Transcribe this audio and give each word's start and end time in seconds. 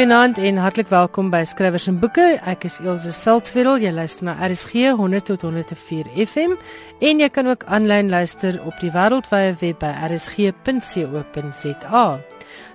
Goeienaand 0.00 0.38
en 0.38 0.56
hartlik 0.56 0.88
welkom 0.88 1.26
by 1.28 1.42
Skrywers 1.44 1.84
en 1.90 1.98
Boeke. 2.00 2.40
Ek 2.48 2.62
is 2.64 2.78
Elsje 2.80 3.12
Saltzwedel. 3.12 3.76
Jy 3.84 3.90
luister 3.92 4.24
na 4.24 4.32
RSG 4.46 4.96
100 4.96 5.28
tot 5.28 5.44
104 5.44 6.08
FM 6.24 6.56
en 7.04 7.20
jy 7.20 7.28
kan 7.28 7.44
ook 7.52 7.68
aanlyn 7.68 8.08
luister 8.08 8.56
op 8.64 8.80
die 8.80 8.88
wêreldwye 8.94 9.52
web 9.60 9.76
by 9.84 9.92
rsg.co.za. 10.08 12.06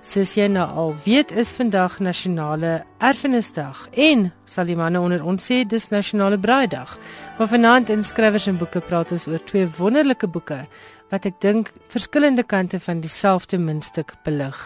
Soos 0.06 0.36
jy 0.38 0.46
nou 0.54 0.70
al 0.70 0.94
weet, 1.02 1.34
is 1.34 1.50
vandag 1.56 1.98
nasionale 1.98 2.84
erfenisdag 3.02 3.88
en 3.90 4.30
sal 4.46 4.70
die 4.70 4.78
manne 4.78 5.02
onder 5.02 5.18
ons 5.26 5.42
sê 5.50 5.64
dis 5.66 5.90
nasionale 5.90 6.38
braaidag. 6.38 6.94
Maar 7.40 7.50
vanaand 7.50 7.90
in 7.90 8.06
Skrywers 8.06 8.46
en 8.46 8.62
Boeke 8.62 8.78
praat 8.86 9.10
ons 9.12 9.26
oor 9.26 9.42
twee 9.50 9.66
wonderlike 9.80 10.30
boeke 10.30 10.62
wat 11.10 11.26
ek 11.28 11.40
dink 11.40 11.70
verskillende 11.92 12.42
kante 12.42 12.80
van 12.82 13.00
dieselfde 13.00 13.58
muntstuk 13.62 14.14
belig. 14.26 14.56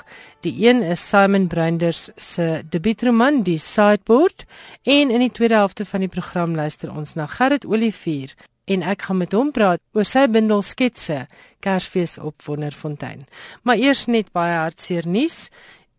Die 0.45 0.55
een 0.65 0.83
is 0.83 1.03
Simon 1.05 1.49
Bruinders 1.53 2.09
se 2.17 2.63
debuutroman 2.71 3.43
Die 3.45 3.59
Sideboard 3.59 4.47
en 4.83 5.11
in 5.11 5.21
die 5.21 5.33
tweede 5.33 5.61
helfte 5.61 5.85
van 5.85 6.01
die 6.01 6.13
program 6.13 6.55
luister 6.57 6.93
ons 6.93 7.15
na 7.15 7.27
Gerrit 7.27 7.67
Olivier 7.67 8.33
en 8.71 8.85
ek 8.87 9.09
gaan 9.09 9.21
met 9.21 9.35
hom 9.35 9.51
praat 9.53 9.83
oor 9.97 10.07
sy 10.07 10.27
bundel 10.31 10.63
sketse 10.63 11.25
Kersfees 11.65 12.17
op 12.19 12.45
Wonderfontein. 12.47 13.27
Maar 13.63 13.83
eers 13.83 14.07
net 14.07 14.33
baie 14.33 14.57
hartseer 14.57 15.09
nuus. 15.09 15.49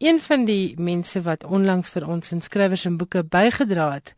Een 0.02 0.21
van 0.23 0.48
die 0.48 0.73
mense 0.82 1.21
wat 1.21 1.44
onlangs 1.44 1.91
vir 1.94 2.08
ons 2.10 2.32
in 2.34 2.41
skrywers 2.41 2.88
en 2.90 2.98
boeke 2.98 3.21
bygedra 3.21 3.91
het, 3.99 4.16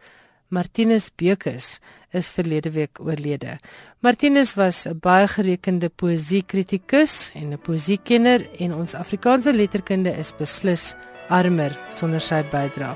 Martinus 0.53 1.09
Beukes, 1.17 1.79
is 2.13 2.29
verlede 2.29 2.71
week 2.71 2.99
oorlede. 2.99 3.57
Martinus 3.99 4.55
was 4.55 4.85
'n 4.85 4.99
baie 4.99 5.27
gerekende 5.27 5.89
poësiekritikus 5.89 7.31
en 7.33 7.53
'n 7.53 7.57
poësiekenner 7.57 8.47
en 8.59 8.73
ons 8.73 8.95
Afrikaanse 8.95 9.53
letterkunde 9.53 10.17
is 10.17 10.33
beslis 10.37 10.95
armer 11.29 11.77
sonder 11.91 12.21
sy 12.21 12.43
bydrae. 12.51 12.95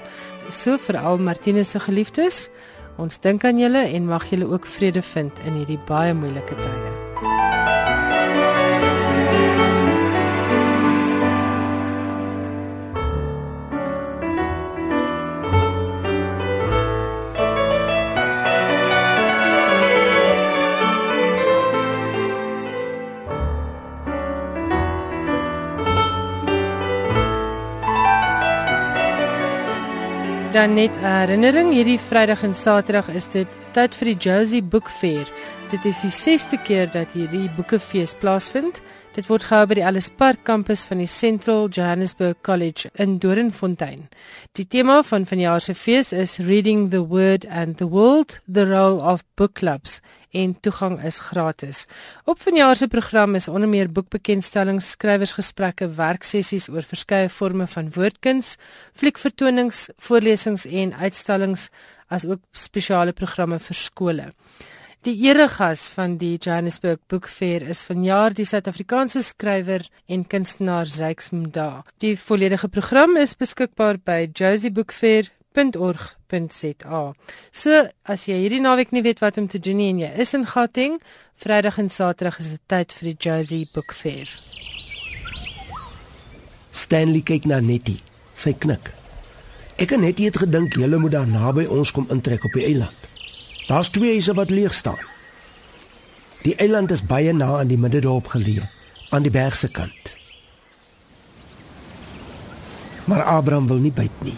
So 0.50 0.78
vir 0.78 0.98
al 0.98 1.18
Martinus 1.18 1.72
se 1.72 1.80
geliefdes, 1.80 2.50
ons 2.98 3.20
dink 3.20 3.44
aan 3.44 3.60
julle 3.60 3.84
en 3.94 4.06
mag 4.06 4.30
julle 4.30 4.48
ook 4.48 4.66
vrede 4.66 5.02
vind 5.02 5.32
in 5.46 5.54
hierdie 5.54 5.80
baie 5.88 6.14
moeilike 6.14 6.56
tye. 6.56 7.07
Dan 30.58 30.74
net 30.74 30.96
'n 30.98 31.06
herinnering 31.06 31.70
hierdie 31.72 32.00
Vrydag 32.00 32.42
en 32.44 32.56
Saterdag 32.56 33.08
is 33.14 33.28
dit 33.30 33.48
tyd 33.72 33.96
vir 33.96 34.06
die 34.06 34.18
Josie 34.26 34.64
Book 34.64 34.90
Fair. 34.90 35.28
Dit 35.70 35.86
is 35.86 36.02
die 36.02 36.10
6ste 36.10 36.58
keer 36.64 36.90
dat 36.92 37.14
hierdie 37.14 37.50
boekefees 37.56 38.16
plaasvind. 38.20 38.82
Dit 39.18 39.32
word 39.32 39.48
gehou 39.50 39.66
by 39.66 39.80
die 39.80 39.82
Ellis 39.82 40.12
Park 40.14 40.44
kampus 40.46 40.84
van 40.86 41.00
die 41.02 41.08
Central 41.10 41.72
Johannesburg 41.74 42.38
College 42.46 42.92
in 43.02 43.16
Doringfontein. 43.18 44.04
Die 44.54 44.68
tema 44.70 45.00
van 45.10 45.26
vanjaar 45.26 45.64
se 45.66 45.74
fees 45.74 46.12
is 46.14 46.36
Reading 46.38 46.92
the 46.92 47.02
Word 47.02 47.48
and 47.50 47.80
the 47.80 47.88
World: 47.90 48.36
The 48.46 48.68
Role 48.70 49.02
of 49.02 49.26
Book 49.34 49.56
Clubs 49.58 50.04
en 50.38 50.54
toegang 50.62 51.00
is 51.02 51.18
gratis. 51.32 51.88
Op 52.30 52.46
vanjaar 52.46 52.78
se 52.78 52.88
program 52.94 53.34
is 53.36 53.50
onder 53.50 53.66
meer 53.70 53.90
boekbekendstellings, 53.90 54.94
skrywersgesprekke, 54.94 55.90
werksessies 55.98 56.70
oor 56.70 56.86
verskeie 56.86 57.34
forme 57.34 57.66
van 57.74 57.90
woordkuns, 57.98 58.54
fliekvertonings, 58.94 59.88
voorlesings 59.98 60.70
en 60.70 60.94
uitstallings 60.94 61.72
as 62.14 62.30
ook 62.30 62.46
spesiale 62.54 63.18
programme 63.18 63.58
vir 63.58 63.82
skole. 63.82 64.34
Die 65.08 65.16
eregas 65.24 65.86
van 65.96 66.18
die 66.20 66.36
Johannesburg 66.36 67.00
Book 67.08 67.30
Fair 67.32 67.64
is 67.64 67.86
vanjaar 67.88 68.34
die 68.36 68.44
Suid-Afrikaanse 68.44 69.22
skrywer 69.24 69.86
en 70.12 70.26
kunstenaar 70.28 70.92
Zyks 70.92 71.32
Mda. 71.32 71.86
Die 72.04 72.18
volledige 72.20 72.68
program 72.68 73.16
is 73.16 73.38
beskikbaar 73.40 74.02
by 74.04 74.26
Josie 74.34 74.72
Book 74.72 74.92
Fair 74.92 75.32
www.org.za. 75.56 77.02
So 77.56 77.80
as 78.04 78.28
jy 78.28 78.42
hierdie 78.44 78.62
naweek 78.62 78.92
nie 78.92 79.06
weet 79.08 79.24
wat 79.24 79.40
om 79.40 79.48
te 79.48 79.64
doen 79.64 79.80
nie 79.80 79.90
en 79.94 80.04
jy 80.04 80.12
is 80.26 80.36
in 80.36 80.46
Gauteng, 80.52 81.00
Vrydag 81.40 81.80
en 81.80 81.90
Saterdag 81.94 82.42
is 82.44 82.54
dit 82.58 82.64
tyd 82.68 83.00
vir 83.00 83.12
die 83.14 83.18
Josie 83.18 83.64
Book 83.74 83.96
Fair. 83.96 84.28
Stanley 86.72 87.24
kyk 87.24 87.48
na 87.50 87.62
Nettie. 87.64 88.02
Sy 88.36 88.58
knik. 88.60 88.92
Ek 89.80 89.96
en 89.96 90.04
Nettie 90.04 90.28
het 90.28 90.44
gedink 90.44 90.76
julle 90.78 91.00
moet 91.00 91.16
daar 91.16 91.30
naby 91.30 91.70
ons 91.72 91.96
kom 91.96 92.12
intrek 92.14 92.44
op 92.44 92.60
die 92.60 92.68
eiland. 92.68 93.07
Daar's 93.68 93.90
twee 93.90 94.12
huise 94.16 94.34
wat 94.34 94.50
leeg 94.50 94.74
staan. 94.74 95.00
Die 96.42 96.56
eiland 96.56 96.92
is 96.92 97.04
baie 97.04 97.34
na 97.34 97.58
aan 97.60 97.68
die 97.68 97.78
middedorp 97.78 98.28
geleë, 98.32 98.70
aan 99.10 99.26
die 99.26 99.32
berg 99.32 99.58
se 99.58 99.68
kant. 99.68 100.16
Maar 103.04 103.24
Abraham 103.24 103.68
wil 103.68 103.84
nie 103.84 103.92
byt 103.92 104.24
nie. 104.24 104.38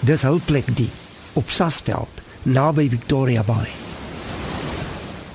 Dis 0.00 0.24
hul 0.24 0.40
plek 0.44 0.72
die 0.76 0.88
op 1.32 1.50
Sasveld 1.50 2.24
naby 2.42 2.88
Victoria 2.88 3.44
Bay. 3.44 3.68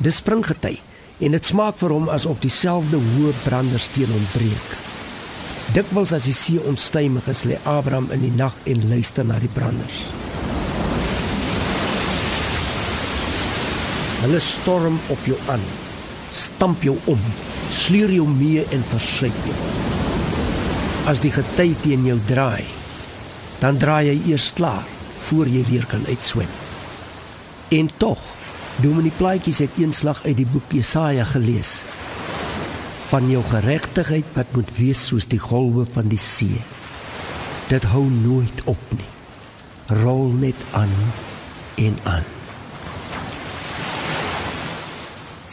Dis 0.02 0.18
springgety 0.22 0.80
en 1.20 1.38
dit 1.38 1.46
smaak 1.46 1.78
vir 1.78 1.94
hom 1.94 2.10
asof 2.10 2.42
dieselfde 2.42 2.98
hoë 2.98 3.34
brandersteen 3.46 4.12
ontbreek. 4.18 4.76
Dikwels 5.78 6.14
as 6.14 6.26
die 6.26 6.38
see 6.38 6.62
onstuimig 6.62 7.30
is, 7.30 7.46
lê 7.46 7.58
Abraham 7.70 8.10
in 8.14 8.26
die 8.26 8.34
nag 8.34 8.58
en 8.66 8.88
luister 8.90 9.26
na 9.26 9.38
die 9.42 9.52
branders. 9.54 10.06
Hulle 14.25 14.40
storm 14.41 14.96
op 15.13 15.25
jou 15.30 15.36
aan, 15.53 15.62
stamp 16.34 16.81
jou 16.81 16.96
om, 17.12 17.19
sleur 17.69 18.09
jou 18.09 18.24
mee 18.25 18.63
en 18.74 18.81
versuip 18.90 19.36
jou. 19.46 19.58
As 21.12 21.22
die 21.22 21.30
gety 21.30 21.68
teen 21.84 22.08
jou 22.09 22.16
draai, 22.25 22.66
dan 23.62 23.78
draai 23.78 24.08
jy 24.08 24.16
eers 24.31 24.47
klaar 24.58 24.81
voor 25.28 25.46
jy 25.46 25.62
weer 25.69 25.86
kan 25.91 26.02
uitswem. 26.09 26.50
En 27.78 27.91
tog, 28.02 28.24
Dominee 28.81 29.13
Plaatjies 29.13 29.62
het 29.62 29.78
eenslag 29.78 30.24
uit 30.25 30.40
die 30.42 30.50
boek 30.50 30.74
Jesaja 30.74 31.28
gelees 31.30 31.84
van 33.12 33.30
jou 33.30 33.44
geregtigheid 33.52 34.31
wat 34.34 34.57
moet 34.57 34.74
wees 34.80 35.06
soos 35.12 35.30
die 35.30 35.40
golwe 35.40 35.86
van 35.86 36.09
die 36.09 36.22
see. 36.22 36.63
Dit 37.69 37.86
hou 37.94 38.07
nooit 38.09 38.66
op 38.66 38.97
nie. 38.97 39.12
Rol 40.02 40.34
net 40.42 40.66
aan 40.74 40.97
en 41.78 42.02
aan. 42.09 42.34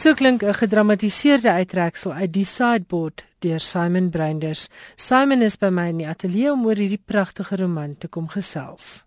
So 0.03 0.11
klink 0.13 0.43
'n 0.43 0.53
gedramatiseerde 0.53 1.49
uittreksel 1.49 2.11
uit 2.11 2.33
die 2.33 2.43
sideboard 2.43 3.23
deur 3.39 3.59
Simon 3.59 4.09
Bruinders. 4.09 4.67
Simon 4.95 5.41
is 5.41 5.55
by 5.55 5.69
my 5.69 5.87
in 5.87 5.97
die 5.97 6.07
ateljee 6.07 6.51
om 6.51 6.65
oor 6.65 6.75
hierdie 6.75 6.99
pragtige 7.05 7.55
roman 7.55 7.95
te 7.97 8.07
kom 8.07 8.27
gesels. 8.27 9.05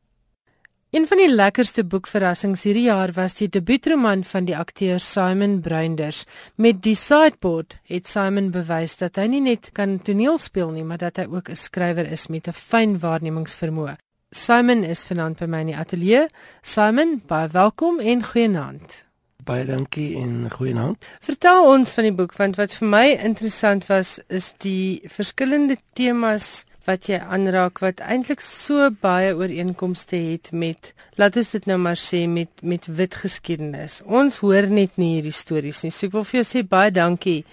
Een 0.91 1.07
van 1.07 1.19
die 1.19 1.35
lekkerste 1.35 1.85
boekverrassings 1.85 2.63
hierdie 2.63 2.87
jaar 2.87 3.13
was 3.13 3.35
die 3.35 3.49
debuutroman 3.49 4.25
van 4.25 4.45
die 4.45 4.57
akteur 4.57 4.99
Simon 5.01 5.61
Bruinders. 5.61 6.25
Met 6.55 6.83
die 6.83 6.95
Sideboard 6.95 7.77
het 7.85 8.07
Simon 8.07 8.51
bewys 8.51 8.97
dat 8.97 9.17
hy 9.17 9.27
nie 9.27 9.41
net 9.41 9.73
kan 9.73 9.99
toneel 10.03 10.39
speel 10.39 10.71
nie, 10.71 10.85
maar 10.85 10.99
dat 10.99 11.17
hy 11.17 11.27
ook 11.29 11.51
'n 11.51 11.57
skrywer 11.57 12.13
is 12.13 12.27
met 12.29 12.49
'n 12.49 12.53
fyn 12.53 12.99
waarnemingsvermoë. 12.99 13.97
Simon 14.31 14.85
is 14.85 15.05
vanaand 15.05 15.37
by 15.39 15.45
my 15.45 15.61
in 15.61 15.67
die 15.67 15.77
ateljee. 15.77 16.29
Simon, 16.63 17.23
baie 17.27 17.49
welkom 17.49 18.01
en 18.01 18.25
goeienaand. 18.25 19.06
Baie 19.47 19.63
dankie 19.63 20.17
en 20.19 20.49
goeienaand. 20.51 21.05
Vertel 21.23 21.69
ons 21.71 21.93
van 21.95 22.09
die 22.09 22.15
boek 22.19 22.33
want 22.35 22.57
wat 22.59 22.73
vir 22.75 22.89
my 22.91 23.05
interessant 23.15 23.85
was 23.87 24.17
is 24.27 24.49
die 24.65 25.07
verskillende 25.07 25.77
temas 25.95 26.65
wat 26.89 27.07
jy 27.07 27.21
aanraak 27.23 27.79
wat 27.83 28.03
eintlik 28.03 28.43
so 28.43 28.89
baie 29.03 29.31
ooreenkomste 29.39 30.19
het 30.19 30.51
met 30.51 30.91
laat 31.21 31.39
ons 31.39 31.53
dit 31.55 31.71
nou 31.71 31.79
maar 31.79 31.99
sê 32.01 32.25
met 32.31 32.51
met 32.63 32.91
wit 32.99 33.15
geskiedenis. 33.23 34.01
Ons 34.03 34.41
hoor 34.43 34.67
net 34.67 34.99
nie 34.99 35.13
hierdie 35.17 35.35
stories 35.35 35.85
nie. 35.87 35.95
So 35.95 36.11
ek 36.11 36.19
wil 36.19 36.27
vir 36.27 36.41
jou 36.41 36.47
sê 36.51 36.65
baie 36.67 36.91
dankie 36.91 37.45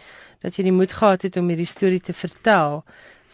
dat 0.42 0.58
jy 0.58 0.66
die 0.72 0.78
moed 0.82 0.98
gehad 0.98 1.28
het 1.30 1.38
om 1.38 1.54
hierdie 1.54 1.70
storie 1.70 2.02
te 2.02 2.18
vertel 2.18 2.82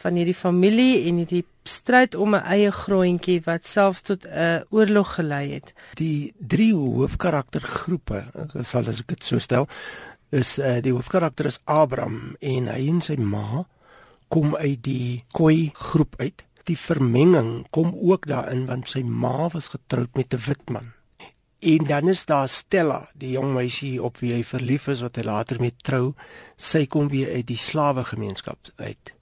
van 0.03 0.19
hierdie 0.19 0.35
familie 0.35 1.05
en 1.07 1.23
hierdie 1.23 1.45
stryd 1.69 2.15
om 2.15 2.35
'n 2.35 2.45
eie 2.55 2.71
grondjie 2.71 3.41
wat 3.45 3.67
selfs 3.67 4.01
tot 4.01 4.25
'n 4.25 4.65
oorlog 4.69 5.13
gelei 5.15 5.53
het. 5.53 5.73
Die 5.93 6.33
drie 6.37 6.73
hoofkaraktergroepe, 6.73 8.23
sal 8.61 8.87
as 8.87 8.99
ek 8.99 9.07
dit 9.07 9.23
so 9.23 9.39
stel, 9.39 9.67
is 10.29 10.57
uh, 10.59 10.81
die 10.81 10.93
hoofkarakter 10.93 11.45
is 11.45 11.61
Abraham 11.63 12.35
en 12.39 12.67
hy 12.67 12.87
en 12.87 13.01
sy 13.01 13.15
ma 13.15 13.65
kom 14.27 14.55
uit 14.55 14.83
die 14.83 15.23
Khoi 15.33 15.71
groep 15.73 16.15
uit. 16.19 16.43
Die 16.63 16.77
vermenging 16.77 17.65
kom 17.69 17.95
ook 17.95 18.27
daarin 18.29 18.67
want 18.69 18.87
sy 18.87 19.01
ma 19.01 19.49
was 19.49 19.73
getroud 19.73 20.15
met 20.15 20.33
'n 20.33 20.43
wit 20.45 20.69
man. 20.69 20.93
En 21.59 21.85
dan 21.85 22.09
is 22.09 22.25
daar 22.25 22.47
Stella, 22.47 23.09
die 23.13 23.31
jong 23.31 23.53
meisie 23.53 24.03
op 24.03 24.17
wie 24.17 24.33
hy 24.33 24.43
verlief 24.43 24.87
is 24.87 25.01
wat 25.01 25.15
hy 25.15 25.23
later 25.23 25.59
mee 25.59 25.73
trou. 25.75 26.13
Sy 26.57 26.85
kom 26.85 27.09
weer 27.09 27.33
uit 27.33 27.47
die 27.47 27.57
slawe 27.57 28.03
gemeenskap 28.03 28.59
uit 28.77 29.18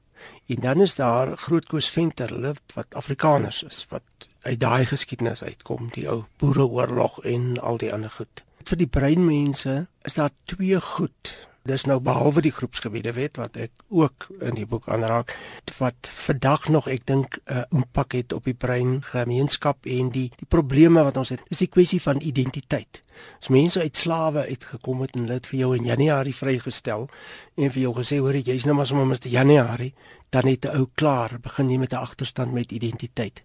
En 0.48 0.60
dan 0.64 0.82
is 0.82 0.96
daar 0.96 1.38
Grootkoos 1.38 1.90
Venter, 1.90 2.30
hulle 2.30 2.54
wat 2.74 2.96
Afrikaners 2.96 3.64
is, 3.64 3.86
wat 3.90 4.28
uit 4.42 4.60
daai 4.60 4.86
geskiedenis 4.86 5.44
uitkom, 5.44 5.90
die 5.92 6.08
ou 6.10 6.24
Boereoorlog 6.40 7.20
en 7.24 7.60
al 7.60 7.78
die 7.78 7.92
ander 7.94 8.10
goed. 8.10 8.44
Vir 8.68 8.80
die 8.80 8.88
breinmense 8.88 9.76
is 10.08 10.16
daar 10.16 10.32
twee 10.48 10.80
goed 10.80 11.36
Dis 11.68 11.84
nou 11.84 11.98
behalwe 12.00 12.42
die 12.46 12.54
groepsgebiede 12.56 13.12
wet 13.18 13.36
wat 13.42 13.58
ek 13.60 13.74
ook 13.92 14.30
in 14.40 14.56
die 14.56 14.68
boek 14.70 14.86
aanraak 14.88 15.34
wat 15.82 16.08
vandag 16.08 16.70
nog 16.72 16.88
ek 16.88 17.04
dink 17.10 17.36
'n 17.38 17.58
uh, 17.58 17.64
impak 17.76 18.16
het 18.16 18.34
op 18.34 18.48
die 18.48 18.56
brein 18.56 19.02
gemeenskap 19.04 19.86
en 19.86 20.10
die 20.16 20.30
die 20.38 20.48
probleme 20.48 21.04
wat 21.04 21.18
ons 21.18 21.30
het. 21.30 21.44
Dis 21.50 21.66
die 21.66 21.74
kwessie 21.76 22.02
van 22.02 22.22
identiteit. 22.22 23.02
As 23.42 23.52
mense 23.52 23.80
uit 23.80 23.98
slawe 23.98 24.48
uitgekom 24.48 25.02
het 25.02 25.16
en 25.16 25.22
hulle 25.22 25.40
het 25.42 25.48
vir 25.48 25.60
jou 25.60 25.76
in 25.76 25.84
Januarie 25.84 26.36
vrygestel 26.36 27.10
en 27.56 27.72
vir 27.72 27.82
jou 27.82 27.94
gesê 28.00 28.18
hoor 28.18 28.36
jy's 28.40 28.66
nou 28.66 28.76
maar 28.76 28.88
sommer 28.88 29.06
Mr 29.06 29.28
Januarie, 29.28 29.94
dan 30.30 30.48
het 30.48 30.66
'n 30.66 30.76
ou 30.78 30.88
klaar 30.94 31.40
begin 31.42 31.70
jy 31.70 31.78
met 31.78 31.94
'n 31.94 32.04
agterstand 32.08 32.54
met 32.54 32.72
identiteit. 32.72 33.42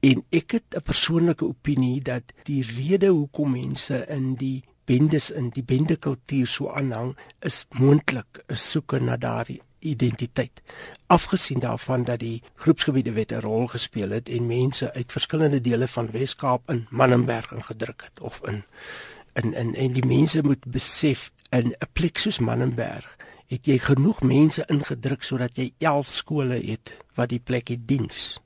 En 0.00 0.24
ek 0.30 0.50
het 0.50 0.76
'n 0.76 0.82
persoonlike 0.82 1.44
opinie 1.44 2.00
dat 2.00 2.22
die 2.42 2.64
rede 2.76 3.06
hoekom 3.06 3.50
mense 3.50 4.06
in 4.06 4.34
die 4.34 4.64
bendes 4.84 5.30
in 5.30 5.48
die 5.48 5.62
bendekultuur 5.62 6.46
so 6.46 6.70
aanhang 6.70 7.16
is 7.40 7.66
moontlik 7.68 8.44
'n 8.46 8.56
soeke 8.56 9.00
na 9.00 9.16
daardie 9.16 9.60
identiteit. 9.78 10.62
Afgesien 11.06 11.58
daarvan 11.58 12.04
dat 12.04 12.18
die 12.18 12.42
groepsgebiede 12.54 13.12
wet 13.12 13.32
'n 13.32 13.40
rol 13.40 13.66
gespeel 13.66 14.10
het 14.10 14.28
en 14.28 14.46
mense 14.46 14.92
uit 14.92 15.12
verskillende 15.12 15.60
dele 15.60 15.88
van 15.88 16.10
Wes-Kaap 16.10 16.70
in 16.70 16.86
Mannenberg 16.90 17.52
ingedruk 17.52 18.02
het 18.02 18.20
of 18.20 18.40
in 18.44 18.64
in 19.32 19.54
in 19.54 19.74
en 19.74 19.92
die 19.92 20.06
mense 20.06 20.42
moet 20.42 20.64
besef 20.64 21.32
in 21.50 21.66
'n 21.66 21.88
plek 21.92 22.18
soos 22.18 22.38
Mannenberg 22.38 23.16
het 23.50 23.66
jy 23.66 23.78
genoeg 23.82 24.22
mense 24.22 24.64
ingedruk 24.70 25.26
sodat 25.26 25.56
jy 25.58 25.72
11 25.78 26.12
skole 26.20 26.60
het 26.62 26.92
wat 27.18 27.32
die 27.32 27.42
plek 27.42 27.72
het 27.74 27.82
diens. 27.88 28.38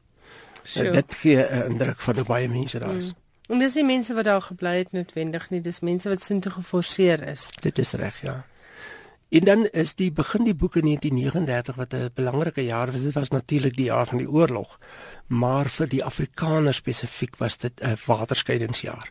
Sure. 0.65 0.91
Dit 0.91 1.15
gee 1.21 1.37
'n 1.37 1.71
indruk 1.71 2.01
van 2.01 2.15
hoe 2.15 2.25
baie 2.25 2.49
mense 2.49 2.79
daar 2.79 2.97
is. 2.97 3.13
Mm. 3.13 3.23
En 3.49 3.59
dis 3.59 3.75
nie 3.75 3.85
mense 3.85 4.15
wat 4.15 4.25
daar 4.25 4.43
gebly 4.43 4.79
het 4.79 4.93
noodwendig 4.93 5.51
nie, 5.51 5.61
dis 5.61 5.81
mense 5.81 6.09
wat 6.09 6.23
sin 6.23 6.41
toe 6.41 6.53
geforseer 6.53 7.29
is. 7.29 7.51
Dit 7.61 7.79
is 7.79 7.93
reg, 7.93 8.21
ja. 8.23 8.47
En 9.29 9.45
dan 9.45 9.67
is 9.67 9.95
die 9.95 10.13
begin 10.13 10.45
die 10.45 10.55
boek 10.55 10.77
in 10.77 10.85
1939 10.85 11.75
wat 11.75 11.93
'n 11.95 12.11
belangrike 12.15 12.65
jaar 12.65 12.93
was. 12.93 13.03
Dit 13.03 13.13
was 13.13 13.29
natuurlik 13.29 13.77
die 13.77 13.85
jaar 13.85 14.07
van 14.07 14.19
die 14.19 14.31
oorlog. 14.31 14.79
Maar 15.27 15.69
vir 15.69 15.89
die 15.89 16.05
Afrikaners 16.05 16.77
spesifiek 16.77 17.37
was 17.37 17.57
dit 17.57 17.81
'n 17.81 17.97
waterskeidingsjaar. 18.07 19.11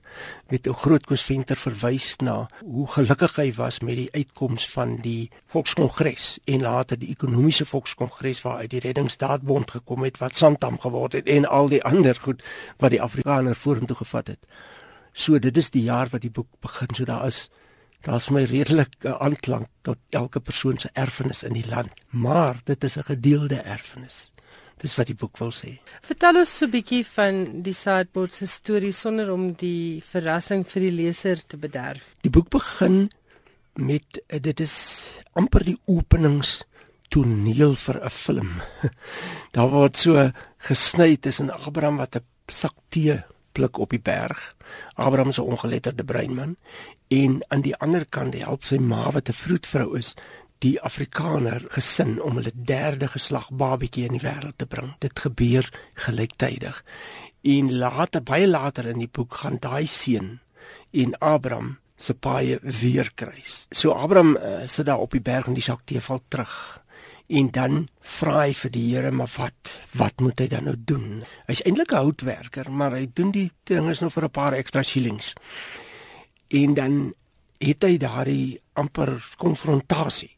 Met 0.49 0.67
'n 0.67 0.73
groot 0.73 1.05
koesventer 1.05 1.57
verwys 1.57 2.15
na 2.17 2.47
hoe 2.65 2.87
gelukkig 2.87 3.35
hy 3.35 3.53
was 3.53 3.79
met 3.79 3.95
die 3.95 4.11
uitkoms 4.11 4.69
van 4.69 4.95
die 5.01 5.29
Volkskongres 5.45 6.39
en 6.43 6.61
later 6.61 6.99
die 6.99 7.09
ekonomiese 7.09 7.65
Volkskongres 7.65 8.41
waaruit 8.41 8.69
die 8.69 8.79
Reddingsdaadbond 8.79 9.71
gekom 9.71 10.03
het 10.03 10.17
wat 10.17 10.35
Santam 10.35 10.79
geword 10.79 11.13
het 11.13 11.27
en 11.27 11.45
al 11.45 11.67
die 11.67 11.83
ander 11.83 12.15
goed 12.15 12.43
wat 12.77 12.89
die 12.89 13.01
Afrikaners 13.01 13.57
vorentoe 13.57 13.95
gevat 13.95 14.27
het. 14.27 14.47
So 15.11 15.39
dit 15.39 15.57
is 15.57 15.69
die 15.69 15.83
jaar 15.83 16.07
wat 16.09 16.21
die 16.21 16.31
boek 16.31 16.47
begin. 16.59 16.87
So 16.95 17.03
daar 17.03 17.25
is 17.25 17.49
daar's 18.03 18.29
my 18.29 18.43
redelike 18.43 19.15
aanklank 19.17 19.67
tot 19.87 19.97
elke 20.09 20.39
persoon 20.43 20.77
se 20.77 20.89
erfenis 20.93 21.43
in 21.47 21.55
die 21.55 21.67
land, 21.67 21.91
maar 22.11 22.59
dit 22.65 22.83
is 22.83 22.97
'n 22.97 23.03
gedeelde 23.03 23.61
erfenis. 23.61 24.31
Dis 24.77 24.95
wat 24.95 25.07
die 25.07 25.15
boek 25.15 25.37
wil 25.37 25.51
sê. 25.51 25.79
Vertel 26.01 26.37
ons 26.37 26.57
so 26.57 26.65
'n 26.65 26.71
bietjie 26.71 27.05
van 27.05 27.61
die 27.63 27.73
sideboard 27.73 28.33
se 28.33 28.47
storie 28.47 28.91
sonder 28.91 29.31
om 29.31 29.53
die 29.53 30.01
verrassing 30.01 30.67
vir 30.67 30.81
die 30.81 30.91
leser 30.91 31.45
te 31.47 31.57
bederf. 31.57 32.15
Die 32.21 32.29
boek 32.29 32.49
begin 32.49 33.09
met 33.75 34.21
dit 34.27 34.59
is 34.59 35.09
amper 35.33 35.63
die 35.63 35.79
openings 35.85 36.63
toneel 37.09 37.75
vir 37.75 38.03
'n 38.03 38.09
film. 38.09 38.51
Daar 39.55 39.69
word 39.69 39.97
so 39.97 40.31
gesny 40.57 41.17
tussen 41.17 41.49
Abraham 41.49 41.97
wat 41.97 42.15
'n 42.15 42.25
sak 42.47 42.75
tee 42.89 43.23
pluk 43.53 43.77
op 43.77 43.93
die 43.93 44.01
berg. 44.01 44.55
Abraham 44.93 45.31
se 45.31 45.41
ongeletterde 45.41 46.03
breinman 46.03 46.55
en 47.07 47.39
aan 47.47 47.61
die 47.61 47.75
ander 47.75 48.05
kant 48.09 48.35
help 48.35 48.65
sy 48.65 48.77
ma 48.77 49.11
wat 49.11 49.29
'n 49.29 49.39
vroedvrou 49.41 49.97
is 49.97 50.15
die 50.63 50.79
Afrikaner 50.81 51.65
gesin 51.75 52.21
om 52.21 52.39
hulle 52.39 52.51
derde 52.55 53.07
geslag 53.07 53.49
babatjie 53.51 54.05
in 54.07 54.17
die 54.17 54.23
wêreld 54.23 54.57
te 54.57 54.65
bring. 54.65 54.93
Dit 54.99 55.19
gebeur 55.19 55.69
gelyktydig. 56.05 56.83
En 57.41 57.77
later 57.77 58.23
baie 58.23 58.47
later 58.47 58.87
in 58.87 58.99
die 59.03 59.11
boek 59.11 59.33
gaan 59.33 59.57
daai 59.59 59.85
seun 59.85 60.39
en 60.91 61.17
Abraham 61.19 61.77
se 61.95 62.13
paie 62.13 62.59
weer 62.61 63.11
kruis. 63.15 63.65
So 63.71 63.91
Abraham 63.91 64.35
uh, 64.37 64.61
sit 64.65 64.85
daar 64.85 65.03
op 65.03 65.11
die 65.11 65.21
berg 65.21 65.47
en 65.47 65.57
die 65.57 65.63
sak 65.63 65.83
tee 65.85 66.01
val 66.01 66.21
terug. 66.27 66.53
En 67.27 67.51
dan 67.51 67.87
vra 67.99 68.41
hy 68.45 68.53
vir 68.53 68.71
die 68.71 68.95
Here, 68.95 69.11
maar 69.11 69.31
wat 69.37 69.79
wat 69.95 70.19
moet 70.19 70.39
hy 70.39 70.47
dan 70.47 70.63
nou 70.63 70.75
doen? 70.77 71.23
Hy's 71.47 71.63
eintlik 71.63 71.91
'n 71.91 72.03
houtwerker, 72.03 72.71
maar 72.71 72.91
hy 72.91 73.09
doen 73.13 73.31
die 73.31 73.51
dinge 73.63 73.95
nou 73.99 74.09
vir 74.09 74.23
'n 74.23 74.29
paar 74.29 74.53
ekstra 74.53 74.83
shillings 74.83 75.33
en 76.53 76.73
dan 76.73 77.13
het 77.63 77.83
hy 77.83 77.97
daardie 77.97 78.59
amper 78.73 79.15
konfrontasie 79.41 80.35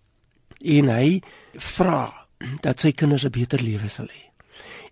en 0.61 0.89
hy 0.89 1.21
vra 1.53 2.27
dat 2.61 2.79
sy 2.79 2.91
kinders 2.91 3.25
'n 3.25 3.31
beter 3.31 3.61
lewe 3.61 3.89
sal 3.89 4.07
hê. 4.07 4.21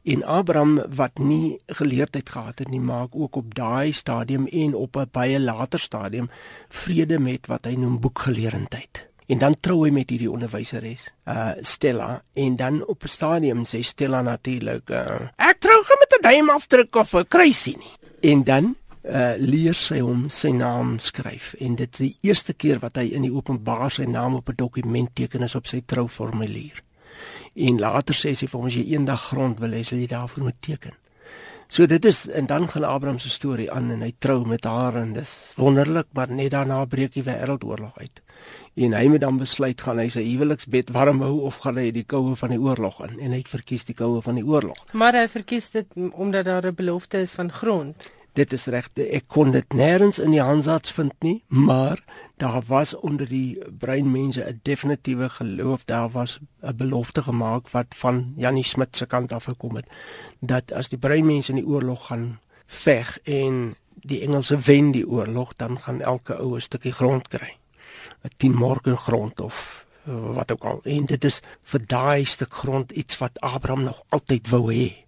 En 0.04 0.24
Abraham 0.24 0.84
wat 0.96 1.20
nie 1.20 1.60
geleerdheid 1.68 2.30
gehad 2.30 2.60
het 2.60 2.68
nie, 2.68 2.80
maak 2.80 3.16
ook 3.16 3.36
op 3.36 3.56
daai 3.56 3.92
stadium 3.92 4.48
en 4.48 4.76
op 4.76 4.98
'n 4.98 5.10
baie 5.12 5.40
later 5.40 5.80
stadium 5.80 6.30
vrede 6.70 7.20
met 7.20 7.48
wat 7.48 7.66
hy 7.66 7.76
noem 7.76 8.00
boekgeleerdheid. 8.00 9.13
En 9.28 9.38
dan 9.38 9.56
trou 9.60 9.84
hy 9.86 9.92
met 9.92 10.10
hierdie 10.10 10.32
onderwyseres, 10.32 11.08
uh 11.28 11.52
Stella, 11.62 12.24
en 12.34 12.56
dan 12.56 12.86
op 12.86 13.04
'n 13.04 13.08
stadium 13.08 13.64
sê 13.64 13.80
Stella 13.82 14.22
natuurlik, 14.22 14.90
uh, 14.90 15.28
"Ek 15.36 15.60
trou 15.60 15.80
met 16.00 16.14
'n 16.20 16.22
duimafdruk 16.22 16.96
of 16.96 17.14
'n 17.14 17.28
kruisie 17.28 17.78
nie." 17.78 18.32
En 18.32 18.44
dan 18.44 18.76
uh 19.04 19.34
leer 19.38 19.74
sy 19.74 20.00
hom 20.00 20.30
sy 20.30 20.50
naam 20.50 21.00
skryf 21.00 21.54
en 21.60 21.76
dit 21.76 21.92
is 21.92 22.00
die 22.00 22.18
eerste 22.22 22.54
keer 22.54 22.80
wat 22.80 22.96
hy 22.96 23.12
in 23.12 23.22
die 23.22 23.34
openbaar 23.34 23.92
sy 23.92 24.06
naam 24.08 24.36
op 24.36 24.50
'n 24.50 24.56
dokument 24.56 25.10
teken 25.14 25.44
is 25.44 25.56
op 25.56 25.68
sy 25.68 25.82
trouformulier. 25.86 26.84
En 27.54 27.80
later 27.80 28.16
sê 28.16 28.34
sy 28.34 28.48
vir 28.48 28.60
hom 28.60 28.68
as 28.68 28.76
jy 28.76 28.86
eendag 28.96 29.22
grond 29.22 29.60
wil 29.60 29.72
hê, 29.72 29.84
sal 29.84 29.98
jy 29.98 30.08
daarvoor 30.08 30.44
moet 30.44 30.62
teken. 30.62 30.94
So 31.74 31.88
dit 31.90 32.06
is 32.06 32.28
en 32.30 32.46
dan 32.46 32.68
gaan 32.70 32.84
Abraham 32.84 33.20
se 33.20 33.30
storie 33.30 33.72
aan 33.72 33.88
en 33.92 34.02
hy 34.06 34.12
trou 34.22 34.44
met 34.46 34.64
haar 34.64 34.94
en 35.00 35.16
dis 35.16 35.30
wonderlik, 35.58 36.06
maar 36.14 36.30
net 36.30 36.52
daarna 36.54 36.84
breek 36.86 37.16
die 37.16 37.24
wêreldoorlog 37.26 37.96
uit. 37.98 38.22
En 38.86 38.94
hy 38.94 39.08
moet 39.10 39.24
dan 39.24 39.40
besluit 39.42 39.82
gaan 39.82 39.98
hy 39.98 40.06
sy 40.14 40.22
huweliksbed 40.22 40.92
warm 40.94 41.24
hou 41.26 41.40
of 41.50 41.58
gaan 41.64 41.80
hy 41.82 41.88
die 41.96 42.06
koue 42.06 42.36
van 42.38 42.54
die 42.54 42.62
oorlog 42.62 43.00
in 43.08 43.18
en 43.18 43.34
hy 43.34 43.42
verkies 43.50 43.88
die 43.90 43.98
koue 43.98 44.22
van 44.22 44.38
die 44.38 44.46
oorlog. 44.46 44.84
Maar 44.94 45.18
hy 45.24 45.26
verkies 45.34 45.72
dit 45.74 45.98
omdat 46.12 46.46
daar 46.46 46.70
'n 46.70 46.78
belofte 46.78 47.26
is 47.26 47.34
van 47.34 47.50
grond 47.50 48.12
dit 48.34 48.54
is 48.54 48.66
reg 48.66 48.90
ek 48.96 49.28
kon 49.28 49.52
dit 49.52 49.74
nêrens 49.74 50.20
in 50.20 50.32
die 50.32 50.42
Hansards 50.42 50.92
vind 50.92 51.14
nie 51.22 51.44
maar 51.48 52.04
daar 52.38 52.64
was 52.68 52.96
onder 52.96 53.30
die 53.30 53.60
breinmense 53.80 54.44
'n 54.44 54.60
definitiewe 54.64 55.30
geloof 55.30 55.86
daar 55.86 56.10
was 56.10 56.40
'n 56.62 56.76
belofte 56.76 57.22
gemaak 57.22 57.70
wat 57.70 57.96
van 57.96 58.34
Janie 58.38 58.64
Smit 58.64 58.98
se 58.98 59.06
kant 59.06 59.32
af 59.32 59.44
gekom 59.44 59.76
het 59.76 59.88
dat 60.40 60.72
as 60.72 60.90
die 60.90 61.00
breinmense 61.00 61.52
in 61.52 61.58
die 61.58 61.68
oorlog 61.68 62.06
gaan 62.06 62.40
veg 62.66 63.20
en 63.24 63.76
die 64.04 64.22
Engelse 64.22 64.58
wen 64.58 64.92
die 64.92 65.08
oorlog 65.08 65.54
dan 65.54 65.80
gaan 65.80 66.02
elke 66.02 66.36
ou 66.40 66.56
'n 66.56 66.62
stukkie 66.62 66.92
grond 66.92 67.28
kry. 67.28 67.58
'n 68.24 68.32
10 68.38 68.54
morgen 68.54 68.98
grond 68.98 69.40
of 69.40 69.86
wat 70.06 70.52
ook 70.52 70.64
al. 70.64 70.80
En 70.84 71.06
dit 71.06 71.24
is 71.24 71.42
vir 71.62 71.82
daai 71.86 72.26
stuk 72.26 72.54
grond 72.54 72.92
iets 72.92 73.18
wat 73.18 73.40
Abraham 73.40 73.84
nog 73.84 74.04
altyd 74.10 74.50
wou 74.50 74.74
hê 74.74 75.06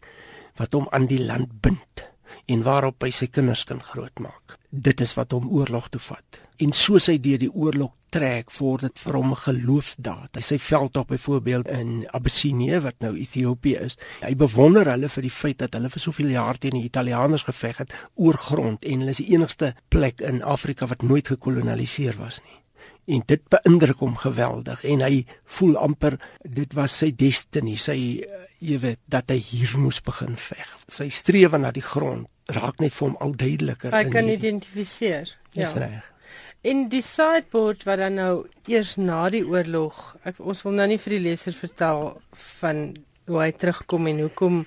wat 0.55 0.73
hom 0.73 0.87
aan 0.89 1.05
die 1.05 1.25
land 1.25 1.61
bind 1.61 2.14
en 2.45 2.63
waarop 2.65 3.03
hy 3.05 3.11
sy 3.11 3.27
kinders 3.31 3.63
kan 3.69 3.81
grootmaak. 3.81 4.57
Dit 4.69 5.01
is 5.01 5.13
wat 5.17 5.31
hom 5.31 5.47
oorlog 5.49 5.89
toe 5.89 6.01
vat. 6.01 6.39
En 6.61 6.71
soos 6.75 7.07
hy 7.11 7.17
deur 7.19 7.41
die 7.41 7.51
oorlog 7.51 7.93
trek, 8.15 8.51
word 8.59 8.85
dit 8.85 8.99
vir 9.03 9.17
hom 9.17 9.31
'n 9.31 9.43
geloofsdaad. 9.43 10.35
Hy 10.35 10.41
sy 10.41 10.57
veld 10.57 10.97
op 10.97 11.07
byvoorbeeld 11.07 11.67
in 11.67 12.07
Abyssinie 12.13 12.79
wat 12.79 12.95
nou 12.99 13.15
Ethiopië 13.17 13.77
is. 13.85 13.97
Hy 14.21 14.35
bewonder 14.35 14.89
hulle 14.91 15.09
vir 15.09 15.21
die 15.21 15.31
feit 15.31 15.57
dat 15.57 15.73
hulle 15.73 15.89
vir 15.89 16.01
soveel 16.01 16.29
jaar 16.29 16.57
teen 16.57 16.79
die 16.79 16.85
Italianers 16.85 17.43
geveg 17.43 17.77
het 17.77 17.93
oor 18.15 18.37
grond 18.37 18.85
en 18.85 18.99
hulle 18.99 19.11
is 19.11 19.23
die 19.23 19.33
enigste 19.33 19.75
plek 19.89 20.21
in 20.21 20.43
Afrika 20.43 20.87
wat 20.87 21.01
nooit 21.01 21.27
gekolonialiseer 21.27 22.15
was 22.17 22.41
nie 22.43 22.61
en 23.05 23.21
dit 23.29 23.41
beïndruk 23.53 24.01
hom 24.01 24.15
geweldig 24.17 24.83
en 24.83 25.03
hy 25.05 25.25
voel 25.57 25.77
amper 25.77 26.17
dit 26.43 26.73
was 26.73 26.97
sy 27.01 27.11
destiny 27.11 27.75
sy 27.77 27.97
jy 28.65 28.79
weet 28.79 28.99
dat 29.07 29.29
hy 29.29 29.37
hier 29.37 29.77
moes 29.77 30.01
begin 30.01 30.35
veg 30.35 30.71
sy 30.87 31.09
strewe 31.09 31.57
na 31.61 31.71
die 31.71 31.85
grond 31.85 32.27
raak 32.53 32.81
net 32.81 32.93
vir 32.93 33.07
hom 33.07 33.15
al 33.23 33.33
duideliker. 33.37 33.93
Hy 33.93 34.03
kan 34.13 34.29
die, 34.29 34.37
identifiseer. 34.37 35.31
Ja. 35.57 35.71
reg. 35.73 36.11
In 36.65 36.87
die 36.89 37.01
sideboard 37.05 37.85
wat 37.85 38.01
dan 38.01 38.17
nou 38.19 38.33
eers 38.69 38.95
na 38.97 39.27
die 39.33 39.43
oorlog, 39.45 40.15
ek 40.25 40.41
ons 40.41 40.63
wil 40.65 40.75
nou 40.77 40.87
nie 40.89 40.99
vir 41.01 41.17
die 41.17 41.23
leser 41.27 41.57
vertel 41.57 42.15
van 42.59 42.87
hoe 43.29 43.41
hy 43.41 43.51
terugkom 43.53 44.09
en 44.09 44.23
hoekom 44.25 44.63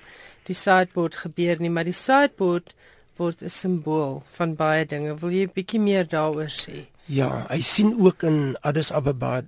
die 0.47 0.55
sideboard 0.55 1.19
gebeur 1.25 1.59
nie, 1.59 1.71
maar 1.71 1.87
die 1.87 1.95
sideboard 1.95 2.73
word 3.19 3.43
'n 3.43 3.51
simbool 3.51 4.23
van 4.37 4.55
baie 4.55 4.85
dinge. 4.85 5.15
Wil 5.19 5.31
jy 5.31 5.43
'n 5.43 5.55
bietjie 5.55 5.79
meer 5.79 6.07
daaroor 6.07 6.51
sê? 6.51 6.87
Ja, 7.05 7.45
hy 7.49 7.61
sien 7.61 7.95
ook 7.99 8.23
in 8.23 8.55
Addis 8.61 8.91
Ababa 8.91 9.43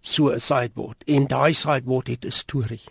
so 0.00 0.30
'n 0.32 0.40
sideboard 0.40 1.04
en 1.06 1.26
daai 1.26 1.52
sideboard 1.52 2.08
het 2.08 2.24
'n 2.24 2.30
storie. 2.30 2.84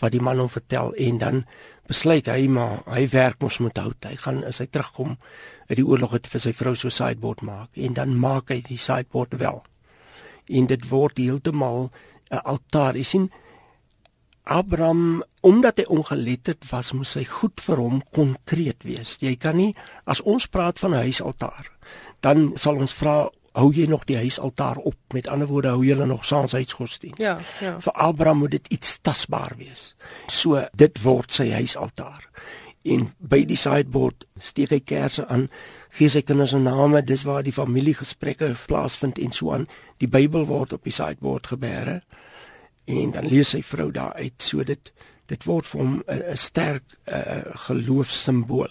Wat 0.00 0.12
die 0.12 0.22
man 0.22 0.38
hom 0.38 0.48
vertel 0.48 0.92
en 0.94 1.18
dan 1.18 1.44
besluit 1.88 2.26
hy 2.26 2.48
maar 2.48 2.82
hy 2.88 3.04
werk 3.12 3.40
mos 3.44 3.60
met 3.60 3.78
hout. 3.78 4.08
Hy 4.08 4.16
gaan 4.16 4.42
as 4.48 4.60
hy 4.62 4.66
terugkom 4.72 5.16
uit 5.68 5.76
die 5.78 5.86
oorlog 5.86 6.16
het 6.16 6.28
vir 6.32 6.40
sy 6.40 6.52
vrou 6.56 6.74
so 6.76 6.92
sideboard 6.92 7.44
maak 7.44 7.76
en 7.76 7.96
dan 7.96 8.16
maak 8.18 8.50
hy 8.50 8.60
die 8.64 8.80
sideboard 8.80 9.36
wel. 9.40 9.62
En 10.48 10.66
dit 10.66 10.88
word 10.90 11.18
heeltemal 11.18 11.90
'n 12.30 12.42
altaar. 12.44 12.96
Jy 12.96 13.04
sien 13.04 13.30
Abraham 14.44 15.22
omdat 15.40 15.78
hy 15.80 15.84
ongeletterd 15.88 16.64
was, 16.70 16.92
moes 16.92 17.14
hy 17.14 17.24
goed 17.24 17.60
vir 17.60 17.80
hom 17.80 18.02
konkreet 18.12 18.84
wees. 18.84 19.16
Jy 19.20 19.36
kan 19.36 19.56
nie 19.56 19.74
as 20.04 20.20
ons 20.20 20.46
praat 20.46 20.78
van 20.78 20.94
'n 20.94 21.04
huisaltaar, 21.08 21.70
dan 22.20 22.52
sal 22.56 22.76
ons 22.76 22.92
vra 22.92 23.30
hou 23.54 23.70
jy 23.74 23.86
nog 23.86 24.04
die 24.08 24.16
huisaltaar 24.18 24.76
op? 24.82 24.96
Met 25.14 25.28
ander 25.30 25.48
woorde, 25.50 25.68
hou 25.74 25.84
jy 25.86 25.94
nog 26.04 26.24
saamheidsgodsdienst? 26.26 27.22
Ja, 27.22 27.38
ja. 27.60 27.76
Vir 27.80 27.92
Abraham 27.92 28.42
moet 28.44 28.56
dit 28.58 28.68
iets 28.78 28.98
tasbaar 29.02 29.54
wees. 29.58 29.94
So 30.26 30.60
dit 30.74 31.02
word 31.02 31.32
sy 31.32 31.50
huisaltaar. 31.54 32.28
En 32.84 33.06
by 33.18 33.44
die 33.48 33.56
sideboard 33.56 34.26
steek 34.42 34.74
hy 34.74 34.80
kersse 34.84 35.24
aan, 35.32 35.46
gee 35.96 36.10
sy 36.10 36.20
kinders 36.26 36.52
'n 36.52 36.66
name, 36.66 37.02
dis 37.02 37.22
waar 37.22 37.42
die 37.42 37.54
familiegesprekke 37.54 38.54
plaasvind 38.66 39.18
en 39.18 39.32
so 39.32 39.52
aan. 39.52 39.68
Die 39.98 40.08
Bybel 40.08 40.46
word 40.46 40.72
op 40.72 40.84
die 40.84 40.92
sideboard 40.92 41.46
gebeere 41.46 42.02
en 42.84 43.10
dan 43.10 43.26
lees 43.26 43.54
sy 43.54 43.62
vrou 43.62 43.90
daar 43.90 44.12
uit 44.12 44.42
so 44.42 44.64
dit 44.64 44.92
dit 45.26 45.44
word 45.44 45.66
vir 45.66 45.80
hom 45.80 46.02
'n 46.06 46.36
sterk 46.36 46.82
uh, 47.06 47.40
geloofsimbool. 47.66 48.68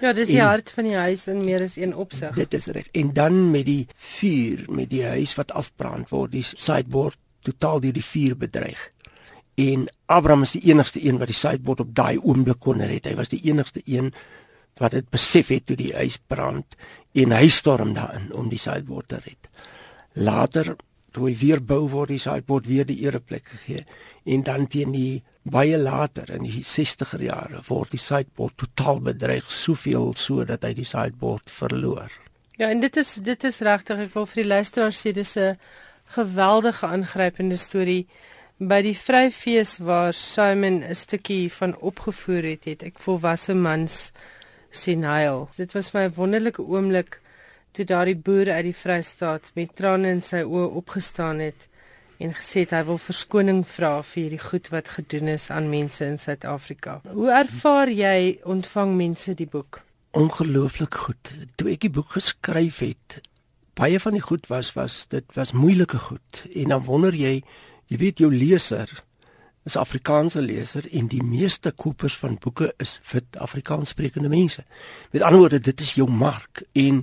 Ja, 0.00 0.12
dis 0.16 0.30
die 0.32 0.40
hart 0.40 0.70
van 0.72 0.88
die 0.88 0.96
huis 0.96 1.26
in 1.28 1.42
meer 1.44 1.62
as 1.66 1.76
een 1.76 1.92
opsig. 1.94 2.32
Dit 2.38 2.54
is 2.56 2.70
reg. 2.72 2.88
En 2.96 3.12
dan 3.12 3.50
met 3.52 3.66
die 3.68 3.86
vuur, 3.96 4.64
met 4.72 4.88
die 4.90 5.04
huis 5.04 5.34
wat 5.36 5.52
afbrand 5.52 6.08
word, 6.08 6.32
die 6.32 6.44
sideboard 6.46 7.18
totaal 7.44 7.80
deur 7.84 7.96
die 7.96 8.04
vuur 8.04 8.36
bedreig. 8.40 8.80
En 9.60 9.86
Abraham 10.06 10.46
is 10.46 10.54
die 10.56 10.64
enigste 10.70 11.02
een 11.04 11.18
wat 11.20 11.28
die 11.28 11.36
sideboard 11.36 11.84
op 11.84 11.94
daai 11.94 12.16
oomblik 12.18 12.60
kon 12.64 12.80
red. 12.80 13.08
Hy 13.08 13.16
was 13.18 13.32
die 13.32 13.42
enigste 13.48 13.82
een 13.84 14.12
wat 14.80 14.96
dit 14.96 15.08
besef 15.12 15.50
het 15.52 15.66
toe 15.68 15.76
die 15.76 15.92
huis 15.92 16.16
brand 16.30 16.76
en 17.12 17.34
hy 17.34 17.48
storm 17.52 17.92
daarin 17.96 18.30
om 18.32 18.48
die 18.48 18.60
sideboard 18.60 19.10
te 19.12 19.20
red. 19.24 19.50
Later 20.16 20.76
toe 21.12 21.28
hy 21.28 21.34
weer 21.36 21.60
bou 21.60 21.82
word, 21.90 22.14
die 22.14 22.22
sideboard 22.22 22.68
weer 22.70 22.86
die 22.88 23.00
ereplek 23.04 23.50
gegee 23.50 23.84
en 24.24 24.44
dan 24.46 24.68
teen 24.70 24.94
die 24.94 25.22
baie 25.42 25.78
later 25.78 26.30
in 26.30 26.44
die 26.44 26.62
60er 26.64 27.22
jare 27.24 27.62
word 27.68 27.94
die 27.94 28.00
sideboard 28.00 28.56
totaal 28.60 29.00
bedreig, 29.00 29.46
soveel 29.50 30.12
so 30.16 30.44
dat 30.44 30.64
hy 30.66 30.74
die 30.76 30.88
sideboard 30.88 31.50
verloor. 31.50 32.12
Ja, 32.60 32.68
en 32.68 32.80
dit 32.80 32.96
is 33.00 33.14
dit 33.24 33.44
is 33.44 33.62
regtig 33.64 34.04
ek 34.06 34.12
wil 34.14 34.26
vir 34.28 34.42
die 34.42 34.50
luisteraars 34.50 35.00
sê 35.00 35.12
dis 35.16 35.36
'n 35.36 35.56
geweldige 36.16 36.86
aangrypende 36.86 37.56
storie 37.56 38.06
by 38.58 38.82
die 38.82 38.96
vryfees 38.96 39.78
waar 39.78 40.12
Simon 40.12 40.82
'n 40.84 40.94
stukkie 40.94 41.48
van 41.52 41.76
opgevoer 41.76 42.42
het, 42.42 42.64
het 42.64 42.82
ek 42.82 42.98
volwasse 42.98 43.54
mans 43.54 44.12
sien 44.70 45.02
huil. 45.02 45.48
Dit 45.56 45.72
was 45.72 45.94
my 45.94 46.10
wonderlike 46.10 46.62
oomblik 46.62 47.20
toe 47.72 47.84
daardie 47.84 48.16
boer 48.16 48.50
uit 48.50 48.64
die 48.64 48.74
Vrystaat 48.74 49.50
met 49.54 49.74
trane 49.74 50.08
in 50.08 50.22
sy 50.22 50.42
oë 50.42 50.74
opgestaan 50.74 51.38
het 51.38 51.69
en 52.20 52.34
gesê 52.36 52.66
het 52.66 52.74
hy 52.76 52.82
wil 52.90 53.00
verskoning 53.00 53.62
vra 53.68 53.94
vir 54.04 54.22
hierdie 54.22 54.42
goed 54.42 54.68
wat 54.74 54.92
gedoen 54.96 55.30
is 55.32 55.48
aan 55.50 55.70
mense 55.72 56.04
in 56.04 56.18
Suid-Afrika. 56.20 57.00
Hoe 57.16 57.30
ervaar 57.32 57.88
jy 57.88 58.36
ontvang 58.44 58.92
mense 58.98 59.34
die 59.38 59.48
boek? 59.48 59.80
Ongelooflik 60.16 60.94
goed. 61.06 61.32
Toe 61.56 61.70
ek 61.72 61.86
die 61.86 61.92
boek 61.96 62.12
geskryf 62.18 62.82
het, 62.84 63.20
baie 63.78 64.00
van 64.02 64.18
die 64.18 64.24
goed 64.24 64.50
was 64.52 64.74
was 64.76 65.06
dit 65.08 65.24
was 65.38 65.54
moeilike 65.56 65.98
goed 66.10 66.42
en 66.52 66.74
dan 66.74 66.84
wonder 66.84 67.16
jy, 67.16 67.38
jy 67.88 68.00
weet 68.02 68.20
jou 68.20 68.28
leser 68.32 68.90
is 69.68 69.76
Afrikaanse 69.76 70.42
leser 70.44 70.86
en 70.96 71.08
die 71.08 71.22
meeste 71.24 71.72
kopers 71.72 72.16
van 72.20 72.38
boeke 72.40 72.72
is 72.80 72.98
wit 73.12 73.38
Afrikaanssprekende 73.38 74.28
mense. 74.32 74.64
Met 75.12 75.22
ander 75.22 75.40
woorde, 75.44 75.60
dit 75.60 75.80
is 75.80 75.94
jou 75.96 76.08
mark 76.08 76.64
en 76.72 77.02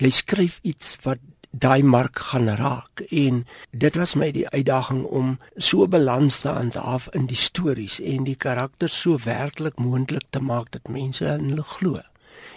jy 0.00 0.10
skryf 0.14 0.58
iets 0.62 0.96
wat 1.06 1.22
daai 1.50 1.82
mark 1.82 2.18
gaan 2.18 2.48
raak. 2.48 3.00
En 3.08 3.46
dit 3.70 3.94
was 3.94 4.14
my 4.14 4.30
die 4.30 4.48
uitdaging 4.48 5.04
om 5.04 5.38
so 5.56 5.88
balans 5.88 6.40
te 6.40 6.48
handhaaf 6.48 7.08
in 7.14 7.26
die 7.26 7.36
stories 7.36 8.00
en 8.00 8.24
die 8.24 8.36
karakters 8.36 9.00
so 9.00 9.18
werklik 9.24 9.76
moontlik 9.78 10.30
te 10.30 10.40
maak 10.40 10.70
dat 10.70 10.88
mense 10.88 11.24
in 11.24 11.48
hulle 11.50 11.62
glo 11.62 11.98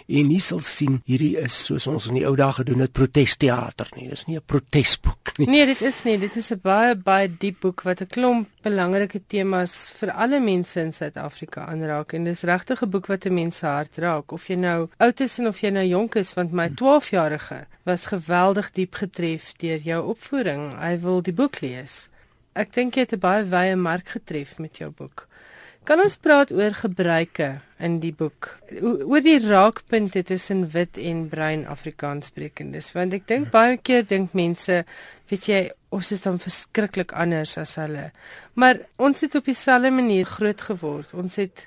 en 0.06 0.28
nie 0.28 0.40
sal 0.40 0.60
sien 0.60 1.00
hierdie 1.08 1.36
is 1.40 1.54
soos 1.66 1.86
ons 1.90 2.08
in 2.10 2.18
die 2.18 2.26
ou 2.28 2.34
dae 2.36 2.52
gedoen 2.52 2.84
het 2.84 2.92
protesteater 2.92 3.88
nie. 3.96 4.08
Dis 4.08 4.26
nie 4.26 4.36
'n 4.36 4.44
protesboek 4.46 5.38
nie. 5.38 5.46
Nee, 5.46 5.66
dit 5.66 5.82
is 5.82 6.04
nie. 6.04 6.18
Dit 6.18 6.36
is 6.36 6.50
'n 6.52 6.60
baie 6.62 6.94
baie 6.94 7.28
diep 7.28 7.60
boek 7.60 7.82
wat 7.82 8.00
'n 8.02 8.06
klomp 8.06 8.48
belangrike 8.62 9.20
temas 9.26 9.92
vir 9.98 10.10
alle 10.12 10.40
mense 10.40 10.80
in 10.80 10.92
Suid-Afrika 10.92 11.66
aanraak 11.66 12.12
en 12.12 12.24
dis 12.24 12.42
regtig 12.42 12.82
'n 12.82 12.90
boek 12.90 13.06
wat 13.06 13.26
'n 13.26 13.34
mens 13.34 13.58
se 13.58 13.66
hart 13.66 13.98
raak 13.98 14.32
of 14.32 14.46
jy 14.48 14.56
nou 14.56 14.88
oud 14.98 15.20
is 15.20 15.38
en 15.38 15.46
of 15.46 15.60
jy 15.60 15.70
nou 15.70 15.86
jonk 15.86 16.14
is 16.14 16.34
want 16.34 16.52
my 16.52 16.68
12-jarige 16.68 17.66
was 17.84 18.06
geweldig 18.06 18.72
diep 18.72 18.94
getref 18.94 19.52
deur 19.56 19.78
jou 19.78 20.08
opvoeding. 20.08 20.78
Hy 20.80 20.98
wil 21.00 21.22
die 21.22 21.32
boek 21.32 21.60
lees. 21.60 22.08
Ek 22.54 22.72
dink 22.72 22.94
jy 22.94 23.00
het 23.00 23.12
'n 23.12 23.18
baie 23.18 23.44
wye 23.44 23.76
mark 23.76 24.08
getref 24.08 24.58
met 24.58 24.76
jou 24.76 24.90
boek. 24.90 25.28
Kan 25.84 26.00
ons 26.00 26.14
praat 26.16 26.48
oor 26.48 26.72
gebruike 26.72 27.50
in 27.84 27.98
die 28.00 28.12
boek? 28.16 28.54
Oor 28.80 29.20
die 29.20 29.36
raakpunte 29.42 30.22
tussen 30.24 30.62
wit 30.72 30.96
en 30.96 31.26
bruin 31.28 31.66
Afrikaanssprekendes, 31.68 32.94
want 32.96 33.12
ek 33.12 33.26
dink 33.28 33.50
baie 33.52 33.76
keer 33.76 34.06
dink 34.08 34.32
mense, 34.32 34.78
weet 35.28 35.48
jy, 35.50 35.58
ons 35.92 36.08
is 36.16 36.24
dan 36.24 36.40
verskriklik 36.40 37.12
anders 37.12 37.58
as 37.60 37.74
hulle. 37.76 38.06
Maar 38.56 38.80
ons 38.96 39.20
het 39.26 39.36
op 39.36 39.50
dieselfde 39.50 39.92
manier 39.92 40.24
groot 40.24 40.64
geword. 40.70 41.12
Ons 41.12 41.36
het 41.42 41.66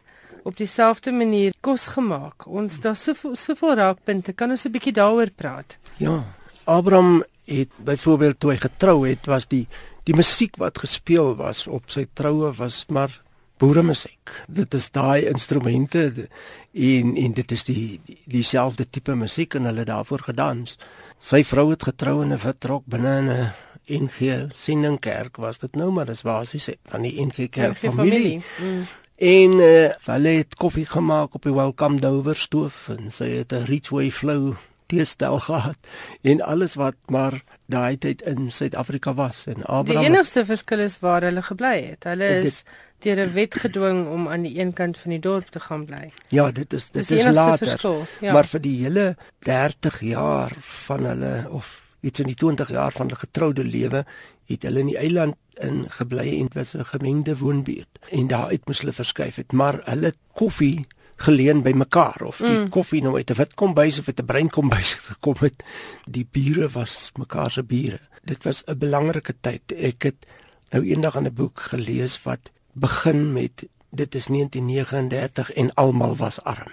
op 0.50 0.58
dieselfde 0.58 1.14
manier 1.14 1.54
kos 1.62 1.86
gemaak. 1.94 2.48
Ons 2.50 2.82
daar 2.82 2.98
soveel 2.98 3.38
soveel 3.38 3.78
raakpunte. 3.78 4.34
Kan 4.34 4.50
ons 4.50 4.66
'n 4.66 4.72
bietjie 4.72 4.94
daaroor 4.98 5.30
praat? 5.30 5.78
Ja. 5.98 6.24
Abraham 6.66 7.24
het 7.46 7.70
byvoorbeeld 7.78 8.40
toe 8.40 8.52
hy 8.52 8.58
getrou 8.58 9.08
het, 9.08 9.26
was 9.26 9.46
die 9.48 9.68
die 10.08 10.16
musiek 10.16 10.56
wat 10.58 10.78
gespeel 10.78 11.36
was 11.36 11.68
op 11.68 11.92
sy 11.92 12.08
troue 12.14 12.52
was 12.56 12.86
maar 12.88 13.27
boere 13.58 13.84
musiek. 13.84 14.32
Dit 14.48 14.74
is 14.74 14.92
daai 14.92 15.26
instrumente 15.26 16.28
en 16.74 17.16
en 17.16 17.34
dit 17.34 17.52
is 17.52 17.64
die 17.64 18.00
dieselfde 18.26 18.84
die 18.84 18.92
tipe 18.92 19.16
musiek 19.16 19.54
en 19.54 19.66
hulle 19.66 19.86
daarvoor 19.86 20.28
gedans. 20.30 20.78
Sy 21.20 21.44
vrou 21.44 21.70
het 21.72 21.84
getrou 21.84 22.22
in 22.22 22.34
'n 22.34 22.44
wit 22.44 22.64
rok 22.66 22.84
binne 22.86 23.18
in 23.18 23.30
'n 23.30 23.54
NG 23.88 24.52
Sendingkerk 24.54 25.38
was 25.38 25.60
dit 25.60 25.76
nou 25.76 25.92
maar 25.92 26.06
dis 26.06 26.22
basies 26.22 26.70
van 26.86 27.02
die 27.02 27.26
NG 27.26 27.50
Kerk 27.50 27.78
familie. 27.80 28.44
Mm. 28.62 28.86
En 29.18 29.52
uh, 29.52 29.90
hulle 30.04 30.30
het 30.30 30.56
koffie 30.56 30.86
gemaak 30.86 31.34
op 31.34 31.44
die 31.44 31.54
welcome 31.54 32.00
dover 32.00 32.36
stoof 32.36 32.90
en 32.90 33.12
sy 33.12 33.30
het 33.40 33.54
'n 33.54 33.66
Ridgeway 33.66 34.12
flow 34.12 34.56
teestel 34.88 35.40
gehad 35.40 35.78
en 36.22 36.42
alles 36.42 36.76
wat 36.80 36.96
maar 37.06 37.44
daai 37.66 37.98
tyd 37.98 38.22
in 38.22 38.52
Suid-Afrika 38.52 39.14
was 39.14 39.46
en 39.46 39.64
Abraham 39.64 40.04
Die 40.04 40.10
enigste 40.10 40.46
verskil 40.46 40.80
is 40.80 41.00
waar 41.00 41.26
hulle 41.28 41.42
gebly 41.44 41.76
het. 41.90 42.08
Hulle 42.08 42.30
is 42.48 42.64
deur 43.04 43.20
'n 43.26 43.34
wet 43.34 43.56
gedwing 43.56 44.08
om 44.08 44.28
aan 44.28 44.42
die 44.42 44.60
een 44.60 44.74
kant 44.74 44.98
van 44.98 45.12
die 45.12 45.20
dorp 45.20 45.50
te 45.50 45.60
gaan 45.60 45.86
bly. 45.86 46.12
Ja, 46.30 46.52
dit 46.52 46.74
is 46.74 46.90
dit 46.90 47.12
is 47.12 47.28
later. 47.28 47.68
Verskil, 47.68 48.06
ja. 48.20 48.34
Maar 48.34 48.48
vir 48.48 48.62
die 48.62 48.84
hele 48.84 49.16
30 49.40 50.00
jaar 50.00 50.52
van 50.58 51.06
hulle 51.06 51.46
of 51.50 51.82
iets 52.02 52.20
in 52.20 52.28
die 52.28 52.36
20 52.36 52.70
jaar 52.70 52.92
van 52.92 53.06
hulle 53.06 53.20
getroude 53.20 53.64
lewe 53.64 54.06
het 54.48 54.64
hulle 54.64 54.80
in 54.80 54.92
die 54.94 54.98
eiland 54.98 55.36
in 55.54 55.86
gebly 55.90 56.28
en 56.40 56.48
dit 56.48 56.54
was 56.54 56.76
'n 56.76 56.86
gemengde 56.86 57.38
woonbuurt 57.38 58.00
en 58.10 58.28
daar 58.28 58.48
uit 58.48 58.66
moes 58.66 58.80
hulle 58.80 58.94
verskuif 58.94 59.36
het 59.36 59.52
maar 59.52 59.82
hulle 59.84 60.14
koffie 60.32 60.88
geleen 61.18 61.64
by 61.66 61.74
mekaar 61.74 62.22
of 62.22 62.38
die 62.38 62.54
mm. 62.54 62.70
koffie 62.70 63.02
nou 63.02 63.16
uit 63.16 63.30
'n 63.30 63.38
wit 63.38 63.54
kombuis 63.54 64.00
of 64.00 64.08
uit 64.08 64.20
'n 64.22 64.26
bruin 64.26 64.50
kombuis 64.50 64.94
gekom 65.12 65.36
het. 65.40 65.64
Die 66.06 66.28
bure 66.32 66.70
was 66.70 67.12
mekaar 67.18 67.52
se 67.52 67.64
bure. 67.64 68.00
Dit 68.24 68.44
was 68.44 68.64
'n 68.66 68.78
belangrike 68.78 69.34
tyd. 69.42 69.72
Ek 69.72 70.04
het 70.04 70.26
nou 70.70 70.84
eendag 70.86 71.16
in 71.16 71.26
'n 71.26 71.34
boek 71.34 71.60
gelees 71.60 72.24
wat 72.24 72.52
begin 72.74 73.34
met 73.34 73.66
dit 73.90 74.16
is 74.16 74.28
1939 74.28 75.52
en 75.52 75.74
almal 75.74 76.16
was 76.16 76.44
arm. 76.44 76.72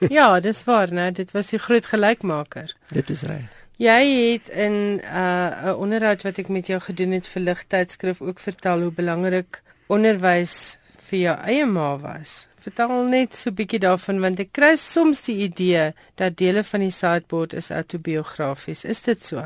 ja, 0.18 0.40
dis 0.40 0.64
waar, 0.64 0.92
né? 0.92 1.12
Dit 1.12 1.30
was 1.30 1.46
die 1.46 1.58
groot 1.58 1.86
gelykmaker. 1.86 2.76
Dit 2.88 3.10
is 3.10 3.22
reg. 3.22 3.60
Jy 3.76 4.32
het 4.32 4.48
in 4.48 4.72
'n 4.72 5.00
uh, 5.04 5.64
'n 5.64 5.74
onderhoud 5.74 6.22
wat 6.22 6.38
ek 6.38 6.48
met 6.48 6.66
jou 6.66 6.80
gedoen 6.80 7.10
het 7.10 7.28
vir 7.28 7.42
ligtydskrif 7.42 8.20
ook 8.20 8.38
vertel 8.38 8.80
hoe 8.80 8.92
belangrik 8.92 9.62
onderwys 9.86 10.76
vir 10.96 11.18
jou 11.18 11.36
eie 11.38 11.66
ma 11.66 11.98
was. 11.98 12.46
Vertel 12.62 13.08
net 13.10 13.34
so 13.34 13.50
'n 13.50 13.54
bietjie 13.58 13.80
daarvan 13.82 14.20
want 14.20 14.40
ek 14.40 14.52
kry 14.52 14.76
soms 14.76 15.24
die 15.26 15.38
idee 15.48 15.92
dat 16.14 16.36
dele 16.36 16.62
van 16.64 16.80
die 16.80 16.94
sideboard 16.94 17.52
is 17.52 17.70
autobiografies. 17.70 18.84
Is 18.84 19.02
dit 19.02 19.24
so? 19.24 19.42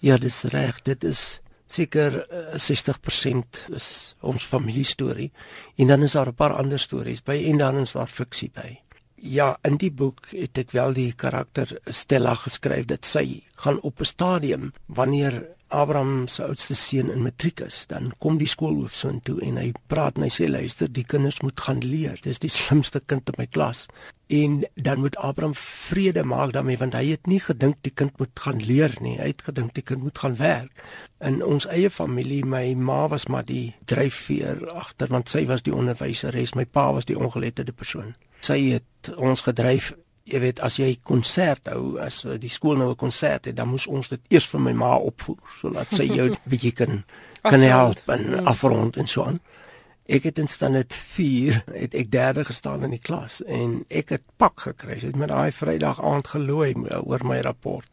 Ja, 0.00 0.16
dis 0.18 0.42
reg. 0.52 0.82
Dit 0.82 1.04
is 1.04 1.40
seker 1.66 2.26
uh, 2.28 2.58
60% 2.60 3.72
is 3.72 4.14
ons 4.20 4.44
familiestorie 4.44 5.30
en 5.76 5.86
dan 5.86 6.02
is 6.02 6.12
daar 6.12 6.28
'n 6.28 6.34
paar 6.34 6.52
ander 6.52 6.78
stories 6.78 7.22
by 7.22 7.44
en 7.50 7.58
dan 7.58 7.78
is 7.78 7.92
daar 7.92 8.08
fiksie 8.08 8.50
by. 8.54 8.78
Ja, 9.16 9.56
in 9.62 9.76
die 9.76 9.92
boek 9.92 10.26
het 10.30 10.58
ek 10.58 10.70
wel 10.70 10.92
die 10.92 11.12
karakter 11.12 11.78
Stella 11.86 12.34
geskryf 12.34 12.84
dat 12.84 13.06
sy 13.06 13.42
gaan 13.56 13.80
op 13.80 14.00
'n 14.00 14.04
stadium 14.04 14.72
wanneer 14.86 15.48
Abraham 15.74 16.28
se 16.28 16.44
oudste 16.44 16.74
seun 16.78 17.10
in 17.10 17.22
matriek 17.22 17.60
is, 17.66 17.84
dan 17.90 18.12
kom 18.22 18.38
die 18.38 18.48
skoolhoof 18.48 18.94
so 18.94 19.10
intoe 19.10 19.40
en 19.44 19.58
hy 19.60 19.72
praat 19.90 20.18
en 20.18 20.26
hy 20.26 20.30
sê 20.32 20.46
luister, 20.48 20.90
die 20.90 21.06
kinders 21.08 21.40
moet 21.42 21.60
gaan 21.60 21.82
leer. 21.84 22.20
Dis 22.22 22.42
die 22.42 22.52
slimste 22.60 23.02
kind 23.04 23.28
in 23.32 23.38
my 23.40 23.46
klas. 23.50 23.86
En 24.32 24.62
dan 24.74 25.02
moet 25.02 25.18
Abraham 25.20 25.54
vrede 25.58 26.24
maak 26.24 26.54
daarmee 26.56 26.80
want 26.80 26.96
hy 26.96 27.10
het 27.10 27.26
nie 27.28 27.40
gedink 27.44 27.82
die 27.84 27.92
kind 27.92 28.14
moet 28.18 28.32
gaan 28.46 28.62
leer 28.62 28.94
nie. 29.04 29.16
Hy 29.18 29.32
het 29.34 29.44
gedink 29.46 29.74
die 29.76 29.84
kind 29.84 30.06
moet 30.06 30.18
gaan 30.18 30.38
werk. 30.40 30.86
In 31.24 31.42
ons 31.44 31.66
eie 31.68 31.90
familie, 31.90 32.44
my 32.44 32.72
ma 32.74 33.04
was 33.12 33.28
maar 33.28 33.44
die 33.44 33.74
dryfveer 33.90 34.64
agter 34.72 35.12
want 35.12 35.28
sy 35.32 35.44
was 35.50 35.66
die 35.66 35.74
onderwyseres, 35.74 36.56
my 36.56 36.64
pa 36.64 36.90
was 36.96 37.10
die 37.10 37.18
ongeletterde 37.18 37.76
persoon. 37.76 38.14
Sy 38.44 38.58
het 38.76 39.12
ons 39.16 39.44
gedryf 39.44 39.92
jy 40.24 40.40
weet 40.40 40.60
as 40.64 40.78
jy 40.80 40.94
konsert 41.04 41.68
hou 41.68 41.98
as 42.00 42.22
uh, 42.24 42.38
die 42.40 42.52
skool 42.52 42.78
nou 42.80 42.90
'n 42.90 42.96
konsert 42.96 43.44
het 43.44 43.56
dan 43.56 43.68
moes 43.68 43.86
ons 43.86 44.08
dit 44.08 44.20
eers 44.30 44.46
vir 44.46 44.60
my 44.60 44.72
ma 44.72 44.96
opvoer 44.96 45.58
sodat 45.60 45.90
sy 45.92 46.08
jou 46.08 46.30
bietjie 46.50 46.72
kan 46.72 47.04
kan 47.44 47.60
help 47.60 48.08
en 48.08 48.30
ja. 48.30 48.40
afrond 48.48 48.96
en 48.96 49.06
so 49.06 49.24
aan. 49.24 49.40
Ek 50.08 50.24
het 50.28 50.38
instaan 50.38 50.72
net 50.72 50.94
4 50.94 51.62
het 51.72 51.94
ek 51.94 52.10
derde 52.12 52.44
gestaan 52.44 52.84
in 52.84 52.90
die 52.96 53.00
klas 53.00 53.42
en 53.44 53.84
ek 53.88 54.08
het 54.16 54.22
pak 54.36 54.60
gekry. 54.60 54.96
Ek 54.96 55.08
het 55.10 55.16
met 55.16 55.28
daai 55.28 55.52
Vrydag 55.52 56.00
aand 56.00 56.26
gelooi 56.26 56.74
oor 57.00 57.24
my 57.24 57.40
rapport. 57.44 57.88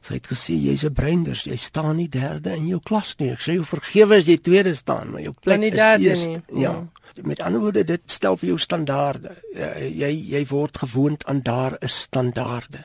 Sy 0.00 0.14
het 0.18 0.28
gesê 0.32 0.56
jy's 0.56 0.84
'n 0.84 0.92
breinders, 0.92 1.44
jy 1.44 1.56
staan 1.56 1.96
nie 1.96 2.08
derde 2.08 2.56
in 2.56 2.68
jou 2.68 2.80
klas 2.80 3.16
nie. 3.18 3.32
Ek 3.32 3.40
sê 3.40 3.56
jou 3.56 3.64
vergewe 3.64 4.16
as 4.16 4.26
jy 4.26 4.36
tweede 4.36 4.74
staan, 4.74 5.10
maar 5.10 5.20
jou 5.20 5.34
plek 5.40 5.62
is 5.62 5.74
eers. 5.74 6.24
Ja. 6.24 6.60
ja 6.60 6.88
met 7.22 7.40
ander 7.42 7.60
woorde 7.60 7.84
dit 7.84 8.02
stel 8.06 8.36
vir 8.36 8.48
jou 8.48 8.58
standaarde. 8.58 9.36
Jy 9.54 10.12
jy 10.34 10.44
word 10.50 10.78
gewoond 10.78 11.24
aan 11.26 11.40
daar 11.46 11.76
is 11.80 12.00
standaarde. 12.08 12.84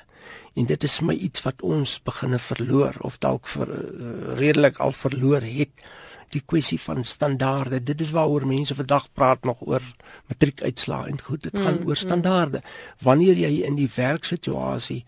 En 0.53 0.67
dit 0.67 0.83
is 0.83 0.99
my 0.99 1.13
iets 1.15 1.43
wat 1.45 1.61
ons 1.63 1.97
beginne 2.03 2.39
verloor 2.39 2.97
of 3.07 3.17
dalk 3.23 3.47
vir 3.47 3.69
uh, 3.71 4.33
redelik 4.39 4.81
al 4.83 4.91
verloor 4.91 5.45
het 5.45 5.85
die 6.31 6.43
kwessie 6.45 6.79
van 6.79 7.03
standaarde. 7.07 7.81
Dit 7.83 8.01
is 8.01 8.11
waaroor 8.15 8.45
mense 8.47 8.75
vandag 8.75 9.07
praat 9.13 9.43
nog 9.47 9.63
oor 9.67 9.83
matriekuitslae 10.31 11.11
en 11.11 11.19
goed, 11.21 11.43
dit 11.43 11.57
gaan 11.57 11.79
mm, 11.79 11.87
oor 11.87 11.97
mm. 11.97 12.03
standaarde. 12.03 12.61
Wanneer 13.03 13.39
jy 13.39 13.51
in 13.67 13.79
die 13.79 13.89
werksituasie 13.95 15.03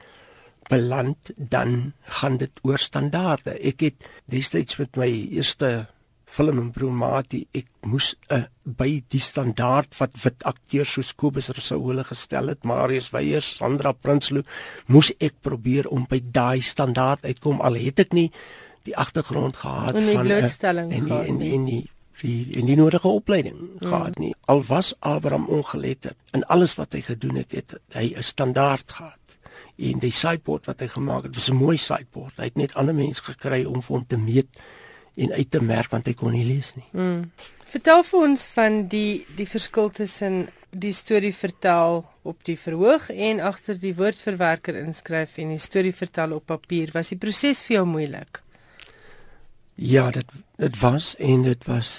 beland, 0.72 1.32
dan 1.36 1.94
gaan 2.20 2.38
dit 2.38 2.64
oor 2.64 2.80
standaarde. 2.80 3.56
Ek 3.60 3.84
het 3.84 4.08
destyds 4.32 4.80
met 4.80 5.00
my 5.00 5.10
eerste 5.12 5.74
film 6.34 6.60
en 6.62 6.72
broer 6.74 6.94
Mati, 6.98 7.44
ek 7.54 7.70
moes 7.86 8.14
uh, 8.28 8.38
eh, 8.38 8.44
by 8.64 8.90
die 9.14 9.22
standaard 9.22 9.94
wat 10.00 10.18
wit 10.24 10.46
akteurs 10.50 10.96
soos 10.98 11.14
Kobus 11.20 11.52
Rousseau 11.54 11.82
hulle 11.90 12.06
gestel 12.08 12.50
het, 12.50 12.64
Marius 12.66 13.12
Weyers, 13.14 13.50
Sandra 13.60 13.94
Prinsloo, 13.94 14.46
moes 14.88 15.12
ek 15.20 15.38
probeer 15.46 15.90
om 15.94 16.08
by 16.10 16.22
daai 16.24 16.62
standaard 16.66 17.26
uitkom 17.28 17.62
al 17.62 17.78
het 17.78 18.02
ek 18.06 18.16
nie 18.18 18.30
die 18.88 18.96
agtergrond 19.00 19.62
gehad 19.62 19.96
en 19.96 20.10
van 20.10 20.26
'n 20.26 20.30
blootstelling 20.30 20.92
en 20.92 21.06
die, 21.06 21.20
en 21.28 21.38
die, 21.38 21.54
en 21.54 21.66
die 21.66 21.84
die 22.24 22.56
in 22.56 22.70
die 22.70 22.78
nodige 22.80 23.08
opleiding 23.08 23.58
mm. 23.58 23.80
gehad 23.84 24.20
nie. 24.20 24.34
Al 24.48 24.64
was 24.64 24.94
Abraham 25.00 25.48
ongeletterd 25.52 26.16
en 26.32 26.46
alles 26.48 26.76
wat 26.80 26.94
hy 26.94 27.02
gedoen 27.02 27.42
het, 27.42 27.52
het 27.52 27.76
hy 27.92 28.14
'n 28.16 28.24
standaard 28.24 28.92
gehad. 28.92 29.20
En 29.76 30.00
die 30.00 30.12
sideboard 30.12 30.66
wat 30.66 30.80
hy 30.80 30.88
gemaak 30.88 31.24
het, 31.24 31.36
was 31.36 31.50
'n 31.50 31.56
mooi 31.56 31.78
sideboard. 31.78 32.38
Hy 32.38 32.44
het 32.44 32.56
net 32.56 32.76
ander 32.76 32.96
mense 32.96 33.22
gekry 33.22 33.66
om 33.66 33.82
vir 33.82 33.96
hom 33.96 34.06
te 34.08 34.18
meet 34.18 34.48
en 35.16 35.32
uit 35.32 35.52
te 35.52 35.62
merk 35.62 35.92
want 35.94 36.08
hy 36.10 36.14
kon 36.18 36.34
nie 36.34 36.46
lees 36.46 36.74
nie. 36.78 36.86
Mm. 36.92 37.32
Vertel 37.74 38.04
vir 38.06 38.26
ons 38.28 38.46
van 38.54 38.84
die 38.90 39.26
die 39.38 39.48
verskil 39.50 39.90
tussen 39.94 40.48
die 40.74 40.94
storie 40.94 41.34
vertel 41.34 42.02
op 42.26 42.40
die 42.48 42.58
verhoog 42.58 43.10
en 43.10 43.42
agter 43.46 43.78
die 43.78 43.94
woordverwerker 43.98 44.78
inskryf 44.80 45.38
en 45.42 45.54
die 45.54 45.62
storie 45.62 45.94
vertel 45.94 46.34
op 46.38 46.48
papier. 46.50 46.90
Was 46.94 47.14
die 47.14 47.20
proses 47.22 47.62
vir 47.66 47.80
jou 47.80 47.86
moeilik? 47.90 48.42
Ja, 49.76 50.10
dit 50.12 50.30
dit 50.58 50.80
was 50.82 51.14
en 51.18 51.46
dit 51.46 51.70
was 51.70 51.92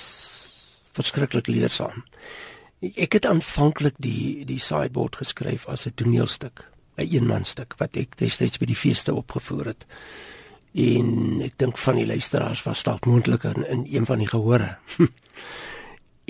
verskriklik 0.94 1.50
leersaam. 1.50 2.04
Ek, 2.94 3.16
het 3.16 3.26
aanvanklik 3.26 3.96
die 3.98 4.44
die 4.46 4.60
sideboard 4.60 5.16
geskryf 5.22 5.66
as 5.68 5.86
'n 5.86 5.94
toneelstuk, 5.94 6.66
'n 6.98 7.08
eenmanstuk 7.10 7.74
wat 7.78 7.96
ek 7.96 8.18
destyds 8.18 8.58
by 8.58 8.66
die 8.66 8.78
feeste 8.78 9.14
opgevoer 9.14 9.74
het 9.74 9.86
en 10.74 11.40
ek 11.46 11.54
dink 11.56 11.78
van 11.78 12.00
die 12.00 12.06
luisteraars 12.06 12.64
was 12.66 12.82
dalk 12.82 13.06
moontlik 13.06 13.44
in, 13.46 13.62
in 13.70 13.86
een 13.86 14.06
van 14.06 14.18
die 14.18 14.28
gehore. 14.28 14.76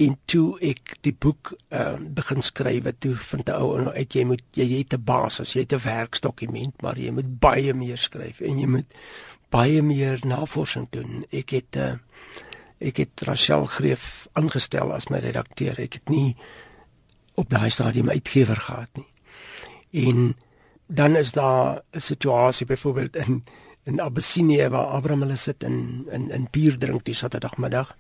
en 0.05 0.17
toe 0.29 0.59
ek 0.61 0.97
die 1.07 1.15
boek 1.17 1.55
uh, 1.73 1.95
begin 1.97 2.43
skryf, 2.45 2.91
toe 2.99 3.15
vind 3.17 3.49
ek 3.49 3.57
ou 3.57 3.93
uit 3.95 4.17
jy 4.17 4.25
moet 4.29 4.43
jy 4.53 4.67
het 4.75 4.95
'n 4.95 5.05
basis, 5.05 5.55
jy 5.55 5.65
het 5.65 5.73
'n 5.73 5.85
werksdokument, 5.85 6.83
maar 6.83 6.99
jy 6.99 7.11
moet 7.11 7.39
baie 7.41 7.75
meer 7.75 7.99
skryf 7.99 8.41
en 8.41 8.59
jy 8.59 8.67
moet 8.67 8.89
baie 9.51 9.83
meer 9.83 10.21
navorsing 10.27 10.89
doen. 10.91 11.25
Ek 11.31 11.51
het 11.51 11.77
uh, 11.77 11.95
ek 12.81 12.97
het 12.97 13.21
Rachel 13.25 13.65
Greef 13.65 14.29
aangestel 14.33 14.93
as 14.93 15.09
my 15.09 15.19
redakteur. 15.19 15.79
Ek 15.81 15.93
het 16.01 16.09
nie 16.11 16.37
op 17.35 17.49
daai 17.51 17.71
stadium 17.71 18.11
uitgewer 18.11 18.57
gehad 18.57 18.91
nie. 18.93 19.09
En 20.05 20.37
dan 20.87 21.17
is 21.17 21.33
daar 21.33 21.83
'n 21.93 22.01
situasie 22.01 22.67
byvoorbeeld 22.67 23.17
in 23.17 23.45
in 23.85 24.01
Abyssinie 24.01 24.69
waar 24.73 24.97
Abraham 24.97 25.27
hulle 25.27 25.37
sit 25.37 25.63
in 25.63 26.07
in 26.13 26.31
in 26.31 26.49
bier 26.51 26.79
drink 26.79 27.05
die 27.05 27.17
Saterdagmiddag 27.17 27.95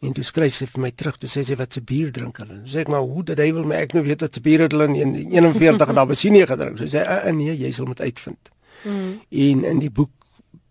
en 0.00 0.14
toe 0.14 0.24
skryf 0.26 0.54
sy 0.54 0.68
vir 0.70 0.82
my 0.82 0.90
terug 0.94 1.18
te 1.18 1.30
sê 1.30 1.42
sy 1.46 1.56
wat 1.58 1.74
se 1.74 1.82
bier 1.82 2.12
drink 2.14 2.38
hulle. 2.42 2.60
Sê 2.70 2.84
ek 2.84 2.92
maar 2.92 3.06
hoe 3.06 3.24
dat 3.26 3.40
hy 3.42 3.48
wil 3.54 3.66
my 3.66 3.80
ek 3.82 3.96
nou 3.96 4.04
weet 4.06 4.22
wat 4.22 4.34
se 4.34 4.42
bier 4.42 4.66
het 4.66 4.74
hulle 4.74 4.86
in 4.94 5.16
41 5.34 5.90
in 5.94 6.02
Abyssinie 6.04 6.46
gedrink. 6.46 6.78
So 6.78 6.86
sê 6.86 7.02
sy 7.02 7.34
nee, 7.34 7.56
jy 7.58 7.72
sal 7.74 7.90
moet 7.90 8.04
uitvind. 8.04 8.52
Mm. 8.84 9.10
En 9.46 9.64
in 9.72 9.82
die 9.82 9.90
boek 9.90 10.12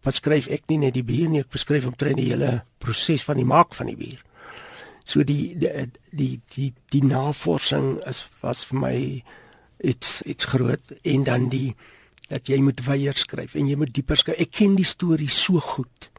beskryf 0.08 0.48
ek 0.54 0.70
nie 0.72 0.80
net 0.86 0.96
die 0.96 1.04
bier 1.04 1.28
nie, 1.32 1.44
ek 1.44 1.52
beskryf 1.52 1.90
omtrent 1.90 2.20
die 2.22 2.30
hele 2.30 2.62
proses 2.80 3.26
van 3.28 3.40
die 3.40 3.48
maak 3.48 3.76
van 3.76 3.92
die 3.92 4.00
bier. 4.00 4.24
So 5.08 5.24
die 5.28 5.56
die 5.60 5.88
die 6.12 6.34
die, 6.56 6.72
die 6.92 7.04
navorsing 7.04 7.98
is 8.08 8.24
was 8.44 8.64
vir 8.68 8.80
my 8.80 8.98
iets 9.84 10.22
iets 10.24 10.48
groot 10.52 10.96
en 11.04 11.28
dan 11.28 11.52
die 11.52 11.76
dat 12.32 12.50
jy 12.52 12.60
moet 12.64 12.82
weier 12.86 13.18
skryf 13.18 13.56
en 13.56 13.70
jy 13.70 13.78
moet 13.80 13.94
dieper 13.94 14.20
skryf. 14.20 14.40
Ek 14.44 14.52
ken 14.60 14.76
die 14.76 14.88
storie 14.88 15.32
so 15.32 15.62
goed 15.64 16.10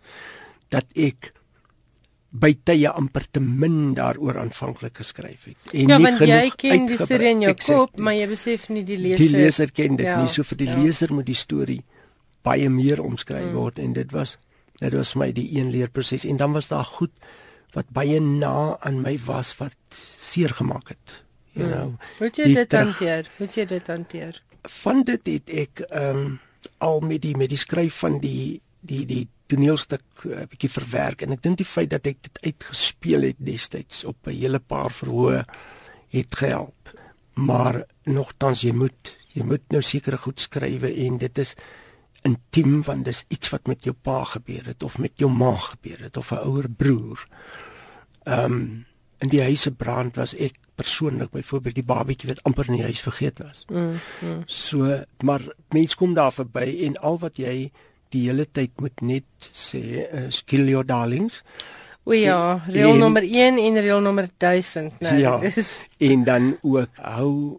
dat 0.72 0.88
ek 0.96 1.32
by 2.28 2.52
tye 2.68 2.90
amper 2.92 3.24
te 3.32 3.40
min 3.40 3.94
daaroor 3.96 4.36
aanvanklik 4.40 5.00
geskryf 5.00 5.46
het. 5.48 5.70
En 5.72 5.94
ja, 5.94 5.96
nie 5.96 6.12
genoeg 6.18 6.34
jy 6.34 6.50
ken 6.60 6.88
die 6.90 6.98
storie 7.00 7.30
in 7.32 7.44
jou 7.46 7.54
kop, 7.62 7.94
maar 8.04 8.16
jy 8.18 8.26
besef 8.28 8.68
nie 8.72 8.84
die 8.88 8.98
leser. 9.00 9.22
Die 9.22 9.32
leser 9.32 9.72
ken 9.72 9.96
dit 9.96 10.08
ja, 10.08 10.18
nie. 10.20 10.32
So 10.32 10.44
vir 10.44 10.60
die 10.60 10.68
ja. 10.68 10.76
leser 10.76 11.14
moet 11.16 11.28
die 11.28 11.38
storie 11.38 11.80
baie 12.44 12.68
meer 12.72 13.00
omskryf 13.02 13.48
mm. 13.48 13.56
word 13.56 13.80
en 13.82 13.96
dit 13.96 14.12
was 14.14 14.36
dit 14.78 14.94
was 14.94 15.14
my 15.18 15.32
die 15.34 15.48
een 15.56 15.72
leerproses 15.74 16.26
en 16.28 16.36
dan 16.38 16.52
was 16.54 16.68
daar 16.70 16.86
goed 16.86 17.12
wat 17.74 17.88
baie 17.92 18.20
na 18.20 18.76
aan 18.86 19.00
my 19.02 19.16
was 19.26 19.54
wat 19.58 19.74
seer 20.12 20.52
gemaak 20.60 20.92
het. 20.92 21.22
You 21.52 21.66
mm. 21.66 21.72
know. 21.72 21.96
Hoe 22.20 22.30
jy 22.32 22.52
dit 22.54 22.76
hanteer? 22.76 23.32
Hoe 23.38 23.48
jy 23.48 23.64
dit 23.72 23.90
hanteer? 23.90 24.42
Van 24.70 25.02
dit 25.02 25.26
het 25.26 25.50
ek 25.50 25.80
ehm 25.88 26.16
um, 26.16 26.38
al 26.78 27.00
met 27.00 27.22
die 27.22 27.36
met 27.36 27.48
die 27.48 27.58
skryf 27.58 28.00
van 28.02 28.18
die 28.20 28.60
die 28.80 29.06
die 29.06 29.28
toneelstuk 29.46 30.02
'n 30.24 30.28
uh, 30.28 30.46
bietjie 30.50 30.70
verwerk 30.70 31.22
en 31.22 31.32
ek 31.32 31.42
dink 31.42 31.56
die 31.58 31.66
feit 31.66 31.90
dat 31.90 32.06
ek 32.06 32.22
dit 32.22 32.38
uitgespeel 32.42 33.22
het 33.22 33.38
destyds 33.38 34.04
op 34.04 34.26
'n 34.26 34.36
hele 34.36 34.58
paar 34.58 34.92
verhoë 34.92 35.44
het 36.08 36.34
gehelp. 36.34 36.92
Maar 37.34 37.84
nogtans 38.04 38.60
jy 38.60 38.72
moet 38.72 39.16
jy 39.32 39.44
moet 39.44 39.62
nou 39.70 39.82
seker 39.82 40.18
goed 40.18 40.40
skryf 40.40 40.82
en 40.82 41.18
dit 41.18 41.38
is 41.38 41.54
intiem 42.22 42.82
want 42.82 43.04
dis 43.04 43.24
iets 43.28 43.48
wat 43.48 43.66
met 43.66 43.84
jou 43.84 43.94
pa 43.94 44.24
gebeur 44.24 44.66
het 44.66 44.82
of 44.82 44.98
met 44.98 45.12
jou 45.16 45.30
ma 45.30 45.56
gebeur 45.56 46.00
het 46.02 46.16
of 46.16 46.32
'n 46.32 46.44
ouer 46.44 46.68
broer. 46.70 47.26
Ehm 48.24 48.52
um, 48.52 48.87
in 49.18 49.32
die 49.32 49.42
huise 49.42 49.72
brand 49.74 50.16
was 50.16 50.34
ek 50.34 50.58
persoonlik 50.78 51.32
byvoorbeeld 51.34 51.74
die 51.74 51.86
babietjie 51.86 52.30
wat 52.30 52.42
amper 52.46 52.68
in 52.70 52.78
die 52.78 52.86
huis 52.86 53.00
vergeet 53.02 53.42
was. 53.42 53.64
Mm, 53.68 53.98
mm. 54.22 54.42
So 54.46 55.02
maar 55.26 55.42
mense 55.74 55.96
kom 55.96 56.14
daar 56.14 56.32
verby 56.32 56.68
en 56.86 56.96
al 57.02 57.18
wat 57.18 57.40
jy 57.42 57.70
die 58.14 58.24
hele 58.28 58.46
tyd 58.46 58.78
moet 58.80 59.02
net 59.04 59.50
sê 59.52 60.06
is 60.26 60.42
kill 60.46 60.68
your 60.70 60.86
darlings. 60.86 61.42
O 62.08 62.16
ja, 62.16 62.62
reël 62.66 62.96
nommer 62.96 63.22
1 63.26 63.58
en 63.60 63.80
reël 63.84 64.00
nommer 64.00 64.30
1000, 64.40 65.00
nee. 65.04 65.18
Ja, 65.20 65.36
dis 65.42 65.84
en 65.98 66.24
dan 66.24 66.54
ook 66.62 67.02
hou 67.04 67.58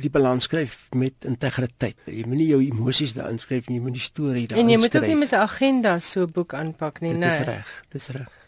die 0.00 0.08
balans 0.10 0.46
skryf 0.48 0.86
met 0.96 1.26
integriteit. 1.28 1.98
Jy 2.08 2.24
moenie 2.24 2.46
jou 2.54 2.62
emosies 2.64 3.12
daarin 3.18 3.40
skryf 3.42 3.68
nie, 3.68 3.76
jy 3.76 3.84
moet 3.84 3.98
die 3.98 4.04
storie 4.04 4.46
daarin 4.48 4.56
skryf. 4.56 4.64
En 4.64 4.72
jy 4.72 4.78
moet 4.80 4.96
ook 4.96 5.08
nie 5.10 5.18
met 5.20 5.32
'n 5.36 5.44
agenda 5.44 5.98
so 5.98 6.22
'n 6.22 6.32
boek 6.32 6.54
aanpak 6.54 7.00
nie, 7.00 7.12
nee. 7.12 7.28
Dis 7.28 7.46
reg, 7.46 7.84
dis 7.92 8.08
reg. 8.08 8.39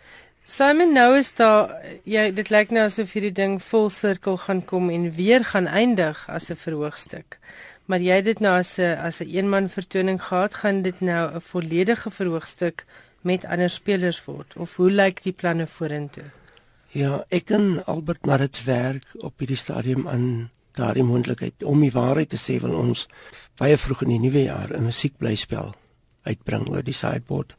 Simon 0.45 0.91
nou 0.93 1.15
is 1.17 1.31
daar 1.39 1.71
jy 2.03 2.25
dit 2.35 2.49
lyk 2.51 2.73
nou 2.75 2.83
asof 2.89 3.13
hierdie 3.15 3.35
ding 3.35 3.61
vol 3.63 3.87
sirkel 3.95 4.41
gaan 4.43 4.65
kom 4.67 4.91
en 4.91 5.13
weer 5.15 5.45
gaan 5.47 5.69
eindig 5.71 6.25
as 6.29 6.51
'n 6.51 6.57
verhoogstuk. 6.57 7.39
Maar 7.87 8.01
jy 8.01 8.15
het 8.19 8.25
dit 8.25 8.41
nou 8.41 8.59
as 8.59 8.79
'n 8.79 8.99
as 8.99 9.21
'n 9.21 9.31
eenman 9.31 9.69
vertoning 9.69 10.23
gehad, 10.23 10.55
gaan 10.55 10.83
dit 10.83 11.01
nou 11.01 11.35
'n 11.35 11.41
volledige 11.41 12.11
verhoogstuk 12.11 12.85
met 13.21 13.45
ander 13.45 13.71
spelers 13.71 14.25
word 14.25 14.57
of 14.57 14.77
hoe 14.77 14.91
lyk 14.91 15.23
die 15.23 15.33
planne 15.33 15.67
vorentoe? 15.67 16.31
Ja, 16.89 17.25
ek 17.29 17.51
en 17.51 17.85
Albert 17.85 18.27
Marits 18.27 18.65
werk 18.65 19.05
op 19.19 19.39
hierdie 19.39 19.57
stadium 19.57 20.09
aan 20.09 20.51
daardie 20.73 21.05
moontlikheid 21.05 21.65
om 21.65 21.81
die 21.81 21.93
waarheid 21.93 22.29
te 22.29 22.37
sê 22.37 22.61
wil 22.61 22.75
ons 22.75 23.07
baie 23.57 23.77
vroeg 23.79 24.03
in 24.03 24.09
die 24.09 24.19
nuwe 24.19 24.43
jaar 24.43 24.73
'n 24.73 24.85
musiekblyspel 24.85 25.75
uitbring 26.23 26.69
oor 26.69 26.83
die 26.83 26.95
sideboard 26.95 27.55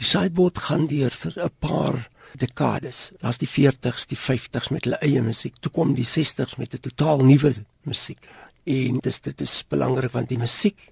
Die 0.00 0.08
sideboard 0.08 0.58
gaan 0.58 0.86
deur 0.88 1.12
vir 1.22 1.34
'n 1.36 1.50
paar 1.58 2.08
dekades. 2.40 3.12
Daar's 3.20 3.38
die 3.38 3.48
40s, 3.48 4.06
die 4.06 4.18
50s 4.18 4.70
met 4.70 4.84
hulle 4.84 5.00
eie 5.04 5.22
musiek. 5.22 5.54
Toe 5.60 5.72
kom 5.72 5.94
die 5.94 6.06
60s 6.06 6.56
met 6.56 6.74
'n 6.74 6.80
totaal 6.80 7.24
nuwe 7.24 7.54
musiek. 7.82 8.28
En 8.64 8.98
dis 9.00 9.20
dit 9.20 9.40
is 9.40 9.64
belangrik 9.68 10.12
want 10.12 10.28
die 10.28 10.38
musiek 10.38 10.90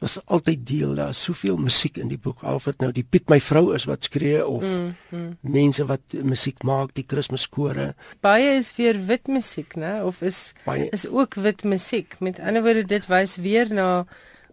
was 0.00 0.16
altyd 0.24 0.66
deel 0.66 0.94
daar 0.94 1.14
soveel 1.14 1.56
musiek 1.60 1.98
in 2.00 2.08
die 2.08 2.18
boek 2.18 2.42
of 2.42 2.64
dit 2.64 2.80
nou 2.80 2.88
die 2.96 3.04
Piet 3.04 3.28
my 3.28 3.36
vrou 3.40 3.74
is 3.76 3.84
wat 3.88 4.08
skree 4.08 4.40
of 4.46 4.64
mm, 4.64 4.94
mm. 5.10 5.34
mense 5.40 5.84
wat 5.88 6.16
musiek 6.24 6.64
maak 6.64 6.94
die 6.96 7.04
Kersskore 7.04 7.90
baie 8.24 8.56
is 8.56 8.72
weer 8.78 8.96
wit 9.10 9.28
musiek 9.28 9.76
nê 9.76 9.98
of 10.06 10.22
is 10.24 10.40
baie, 10.64 10.88
is 10.96 11.04
ook 11.08 11.36
wit 11.44 11.64
musiek 11.68 12.16
met 12.20 12.40
ander 12.40 12.64
woorde 12.64 12.86
dit 12.88 13.08
wys 13.12 13.36
weer 13.44 13.68
na 13.72 13.90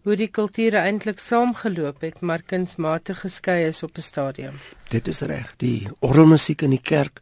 hoe 0.07 0.15
die 0.15 0.29
kulture 0.31 0.79
eintlik 0.87 1.19
saamgeloop 1.19 2.05
het 2.05 2.21
maar 2.23 2.43
kunsmatig 2.47 3.25
geskei 3.25 3.65
is 3.67 3.83
op 3.83 3.97
'n 3.97 4.01
stadium. 4.01 4.55
Dit 4.89 5.07
is 5.07 5.19
reg. 5.21 5.53
Die 5.57 5.87
orgelmusiek 5.99 6.61
in 6.61 6.69
die 6.69 6.81
kerk 6.81 7.19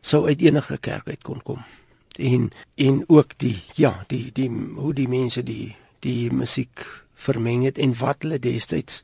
sou 0.00 0.26
uit 0.26 0.40
enige 0.40 0.78
kerk 0.78 1.08
uit 1.08 1.22
kon 1.22 1.42
kom. 1.42 1.64
En 2.18 2.50
en 2.74 3.04
ook 3.06 3.32
die 3.36 3.62
ja 3.74 4.04
die 4.06 4.30
die 4.32 4.50
hoe 4.74 4.94
die 4.94 5.08
mense 5.08 5.42
die 5.42 5.76
die 5.98 6.32
musiek 6.32 6.86
vermeng 7.14 7.64
het 7.64 7.78
en 7.78 7.98
wat 7.98 8.22
hulle 8.22 8.38
destyds 8.38 9.02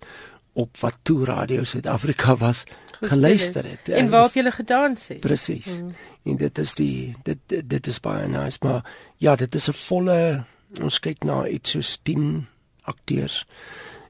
op 0.52 0.76
wat 0.76 0.94
toe 1.02 1.24
radio 1.24 1.64
Suid-Afrika 1.64 2.36
was 2.36 2.64
geluister 3.00 3.64
het. 3.64 3.88
en 3.88 4.10
waar 4.10 4.30
jy 4.34 4.50
gedans 4.50 5.08
het? 5.08 5.20
Presies 5.20 5.66
mm. 5.66 5.94
en 6.22 6.36
dit 6.36 6.58
is 6.58 6.74
die 6.74 7.16
dit 7.22 7.38
dit, 7.46 7.70
dit 7.70 7.86
is 7.86 8.00
baie 8.00 8.28
nice 8.28 8.58
maar 8.60 8.84
ja 9.16 9.36
dit 9.36 9.54
is 9.54 9.68
'n 9.68 9.72
volle 9.72 10.44
ons 10.80 11.00
kyk 11.00 11.24
na 11.24 11.46
iets 11.48 11.70
soos 11.70 11.98
10 12.02 12.46
akteurs. 12.90 13.44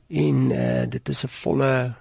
En 0.09 0.51
uh, 0.51 0.85
dit 0.89 1.09
is 1.09 1.25
'n 1.25 1.29
volle 1.43 1.95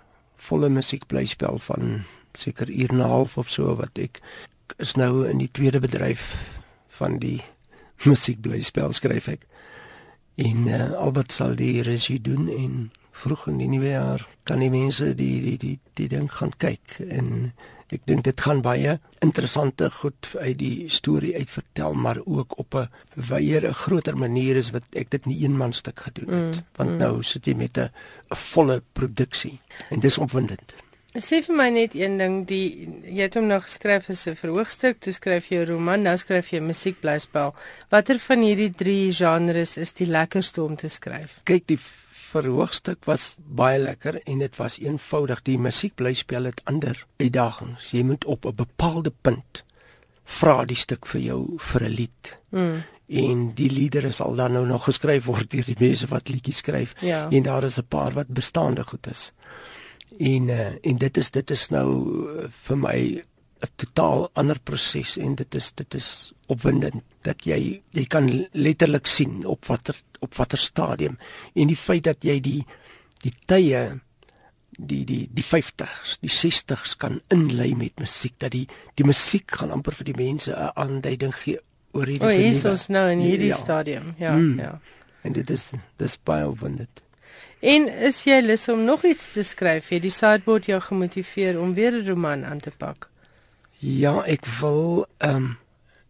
volle 0.44 0.70
musiekblyspel 0.70 1.60
van 1.60 2.04
seker 2.34 2.70
uur 2.70 2.90
en 2.90 2.98
'n 2.98 3.10
half 3.16 3.38
of 3.38 3.50
so 3.50 3.76
wat 3.76 3.98
ek 3.98 4.20
is 4.78 4.96
nou 4.96 5.28
in 5.30 5.38
die 5.38 5.52
tweede 5.52 5.80
bedryf 5.80 6.36
van 6.88 7.20
die 7.20 7.42
musiekblyspel 8.10 8.92
skryf 8.92 9.28
ek. 9.28 9.46
En 10.36 10.68
uh, 10.68 10.94
Albert 10.94 11.32
sal 11.32 11.56
die 11.56 11.82
regie 11.82 12.22
doen 12.22 12.50
en 12.50 12.92
vroeg 13.12 13.48
in 13.48 13.58
die 13.58 13.70
nuwe 13.70 13.92
jaar 13.94 14.28
kan 14.44 14.60
die 14.60 14.72
mense 14.74 15.14
die 15.16 15.42
die 15.42 15.58
die 15.58 15.80
die 15.94 16.08
ding 16.10 16.32
gaan 16.32 16.54
kyk 16.58 16.98
en 17.08 17.54
ek 17.92 18.02
dink 18.06 18.24
dit 18.24 18.42
gaan 18.42 18.62
baie 18.62 19.00
interessante 19.20 19.90
goed 19.90 20.36
uit 20.40 20.58
die 20.58 20.90
storie 20.90 21.36
uitvertel 21.36 21.94
maar 21.94 22.20
ook 22.26 22.58
op 22.58 22.76
'n 22.76 22.90
wyeer 23.16 23.68
'n 23.68 23.74
groter 23.74 24.18
manier 24.18 24.56
is 24.56 24.72
wat 24.72 24.84
ek 24.92 25.10
dit 25.10 25.26
nie 25.26 25.44
een 25.44 25.58
man 25.58 25.74
stuk 25.74 26.00
gedoen 26.00 26.30
het 26.30 26.56
mm, 26.56 26.66
want 26.76 26.90
mm. 26.90 26.98
nou 26.98 27.24
sit 27.24 27.46
jy 27.46 27.56
met 27.56 27.78
'n 27.78 27.92
volle 28.30 28.82
produksie 28.94 29.60
en 29.90 30.00
dis 30.00 30.18
opwindend. 30.18 30.74
Sê 31.14 31.44
vir 31.46 31.54
my 31.54 31.68
net 31.70 31.94
een 31.94 32.16
ding, 32.18 32.40
die 32.50 32.90
jy 33.06 33.28
het 33.28 33.36
hom 33.38 33.46
nog 33.46 33.68
geskryf 33.68 34.10
as 34.10 34.26
'n 34.28 34.34
verhoogstuk, 34.36 34.98
toe 35.00 35.14
skryf 35.14 35.52
jy 35.52 35.60
'n 35.62 35.70
roman, 35.70 36.02
nou 36.02 36.18
skryf 36.18 36.50
jy 36.50 36.58
'n 36.58 36.66
musiekblyspel. 36.66 37.54
Watter 37.90 38.20
van 38.20 38.42
hierdie 38.42 38.74
drie 38.74 39.14
genres 39.14 39.78
is 39.78 39.94
die 39.94 40.08
lekkerste 40.08 40.64
om 40.64 40.76
te 40.76 40.88
skryf? 40.88 41.42
Kyk, 41.44 41.68
die 41.68 41.80
verhoogstuk 42.34 43.06
was 43.10 43.36
baie 43.38 43.80
lekker 43.80 44.20
en 44.24 44.42
dit 44.44 44.58
was 44.58 44.80
eenvoudig. 44.82 45.44
Die 45.46 45.60
musiekblyspel 45.62 46.50
het 46.50 46.62
ander 46.70 47.06
uitdagings. 47.22 47.92
Jy 47.92 48.04
moet 48.04 48.26
op 48.26 48.46
'n 48.46 48.56
bepaalde 48.56 49.14
punt 49.22 49.64
vra 50.24 50.66
die 50.66 50.80
stuk 50.80 51.06
vir 51.06 51.22
jou 51.22 51.42
vir 51.58 51.84
'n 51.84 51.96
lied. 52.00 52.38
Mm. 52.50 52.84
En 53.08 53.54
die 53.54 53.70
liedere 53.70 54.12
sal 54.12 54.36
dan 54.36 54.54
nou 54.54 54.66
nog 54.66 54.84
geskryf 54.84 55.26
word 55.26 55.52
deur 55.52 55.66
die 55.66 55.80
mense 55.80 56.08
wat 56.08 56.30
liedjies 56.30 56.58
skryf. 56.58 56.94
Ja. 57.02 57.30
En 57.30 57.44
daar 57.44 57.64
is 57.64 57.78
'n 57.78 57.88
paar 57.88 58.14
wat 58.14 58.28
bestaande 58.28 58.84
goed 58.84 59.08
is 59.08 59.34
en 60.18 60.48
uh, 60.48 60.68
en 60.82 60.98
dit 60.98 61.18
is 61.18 61.32
dit 61.32 61.52
is 61.52 61.68
nou 61.70 61.90
uh, 61.90 62.48
vir 62.68 62.78
my 62.78 62.98
'n 63.64 63.72
totaal 63.76 64.30
ander 64.34 64.60
proses 64.60 65.18
en 65.18 65.36
dit 65.36 65.56
is 65.56 65.72
dit 65.74 65.94
is 65.94 66.34
opwindend 66.54 67.04
dat 67.28 67.46
jy 67.48 67.82
jy 67.96 68.06
kan 68.06 68.30
letterlik 68.54 69.10
sien 69.10 69.44
op 69.50 69.66
watter 69.70 69.98
op 70.24 70.36
watter 70.40 70.62
stadium 70.62 71.18
en 71.54 71.68
die 71.72 71.80
feit 71.80 72.08
dat 72.08 72.24
jy 72.24 72.40
die 72.40 72.62
die 73.24 73.34
tye 73.46 73.84
die 74.78 75.04
die 75.06 75.28
die 75.30 75.46
50s, 75.46 76.18
die 76.22 76.32
60s 76.32 76.96
kan 76.98 77.22
inlei 77.34 77.74
met 77.76 78.00
musiek 78.02 78.34
dat 78.42 78.52
die 78.52 78.66
die 78.98 79.06
musiek 79.06 79.52
gaan 79.52 79.72
amper 79.72 79.94
vir 79.94 80.12
die 80.12 80.18
mense 80.18 80.52
'n 80.52 80.72
aanduiding 80.76 81.36
gee 81.36 81.60
oor 81.94 82.06
hierdie 82.06 82.30
se. 82.30 82.38
O, 82.38 82.42
hier 82.42 82.72
is 82.74 82.88
nou 82.88 83.06
in 83.12 83.20
hierdie 83.20 83.54
ja. 83.54 83.56
stadium. 83.56 84.14
Ja, 84.18 84.34
mm. 84.34 84.60
ja. 84.60 84.80
En 85.22 85.34
dit 85.34 85.50
is 85.50 85.70
dis 85.98 86.18
baie 86.24 86.48
opwindend. 86.48 87.02
En 87.60 87.88
is 87.88 88.24
jy 88.24 88.42
lus 88.42 88.68
om 88.70 88.84
nog 88.84 89.06
iets 89.08 89.32
te 89.32 89.44
skryf? 89.44 89.88
Het 89.88 90.02
die 90.02 90.12
sideboard 90.12 90.66
jou 90.66 90.82
gemotiveer 90.82 91.60
om 91.62 91.74
weer 91.74 91.92
'n 91.92 92.08
roman 92.08 92.46
aan 92.46 92.60
te 92.60 92.72
pak? 92.78 93.10
Ja, 93.80 94.24
ek 94.26 94.46
wil 94.60 95.06
ehm 95.18 95.36
um, 95.36 95.58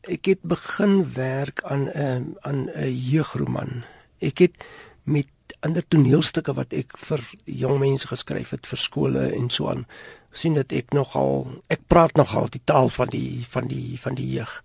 ek 0.09 0.25
het 0.25 0.41
begin 0.41 1.13
werk 1.13 1.63
aan 1.63 1.87
'n 1.87 1.97
um, 1.97 2.35
aan 2.41 2.69
'n 2.69 2.91
jeugroman. 2.91 3.83
Ek 4.19 4.37
het 4.37 4.65
met 5.03 5.27
ander 5.59 5.83
toneelstukke 5.87 6.53
wat 6.53 6.73
ek 6.73 6.97
vir 6.97 7.21
jong 7.45 7.79
mense 7.79 8.07
geskryf 8.07 8.49
het 8.49 8.67
vir 8.67 8.77
skole 8.77 9.31
en 9.31 9.49
so 9.49 9.69
aan 9.69 9.85
sien 10.31 10.53
dat 10.53 10.71
ek 10.71 10.93
nogal 10.93 11.61
ek 11.67 11.87
praat 11.87 12.15
nogal 12.15 12.49
die 12.49 12.61
taal 12.63 12.89
van 12.89 13.07
die 13.07 13.45
van 13.49 13.67
die 13.67 13.99
van 13.99 14.15
die 14.15 14.29
jeug. 14.31 14.63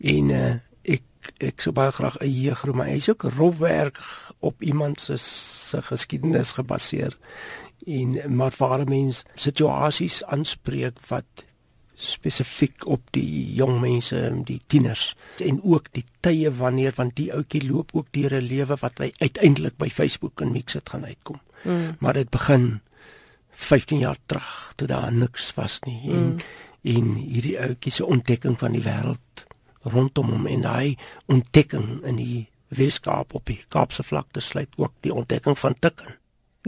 En 0.00 0.30
uh, 0.30 0.54
ek 0.82 1.02
ek 1.38 1.60
sou 1.60 1.72
baie 1.72 1.92
graag 1.92 2.18
'n 2.20 2.30
jeugroman. 2.30 2.86
Hy's 2.86 3.08
ook 3.08 3.22
rofwerk 3.22 4.00
op 4.38 4.62
iemand 4.62 5.00
se 5.00 5.16
se 5.18 5.82
geskiedenis 5.82 6.52
gebaseer 6.52 7.16
en 7.86 8.36
maar 8.36 8.54
waar 8.58 8.84
mens 8.88 9.24
situasies 9.34 10.24
aanspreek 10.24 10.98
wat 11.08 11.44
spesifiek 11.96 12.86
op 12.86 13.00
die 13.16 13.54
jong 13.56 13.80
mense, 13.80 14.18
die 14.44 14.60
tieners 14.68 15.14
en 15.44 15.60
ook 15.64 15.88
die 15.96 16.04
tye 16.20 16.50
wanneer 16.52 16.92
want 16.96 17.16
die 17.16 17.30
ouetjie 17.32 17.64
loop 17.66 17.94
ook 17.96 18.10
deur 18.12 18.36
'n 18.36 18.48
lewe 18.48 18.76
wat 18.80 18.98
hy 18.98 19.10
uiteindelik 19.18 19.76
by 19.76 19.88
Facebook 19.88 20.40
en 20.40 20.52
Mixit 20.52 20.88
gaan 20.88 21.04
uitkom. 21.04 21.40
Mm. 21.64 21.96
Maar 21.98 22.12
dit 22.12 22.30
begin 22.30 22.80
15 23.50 23.98
jaar 23.98 24.18
terug 24.26 24.72
toe 24.76 24.86
daar 24.86 25.12
niks 25.12 25.54
was 25.54 25.80
nie 25.80 26.00
en 26.10 26.24
mm. 26.32 26.38
en 26.82 27.14
hierdie 27.14 27.60
ouetjie 27.60 27.92
se 27.92 28.06
ontdekking 28.06 28.58
van 28.58 28.72
die 28.72 28.82
wêreld 28.82 29.46
rondom 29.82 30.30
hom 30.30 30.46
en 30.46 30.64
hy 30.64 30.96
ontdekking 31.26 32.04
in 32.04 32.16
die 32.16 32.46
Weskaap 32.68 33.34
op 33.34 33.46
die 33.46 33.60
Kaapse 33.68 34.02
vlakte 34.02 34.40
sluit 34.40 34.68
ook 34.76 34.92
die 35.00 35.14
ontdekking 35.14 35.58
van 35.58 35.74
tikken. 35.78 36.16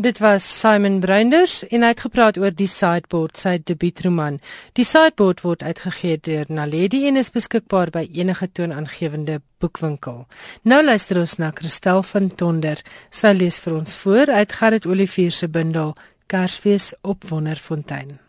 Dit 0.00 0.18
was 0.18 0.60
Simon 0.60 1.00
Bruinders 1.00 1.64
en 1.66 1.82
hy 1.82 1.88
het 1.90 2.04
gepraat 2.04 2.36
oor 2.38 2.52
die 2.54 2.68
Sideboard, 2.70 3.34
sy 3.34 3.56
debuutroman. 3.66 4.36
Die 4.78 4.84
Sideboard 4.86 5.40
word 5.42 5.64
uitgegee 5.66 6.20
deur 6.22 6.46
Naledi 6.54 7.00
en 7.08 7.18
is 7.18 7.32
beskikbaar 7.34 7.90
by 7.90 8.04
enige 8.14 8.46
toonaangewende 8.46 9.40
boekwinkel. 9.58 10.20
Nou 10.62 10.78
luister 10.84 11.18
ons 11.18 11.34
na 11.42 11.50
Christel 11.50 12.04
van 12.12 12.30
Tonder. 12.30 12.78
Sy 13.10 13.34
lees 13.40 13.58
vir 13.64 13.74
ons 13.80 13.96
voor 14.04 14.30
uit 14.30 14.54
Gerrit 14.60 14.86
Olivier 14.86 15.34
se 15.34 15.50
bundel 15.50 15.96
Kersfees 16.30 16.92
op 17.02 17.26
Wonderfontein. 17.32 18.20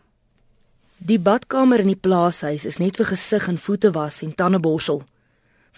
Die 0.98 1.22
badkamer 1.22 1.86
in 1.86 1.94
die 1.94 2.00
plaashuis 2.02 2.66
is 2.66 2.82
net 2.82 2.98
vir 2.98 3.12
gesig 3.14 3.46
en 3.46 3.62
voete 3.62 3.94
was 3.94 4.24
en 4.26 4.34
tandeborsel 4.34 5.04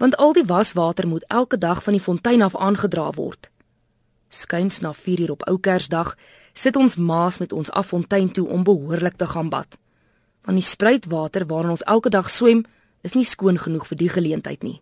want 0.00 0.16
al 0.16 0.32
die 0.32 0.48
waswater 0.48 1.06
moet 1.06 1.24
elke 1.28 1.58
dag 1.58 1.82
van 1.82 1.92
die 1.92 2.02
fontein 2.02 2.42
af 2.42 2.56
aangedra 2.56 3.10
word. 3.14 3.51
Skuins 4.32 4.80
na 4.80 4.94
4 4.96 5.20
uur 5.20 5.30
op 5.34 5.42
ou 5.48 5.58
Kersdag 5.60 6.14
sit 6.56 6.76
ons 6.76 6.96
maas 6.96 7.38
met 7.38 7.52
ons 7.52 7.70
af 7.70 7.92
fontein 7.92 8.30
toe 8.32 8.48
om 8.48 8.64
behoorlik 8.64 9.16
te 9.20 9.26
gaan 9.26 9.48
bad. 9.52 9.76
Want 10.44 10.58
die 10.58 10.66
spruitwater 10.66 11.46
waarin 11.46 11.76
ons 11.76 11.84
elke 11.84 12.08
dag 12.10 12.30
swem, 12.30 12.64
is 13.02 13.14
nie 13.14 13.26
skoon 13.28 13.58
genoeg 13.58 13.86
vir 13.90 13.98
die 13.98 14.08
geleentheid 14.08 14.64
nie. 14.64 14.80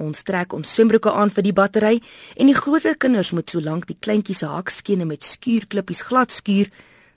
Ons 0.00 0.24
trek 0.24 0.54
ons 0.56 0.74
swembroeke 0.74 1.12
aan 1.12 1.30
vir 1.30 1.44
die 1.44 1.52
battery 1.52 1.98
en 2.36 2.48
die 2.48 2.56
groter 2.56 2.96
kinders 2.96 3.32
moet 3.36 3.50
solank 3.52 3.86
die 3.90 3.98
kleintjies 4.00 4.40
se 4.40 4.48
hakskene 4.48 5.04
met 5.04 5.26
skuurklippies 5.26 6.06
glad 6.08 6.32
skuur 6.32 6.70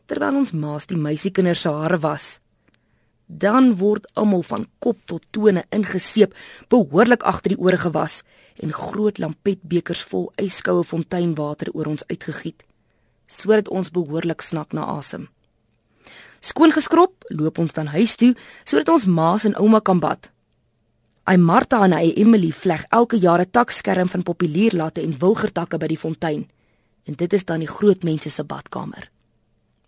terwyl 0.09 0.41
ons 0.41 0.51
maas 0.53 0.89
die 0.89 0.99
meisiekinders 0.99 1.63
se 1.63 1.71
hare 1.71 2.01
was. 2.03 2.39
Dan 3.25 3.75
word 3.77 4.05
almal 4.13 4.43
van 4.43 4.67
kop 4.79 4.97
tot 5.05 5.23
tone 5.31 5.65
ingeseep, 5.73 6.35
behoorlik 6.69 7.23
agter 7.23 7.55
die 7.55 7.61
ore 7.61 7.77
gewas 7.77 8.21
en 8.61 8.71
groot 8.71 9.17
lampetbekers 9.17 10.03
vol 10.11 10.29
yskoue 10.41 10.83
fonteinwater 10.83 11.71
oor 11.73 11.89
ons 11.91 12.05
uitgegiet, 12.07 12.63
sodat 13.27 13.67
ons 13.67 13.91
behoorlik 13.91 14.41
snak 14.41 14.73
na 14.73 14.85
asem. 14.97 15.27
Skoon 16.39 16.71
geskrob, 16.71 17.25
loop 17.33 17.57
ons 17.57 17.73
dan 17.73 17.89
huis 17.95 18.15
toe 18.15 18.35
sodat 18.63 18.89
ons 18.93 19.07
maas 19.09 19.47
en 19.49 19.57
ouma 19.57 19.81
kan 19.81 19.99
bad. 19.99 20.29
Ai 21.25 21.37
Martha 21.41 21.81
en 21.83 21.95
ai 21.97 22.13
Emily 22.13 22.51
vleg 22.53 22.85
elke 22.93 23.17
jaar 23.17 23.41
'n 23.41 23.49
takskerm 23.51 24.09
van 24.09 24.23
populierlatte 24.23 25.01
en 25.01 25.17
wilgertakke 25.17 25.77
by 25.77 25.87
die 25.87 25.97
fontein. 25.97 26.45
En 27.05 27.13
dit 27.13 27.33
is 27.33 27.45
dan 27.45 27.59
die 27.59 27.67
groot 27.67 28.03
mense 28.03 28.29
se 28.29 28.43
badkamer. 28.43 29.09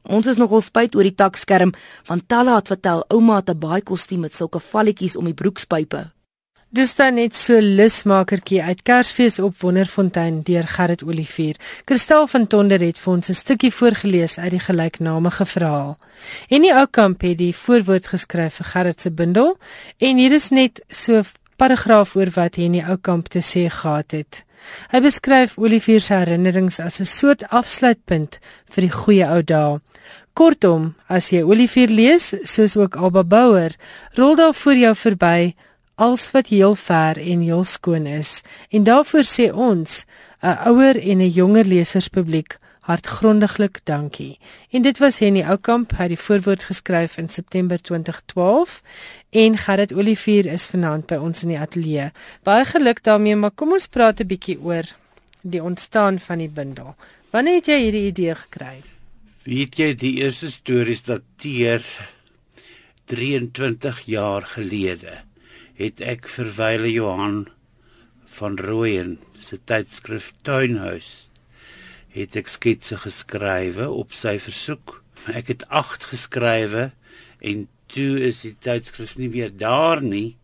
Ons 0.07 0.27
is 0.27 0.37
nogal 0.39 0.61
spyt 0.63 0.95
oor 0.95 1.03
die 1.03 1.15
takskerm 1.15 1.73
want 2.07 2.27
Talla 2.31 2.55
het 2.55 2.71
vertel 2.71 3.03
ouma 3.11 3.41
het 3.41 3.49
'n 3.49 3.59
baie 3.59 3.81
kostuum 3.81 4.21
met 4.21 4.33
sulke 4.33 4.59
valletjies 4.59 5.15
om 5.15 5.25
die 5.25 5.33
broekspype. 5.33 6.11
Dis 6.69 6.95
dan 6.95 7.15
net 7.15 7.35
so 7.35 7.59
lusmakertjie 7.59 8.63
uit 8.63 8.81
Kersfees 8.83 9.39
op 9.39 9.55
Wonderfontein 9.61 10.41
deur 10.43 10.67
Gerrit 10.67 11.03
Olivier. 11.03 11.55
Kristel 11.85 12.27
van 12.27 12.47
Tonder 12.47 12.79
het 12.79 12.97
vir 12.97 13.13
ons 13.13 13.29
'n 13.29 13.33
stukkie 13.33 13.71
voorgeles 13.71 14.37
uit 14.37 14.51
die 14.51 14.59
gelyknamige 14.59 15.45
verhaal. 15.45 15.97
En 16.49 16.61
die 16.61 16.73
ou 16.73 16.85
kamp 16.85 17.21
het 17.21 17.37
die 17.37 17.55
voorwoord 17.55 18.07
geskryf 18.07 18.55
vir 18.55 18.65
Gerrit 18.65 19.01
se 19.01 19.11
bundel 19.11 19.57
en 19.97 20.17
hier 20.17 20.33
is 20.33 20.49
net 20.49 20.81
so 20.89 21.23
paragraaf 21.55 22.15
oor 22.15 22.29
wat 22.35 22.55
hy 22.55 22.63
in 22.63 22.71
die 22.71 22.85
ou 22.85 22.97
kamp 22.97 23.27
te 23.27 23.39
sê 23.39 23.69
gehad 23.69 24.11
het. 24.11 24.43
Hy 24.91 24.99
beskryf 24.99 25.57
Olivier 25.57 26.01
se 26.01 26.13
herinnerings 26.13 26.79
as 26.79 26.99
'n 26.99 27.05
soort 27.05 27.43
afsluitpunt 27.49 28.39
vir 28.73 28.81
die 28.81 28.91
goeie 28.91 29.27
ou 29.27 29.41
dae. 29.41 29.79
Kortom, 30.37 30.91
as 31.09 31.31
jy 31.33 31.39
Olivier 31.41 31.89
lees, 31.89 32.27
soos 32.45 32.75
ook 32.77 32.93
Alba 33.01 33.23
Bouwer, 33.25 33.73
rol 34.13 34.35
daar 34.37 34.53
voor 34.53 34.77
jou 34.77 34.91
verby 34.93 35.55
als 35.97 36.27
wat 36.35 36.51
heel 36.53 36.75
ver 36.77 37.17
en 37.17 37.41
heel 37.41 37.63
skoon 37.65 38.05
is. 38.05 38.43
En 38.69 38.83
daarvoor 38.85 39.25
sê 39.25 39.47
ons, 39.49 40.05
'n 40.43 40.57
ouer 40.69 40.95
en 41.01 41.17
'n 41.25 41.33
jonger 41.33 41.65
leserspubliek, 41.65 42.59
hartgrondiglik 42.81 43.79
dankie. 43.83 44.37
En 44.69 44.81
dit 44.81 44.97
was 44.97 45.19
Henny 45.19 45.41
Oukamp, 45.41 45.91
hy 45.91 46.03
het 46.03 46.09
die 46.09 46.25
voorwoord 46.25 46.63
geskryf 46.63 47.17
in 47.17 47.29
September 47.29 47.81
2012 47.81 48.81
en 49.31 49.57
Gerrit 49.57 49.93
Olivier 49.93 50.45
is 50.45 50.67
vanaand 50.67 51.05
by 51.07 51.15
ons 51.15 51.43
in 51.43 51.49
die 51.49 51.59
ateljee. 51.59 52.11
Baie 52.43 52.65
geluk 52.65 53.03
daarmee, 53.03 53.35
maar 53.35 53.51
kom 53.51 53.71
ons 53.71 53.87
praat 53.87 54.19
'n 54.19 54.27
bietjie 54.27 54.59
oor 54.61 54.85
die 55.41 55.63
ontstaan 55.63 56.19
van 56.19 56.37
die 56.37 56.49
bundel. 56.49 56.95
Wanneer 57.31 57.55
het 57.55 57.65
jy 57.65 57.79
hierdie 57.79 58.05
idee 58.05 58.35
gekry? 58.35 58.96
Weet 59.47 59.77
jy, 59.79 59.93
die 59.95 60.17
eerste 60.19 60.49
stories 60.51 61.05
dateer 61.07 61.85
23 63.07 64.01
jaar 64.11 64.43
gelede 64.43 65.21
het 65.77 66.01
ek 66.03 66.27
vir 66.33 66.49
Wyle 66.57 66.89
Johan 66.91 67.37
van 68.35 68.57
Rooyen 68.59 69.13
se 69.39 69.61
tydskrif 69.71 70.33
Tuinhuis 70.43 71.13
het 72.17 72.35
ek 72.35 72.51
sketse 72.51 72.99
geskrywe 73.05 73.87
op 73.87 74.11
sy 74.11 74.35
versoek. 74.49 74.97
Ek 75.31 75.53
het 75.55 75.63
8 75.71 76.11
geskrywe 76.11 76.89
en 77.39 77.65
toe 77.95 78.19
is 78.27 78.43
die 78.43 78.55
tydskrif 78.67 79.15
nie 79.15 79.31
meer 79.31 79.55
daar 79.55 80.03
nie 80.03 80.35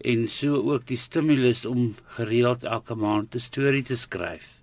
en 0.00 0.24
so 0.32 0.64
ook 0.64 0.88
die 0.88 1.02
stimulus 1.04 1.66
om 1.68 1.90
gereeld 2.16 2.64
elke 2.64 2.96
maand 2.96 3.36
'n 3.36 3.48
storie 3.52 3.84
te 3.84 4.00
skryf. 4.00 4.55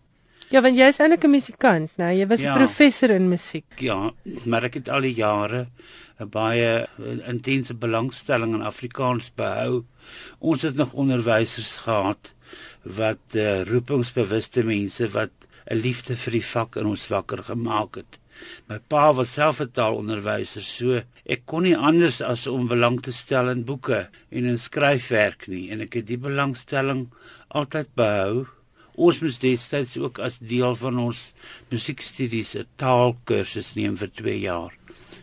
Ja, 0.53 0.61
want 0.61 0.77
jy 0.77 0.87
is 0.93 0.99
eintlik 1.01 1.25
'n 1.25 1.33
musikant, 1.33 1.89
né? 1.97 2.05
Nou, 2.05 2.11
jy 2.13 2.27
was 2.27 2.41
'n 2.41 2.45
ja. 2.45 2.57
professor 2.57 3.09
in 3.09 3.29
musiek. 3.29 3.79
Ja, 3.81 4.13
maar 4.45 4.63
ek 4.63 4.73
het 4.73 4.89
al 4.89 5.01
die 5.01 5.15
jare 5.15 5.67
'n 6.19 6.29
baie 6.29 6.87
intense 7.27 7.73
belangstelling 7.73 8.53
in 8.53 8.61
Afrikaans 8.61 9.31
behou 9.35 9.83
Ons 10.39 10.61
het 10.61 10.75
nog 10.75 10.93
onderwysers 10.93 11.75
gehad 11.85 12.33
wat 12.83 13.37
uh, 13.39 13.61
roepingsbewuste 13.69 14.63
mense 14.67 15.07
wat 15.15 15.31
'n 15.71 15.79
liefde 15.79 16.15
vir 16.19 16.33
die 16.37 16.45
vak 16.45 16.75
in 16.81 16.89
ons 16.91 17.07
wakker 17.07 17.43
gemaak 17.49 17.95
het. 17.95 18.19
My 18.67 18.79
pa 18.91 19.13
was 19.13 19.33
self 19.33 19.61
'n 19.61 19.71
taalonderwyser, 19.71 20.63
so 20.63 21.01
ek 21.25 21.45
kon 21.45 21.63
nie 21.63 21.77
anders 21.77 22.21
as 22.21 22.47
om 22.47 22.67
belang 22.67 23.01
te 23.01 23.11
stel 23.11 23.49
in 23.49 23.63
boeke 23.63 24.09
en 24.29 24.45
in 24.45 24.57
skryfwerk 24.57 25.47
nie 25.47 25.71
en 25.71 25.81
ek 25.81 25.93
het 25.93 26.07
die 26.07 26.17
belangstelling 26.17 27.07
altyd 27.47 27.87
behou. 27.95 28.47
Ons 28.95 29.19
moes 29.19 29.39
destyds 29.39 29.97
ook 29.97 30.19
as 30.19 30.37
deel 30.37 30.75
van 30.75 30.99
ons 30.99 31.33
musiekstudies 31.71 32.55
'n 32.55 32.67
taalkursus 32.77 33.75
neem 33.75 33.97
vir 33.97 34.11
2 34.13 34.39
jaar 34.39 34.73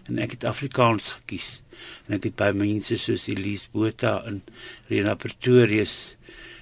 en 0.08 0.18
ek 0.18 0.30
het 0.30 0.44
Afrikaans 0.44 1.12
gekies 1.20 1.60
en 2.08 2.16
ek 2.18 2.30
het 2.30 2.36
by 2.36 2.50
mense 2.56 2.96
soos 2.98 3.28
Elise 3.28 3.70
Botha 3.72 4.22
en 4.28 4.42
Rena 4.90 5.14
Pretorius 5.14 6.16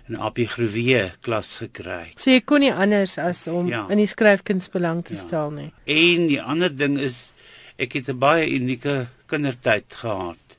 en 0.08 0.16
Appie 0.24 0.46
Grewe 0.48 1.12
klas 1.24 1.58
gekry. 1.62 2.14
So 2.16 2.30
jy 2.30 2.40
kon 2.40 2.64
nie 2.64 2.72
anders 2.72 3.18
as 3.20 3.46
om 3.50 3.68
ja. 3.68 3.86
in 3.92 4.00
die 4.00 4.08
skryfkuns 4.08 4.70
belang 4.72 5.02
te 5.04 5.16
ja. 5.16 5.20
stel 5.20 5.52
nie. 5.52 5.70
En 5.84 6.28
die 6.30 6.40
ander 6.40 6.72
ding 6.72 6.98
is 6.98 7.30
ek 7.78 7.98
het 7.98 8.08
'n 8.08 8.18
baie 8.18 8.48
unieke 8.48 9.08
kindertyd 9.26 9.92
gehad 9.92 10.56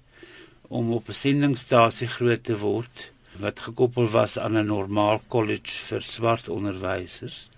om 0.70 0.94
op 0.94 1.10
'n 1.10 1.14
sendingstasie 1.14 2.08
groot 2.08 2.44
te 2.44 2.58
word 2.58 3.12
wat 3.40 3.60
gekoppel 3.60 4.08
was 4.08 4.38
aan 4.38 4.58
'n 4.58 4.66
normaal 4.66 5.22
kollege 5.28 5.86
vir 5.90 6.02
swart 6.02 6.50
onderwysers 6.50 7.50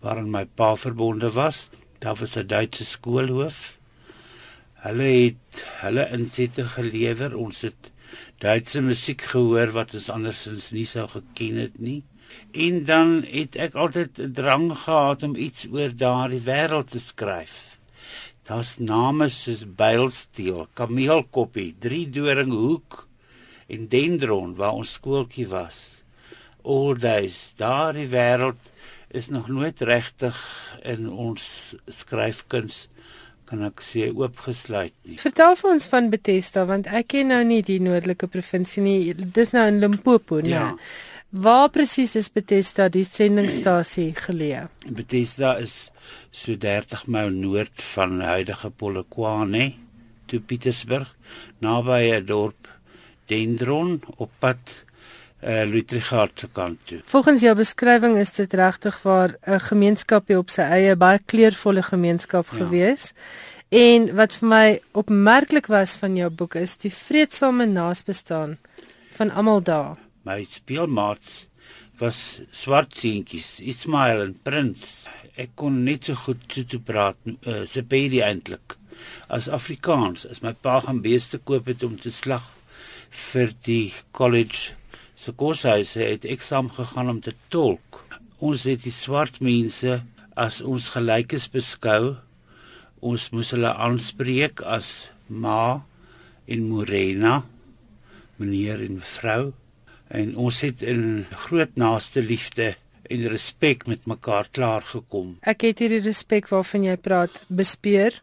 waarin 0.00 0.30
my 0.30 0.44
pa 0.44 0.76
verbonde 0.76 1.30
was. 1.32 1.70
Daar 1.98 2.14
was 2.14 2.36
'n 2.36 2.46
Duitse 2.46 2.84
skoolhoof 2.84 3.78
Hulle 4.78 5.06
het 5.10 5.62
hulle 5.80 6.04
insette 6.14 6.62
gelewer. 6.74 7.34
Ons 7.36 7.64
het 7.66 7.90
Duitse 8.38 8.80
musiek 8.82 9.24
gehoor 9.32 9.72
wat 9.74 9.94
ons 9.98 10.06
andersins 10.14 10.70
nie 10.70 10.86
sou 10.86 11.08
geken 11.10 11.58
het 11.58 11.80
nie. 11.82 12.02
En 12.54 12.84
dan 12.86 13.16
het 13.26 13.58
ek 13.58 13.74
altyd 13.74 14.20
'n 14.22 14.32
drang 14.32 14.70
gehad 14.84 15.22
om 15.26 15.34
iets 15.36 15.66
oor 15.72 15.90
daardie 15.90 16.44
wêreld 16.46 16.90
te 16.90 17.00
skryf. 17.00 17.78
Daar's 18.46 18.78
name 18.78 19.28
soos 19.28 19.66
Bylsteel, 19.66 20.68
Kameelkoppie, 20.74 21.74
Drie 21.78 22.08
Doringhoek 22.10 23.07
en 23.68 23.88
Dendron 23.92 24.54
waar 24.58 24.80
ons 24.80 24.96
skooltjie 24.98 25.48
was. 25.48 26.02
All 26.64 26.98
days, 26.98 27.52
daardie 27.60 28.08
wêreld 28.12 28.60
is 29.08 29.30
nog 29.32 29.48
nooit 29.48 29.80
regtig 29.80 30.36
in 30.84 31.08
ons 31.08 31.74
skryfkuns 31.86 32.86
kan 33.48 33.64
ek 33.64 33.80
sê 33.84 34.08
oopgesluit 34.12 34.92
nie. 35.08 35.16
Vertel 35.20 35.56
vir 35.56 35.70
ons 35.72 35.86
van 35.88 36.10
Bethesda 36.12 36.66
want 36.68 36.88
ek 36.92 37.14
ken 37.14 37.32
nou 37.32 37.40
nie 37.48 37.62
die 37.64 37.78
noordelike 37.80 38.28
provinsie 38.28 38.84
nie. 38.84 39.14
Dis 39.16 39.54
nou 39.56 39.64
in 39.70 39.80
Limpopo, 39.80 40.42
nee. 40.44 40.52
Ja. 40.52 40.74
Waar 41.28 41.68
presies 41.72 42.14
is 42.16 42.30
Bethesda 42.32 42.88
die 42.92 43.04
sendingstasie 43.08 44.10
geleë? 44.26 44.66
Bethesda 44.88 45.56
is 45.60 45.88
so 46.32 46.56
30 46.56 47.08
myl 47.12 47.32
noord 47.32 47.84
van 47.94 48.20
huidige 48.24 48.70
Polokwane, 48.72 49.70
toe 50.28 50.40
Pietersburg, 50.44 51.08
naby 51.64 52.02
'n 52.16 52.26
dorp 52.28 52.68
Dendron 53.28 53.98
op 54.16 54.30
pad 54.42 54.58
uh, 55.44 55.62
Lutrichard 55.64 56.40
se 56.40 56.48
kant 56.52 56.78
toe. 56.84 57.00
Volgens 57.04 57.42
jou 57.44 57.54
beskrywing 57.56 58.18
is 58.18 58.32
dit 58.36 58.54
regtig 58.54 59.02
waar 59.02 59.36
'n 59.46 59.60
gemeenskapie 59.60 60.38
op 60.38 60.50
sy 60.50 60.62
eie 60.62 60.96
baie 60.96 61.18
kleurvolle 61.26 61.82
gemeenskap 61.82 62.46
ja. 62.50 62.56
gewees. 62.56 63.12
En 63.68 64.14
wat 64.16 64.34
vir 64.34 64.48
my 64.48 64.80
opmerklik 64.92 65.66
was 65.66 65.96
van 65.96 66.16
jou 66.16 66.30
boek 66.30 66.54
is 66.54 66.76
die 66.76 66.92
vredesame 66.92 67.66
naasbestaan 67.66 68.58
van 69.10 69.30
almal 69.30 69.62
daar. 69.62 69.96
My 70.22 70.46
speelmaats 70.50 71.46
was 71.98 72.40
swart 72.50 72.96
seentjies, 72.96 73.60
Ismail 73.60 74.22
en 74.22 74.36
Prins. 74.42 75.06
Ek 75.36 75.50
kon 75.54 75.84
net 75.84 76.04
so 76.04 76.14
goed 76.14 76.40
toe 76.46 76.64
toe 76.64 76.80
praat, 76.80 77.16
uh, 77.46 77.66
se 77.66 77.82
baie 77.82 78.22
eintlik 78.22 78.76
as 79.28 79.48
Afrikaans. 79.48 80.26
As 80.26 80.40
my 80.42 80.52
pa 80.52 80.80
gaan 80.80 81.02
beeste 81.02 81.38
koop 81.38 81.66
het 81.66 81.82
om 81.82 81.98
te 82.00 82.10
slag 82.10 82.57
vir 83.10 83.54
die 83.66 83.92
college 84.12 84.74
se 85.18 85.34
koshuise 85.34 86.00
het 86.00 86.26
ek 86.28 86.44
saam 86.46 86.70
gegaan 86.70 87.10
om 87.10 87.20
te 87.20 87.34
tolk. 87.50 88.02
Ons 88.38 88.66
het 88.70 88.84
die 88.84 88.94
swart 88.94 89.40
mense 89.42 90.00
as 90.38 90.60
ons 90.62 90.90
gelykes 90.94 91.48
beskou. 91.54 92.16
Ons 93.02 93.28
moes 93.34 93.50
hulle 93.54 93.72
aanspreek 93.74 94.62
as 94.62 95.08
ma 95.28 95.80
en 96.48 96.68
morena, 96.70 97.42
meneer 98.38 98.84
en 98.86 99.00
mevrou 99.00 99.42
en 100.08 100.36
ons 100.40 100.60
het 100.64 100.82
in 100.82 101.26
groot 101.46 101.74
naaste 101.76 102.22
liefde 102.24 102.74
en 103.08 103.24
respek 103.32 103.86
met 103.88 104.06
mekaar 104.08 104.48
klaar 104.52 104.84
gekom. 104.88 105.36
Ek 105.40 105.64
het 105.68 105.82
hierdie 105.82 106.02
respek 106.04 106.48
waarvan 106.52 106.86
jy 106.88 106.96
praat 107.00 107.44
bespeer. 107.48 108.16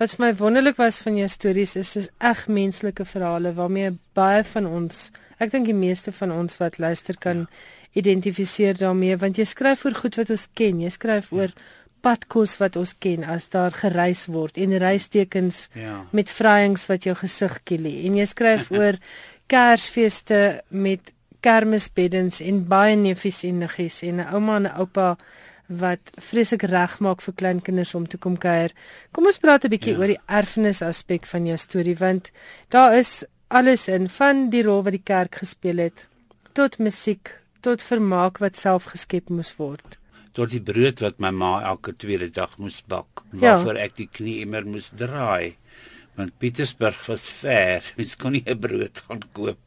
Wat 0.00 0.14
vir 0.16 0.24
my 0.26 0.34
wonderlik 0.36 0.78
was 0.80 0.98
van 1.04 1.16
jou 1.16 1.28
stories 1.28 1.76
is 1.76 1.92
dis 1.92 2.08
eg 2.18 2.46
menslike 2.48 3.04
verhale 3.04 3.52
waarmee 3.52 3.98
baie 4.16 4.44
van 4.44 4.66
ons 4.66 5.10
Ek 5.40 5.52
dink 5.54 5.70
die 5.70 5.76
meeste 5.76 6.12
van 6.12 6.32
ons 6.34 6.58
wat 6.60 6.78
luister 6.78 7.16
kan 7.20 7.46
ja. 7.46 7.60
identifiseer 8.02 8.76
daarmee 8.78 9.16
want 9.20 9.40
jy 9.40 9.46
skryf 9.48 9.86
oor 9.86 9.96
goed 9.96 10.18
wat 10.20 10.32
ons 10.34 10.46
ken. 10.54 10.82
Jy 10.84 10.90
skryf 10.92 11.30
ja. 11.30 11.38
oor 11.38 11.54
padkos 12.04 12.58
wat 12.60 12.76
ons 12.80 12.92
ken 13.00 13.24
as 13.28 13.48
daar 13.52 13.74
gereis 13.76 14.26
word 14.32 14.60
en 14.60 14.76
reistekens 14.80 15.66
ja. 15.76 15.98
met 16.16 16.32
vryings 16.32 16.86
wat 16.88 17.08
jou 17.08 17.16
gesig 17.16 17.56
kielie. 17.68 17.96
En 18.08 18.20
jy 18.20 18.28
skryf 18.28 18.70
oor 18.78 19.00
Kersfeeste 19.50 20.60
met 20.68 21.10
kermisbeddens 21.42 22.38
en 22.44 22.60
baie 22.68 22.94
neefies 23.00 23.40
en 23.48 23.64
niggies 23.64 24.02
en 24.06 24.20
'n 24.20 24.28
ouma 24.36 24.56
en 24.60 24.68
'n 24.68 24.76
oupa 24.84 25.16
wat 25.70 26.12
vreeslik 26.18 26.62
regmaak 26.66 27.22
vir 27.22 27.34
kleinkinders 27.34 27.94
om 27.94 28.06
te 28.06 28.18
kom 28.18 28.36
kuier. 28.36 28.72
Kom 29.12 29.26
ons 29.26 29.38
praat 29.38 29.64
'n 29.64 29.70
bietjie 29.70 29.92
ja. 29.94 29.98
oor 29.98 30.10
die 30.10 30.22
erfenis 30.26 30.82
aspek 30.82 31.26
van 31.26 31.46
jou 31.46 31.56
storie 31.56 31.96
want 31.96 32.32
daar 32.68 32.98
is 32.98 33.24
alles 33.50 33.88
in 33.88 34.08
van 34.08 34.50
die 34.50 34.62
rol 34.62 34.84
wat 34.86 34.94
die 34.94 35.06
kerk 35.12 35.40
gespeel 35.42 35.82
het 35.82 36.06
tot 36.54 36.78
musiek 36.78 37.32
tot 37.66 37.82
vermaak 37.82 38.38
wat 38.42 38.58
self 38.58 38.90
geskep 38.92 39.30
moes 39.30 39.50
word 39.58 39.96
tot 40.38 40.52
die 40.54 40.62
brood 40.62 41.02
wat 41.02 41.18
my 41.22 41.32
ma 41.34 41.50
elke 41.72 41.94
tweede 41.98 42.30
dag 42.36 42.54
moes 42.62 42.78
bak 42.86 43.24
ja. 43.32 43.40
waarvoor 43.40 43.80
ek 43.86 43.96
die 43.98 44.08
knie 44.18 44.36
immer 44.44 44.66
moes 44.66 44.92
draai 45.02 45.56
want 46.18 46.36
Pietersburg 46.38 47.02
was 47.08 47.26
ver 47.40 47.82
mens 47.98 48.14
kon 48.20 48.38
nie 48.38 48.44
'n 48.46 48.60
brood 48.66 49.02
gaan 49.08 49.26
koop 49.34 49.58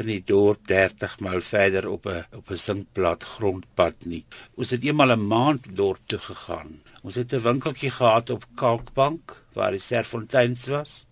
in 0.00 0.08
die 0.08 0.22
dorp 0.24 0.66
30 0.68 1.18
myl 1.24 1.42
verder 1.44 1.88
op 1.88 2.06
'n 2.06 2.24
op 2.38 2.50
'n 2.50 2.56
sinkplat 2.56 3.22
grondpad 3.34 3.96
nie. 4.04 4.24
Ons 4.56 4.70
het 4.70 4.84
eenmal 4.84 5.12
'n 5.12 5.26
maand 5.26 5.64
dorp 5.76 6.00
toe 6.06 6.18
gegaan. 6.18 6.80
Ons 7.02 7.14
het 7.14 7.32
'n 7.32 7.46
winkeltjie 7.48 7.90
gehad 7.90 8.30
op 8.30 8.46
Kalkbank 8.54 9.42
waar 9.52 9.70
die 9.70 9.80
Serfonteins 9.80 10.66
was. 10.66 11.06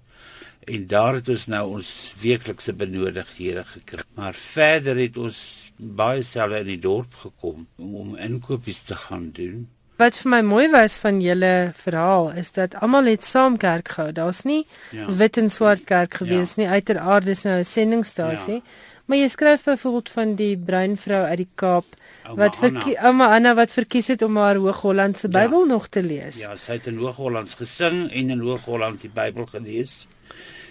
En 0.60 0.86
daar 0.86 1.14
het 1.14 1.28
ons 1.28 1.46
nou 1.46 1.64
ons 1.76 2.12
weeklikse 2.20 2.72
benodigdhede 2.72 3.64
gekry. 3.64 4.02
Maar 4.14 4.34
verder 4.34 4.96
het 4.96 5.16
ons 5.16 5.38
baie 5.76 6.22
selde 6.22 6.58
in 6.58 6.66
die 6.66 6.78
dorp 6.78 7.14
gekom 7.14 7.66
om, 7.76 7.94
om 7.94 8.16
inkopies 8.16 8.80
te 8.82 8.96
gaan 8.96 9.30
doen. 9.32 9.68
Wat 9.98 10.14
vir 10.22 10.30
my 10.30 10.40
mooi 10.46 10.68
was 10.70 10.94
van 11.02 11.16
julle 11.20 11.72
verhaal 11.74 12.28
is 12.38 12.52
dat 12.54 12.76
almal 12.78 13.08
het 13.10 13.24
saam 13.26 13.56
kerk 13.58 13.88
gehou. 13.96 14.12
Daar's 14.12 14.44
nie 14.44 14.66
Ja. 14.92 15.06
wit 15.10 15.36
en 15.38 15.50
swart 15.50 15.84
kerk 15.84 16.14
gewees 16.14 16.54
Ja. 16.54 16.62
nie. 16.62 16.68
Uiteraard 16.68 17.24
dis 17.24 17.42
nou 17.44 17.58
'n 17.58 17.64
sendingstasie. 17.64 18.54
Ja. 18.54 18.60
Maar 19.06 19.18
jy 19.18 19.28
skryf 19.28 19.64
byvoorbeeld 19.64 20.08
van 20.10 20.34
die 20.34 20.56
bruin 20.56 20.96
vrou 20.96 21.24
uit 21.24 21.36
die 21.36 21.48
Kaap 21.54 21.84
Ouma 22.28 22.36
wat 22.44 22.56
vir 22.56 22.96
ouma 23.04 23.34
Anna 23.34 23.54
wat 23.54 23.72
verkies 23.72 24.06
het 24.08 24.22
om 24.22 24.36
haar 24.36 24.56
Hoog-Hollandse 24.56 25.28
Ja. 25.30 25.38
Bybel 25.42 25.64
nog 25.66 25.88
te 25.88 26.02
lees. 26.02 26.36
Ja, 26.38 26.56
sy 26.56 26.72
het 26.72 26.86
in 26.86 26.96
Hoog-Hollands 26.98 27.54
gesing 27.54 28.10
en 28.12 28.30
in 28.30 28.38
Hoog-Holland 28.40 29.00
die 29.00 29.10
Bybel 29.10 29.46
gelees. 29.46 30.06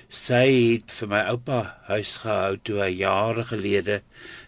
Sy 0.09 0.73
het 0.73 0.91
vir 0.91 1.07
my 1.07 1.19
oupa 1.29 1.77
huis 1.87 2.17
gehou 2.17 2.57
toe 2.63 2.79
hy 2.79 2.89
jare 2.97 3.43
gelede 3.43 4.01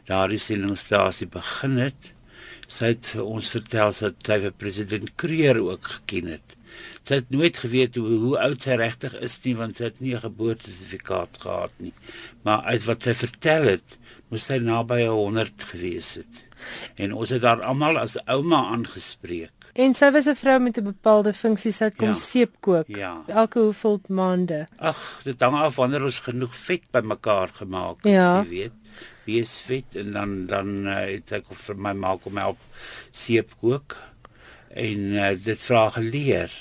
daardie 0.07 0.37
sendingstasie 0.39 1.27
begin 1.27 1.77
het. 1.77 2.13
Sy 2.69 2.91
het 2.93 3.07
vir 3.15 3.25
ons 3.25 3.49
vertel 3.49 3.91
dat 3.97 4.25
sy 4.29 4.37
vir 4.45 4.51
president 4.61 5.09
Kreer 5.19 5.57
ook 5.63 5.87
geken 5.95 6.27
het. 6.35 6.55
Sy 7.07 7.15
het 7.23 7.29
nooit 7.33 7.57
geweet 7.57 7.95
hoe 7.97 8.17
hoe 8.21 8.35
oud 8.39 8.61
sy 8.61 8.75
regtig 8.77 9.15
is 9.25 9.39
nie 9.43 9.55
want 9.57 9.77
sy 9.79 9.83
het 9.89 9.99
nie 10.01 10.13
'n 10.15 10.21
geboortesertifikaat 10.21 11.39
gehad 11.41 11.71
nie. 11.79 11.93
Maar 12.43 12.61
uit 12.73 12.83
wat 12.85 13.03
sy 13.03 13.13
vertel 13.13 13.63
het, 13.63 13.97
moes 14.29 14.45
sy 14.45 14.57
naby 14.59 15.05
100 15.07 15.63
gewees 15.73 16.13
het. 16.15 16.43
En 16.97 17.13
ons 17.13 17.29
het 17.29 17.41
haar 17.41 17.63
almal 17.63 17.97
as 17.97 18.17
ouma 18.27 18.69
aangespreek. 18.75 19.51
En 19.75 19.93
sy 19.93 20.11
was 20.11 20.27
'n 20.27 20.35
vrou 20.35 20.59
met 20.59 20.77
'n 20.77 20.83
bepaalde 20.83 21.33
funksie. 21.33 21.71
Sy 21.71 21.89
kom 21.89 22.07
Ja. 22.07 22.13
seep 22.13 22.51
kook 22.61 22.87
Ja. 22.87 23.23
elke 23.27 23.59
hoeveel 23.59 24.01
maande. 24.07 24.67
Ag, 24.77 25.21
dit 25.23 25.39
hang 25.41 25.55
af 25.55 25.75
wanneer 25.75 26.03
ons 26.03 26.19
genoeg 26.19 26.55
vet 26.55 26.81
bymekaar 26.91 27.49
gemaak 27.53 28.03
het, 28.03 28.11
Ja. 28.13 28.41
jy 28.43 28.49
weet. 28.49 28.71
Wees 29.25 29.59
vet 29.67 29.97
en 30.01 30.13
dan 30.17 30.37
dan 30.49 30.71
uh, 30.87 31.01
het 31.07 31.31
ek 31.41 31.51
vir 31.65 31.77
my 31.77 31.93
ma 31.97 32.15
kom 32.21 32.39
help 32.41 32.61
seep 33.11 33.53
kook 33.61 33.97
en 34.69 35.05
uh, 35.17 35.33
dit 35.37 35.61
vra 35.67 35.89
geleer. 35.97 36.53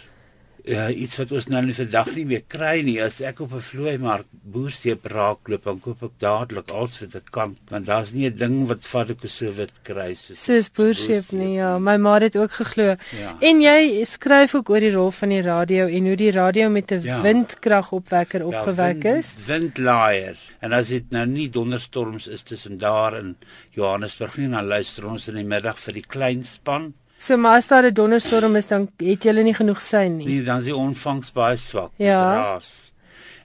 Uh, 0.68 0.90
iets 1.00 1.16
wat 1.16 1.30
ons 1.32 1.46
nou 1.48 1.62
nie 1.64 1.72
vandag 1.72 2.10
nie 2.14 2.24
meer 2.26 2.42
kry 2.46 2.82
nie. 2.84 2.98
As 3.00 3.20
ek 3.24 3.40
op 3.40 3.52
'n 3.54 3.60
vloeimark 3.60 4.26
boerseep 4.30 5.06
raakloop, 5.06 5.64
dan 5.64 5.80
koop 5.80 6.02
ek 6.02 6.10
dadelik 6.20 6.70
alles 6.70 7.00
wat 7.00 7.14
ek 7.14 7.30
kan, 7.30 7.56
want 7.70 7.86
daar's 7.86 8.12
nie 8.12 8.26
'n 8.28 8.36
ding 8.36 8.66
wat 8.68 8.84
vat 8.86 9.10
ek 9.10 9.24
so 9.26 9.50
wit 9.52 9.72
kry 9.82 10.12
soos 10.14 10.38
Sis 10.44 10.68
boerseep 10.68 11.32
nie. 11.32 11.54
Ja, 11.56 11.78
my 11.78 11.96
ma 11.96 12.18
het 12.20 12.36
ook 12.36 12.50
geglo. 12.52 12.96
Ja. 13.16 13.36
En 13.40 13.60
jy 13.62 14.04
skryf 14.04 14.54
ook 14.54 14.68
oor 14.70 14.80
die 14.80 14.92
rol 14.92 15.10
van 15.10 15.28
die 15.30 15.40
radio 15.42 15.86
en 15.86 16.06
hoe 16.06 16.16
die 16.16 16.30
radio 16.32 16.68
met 16.68 16.90
'n 16.92 17.00
Ja. 17.02 17.22
windkragopwekker 17.22 18.44
opgewek 18.44 19.02
wind- 19.02 19.18
is. 19.18 19.36
Windlaaier. 19.46 20.36
En 20.60 20.72
as 20.72 20.88
dit 20.88 21.10
nou 21.10 21.26
nie 21.26 21.48
donderstorms 21.50 22.26
is 22.28 22.42
tussen 22.42 22.78
daar 22.78 23.16
in 23.18 23.36
Johannesburg 23.70 24.36
nie, 24.36 24.48
dan 24.48 24.66
luister 24.66 25.06
ons 25.06 25.28
in 25.28 25.34
die 25.34 25.44
middag 25.44 25.78
vir 25.78 25.94
die 25.94 26.04
klein 26.06 26.44
span. 26.44 26.92
So 27.18 27.36
maar 27.36 27.56
as 27.58 27.66
daar 27.66 27.84
'n 27.84 27.94
donderstorm 27.94 28.56
is, 28.56 28.66
dan 28.66 28.88
het 28.96 29.24
jy 29.24 29.32
nie 29.42 29.54
genoeg 29.54 29.80
sein 29.80 30.16
nie. 30.16 30.26
Nee, 30.26 30.42
dan 30.42 30.58
is 30.58 30.64
die 30.64 30.76
ontvangs 30.76 31.32
baie 31.32 31.56
swak. 31.56 31.90
Ja. 31.96 32.34
Raas. 32.34 32.92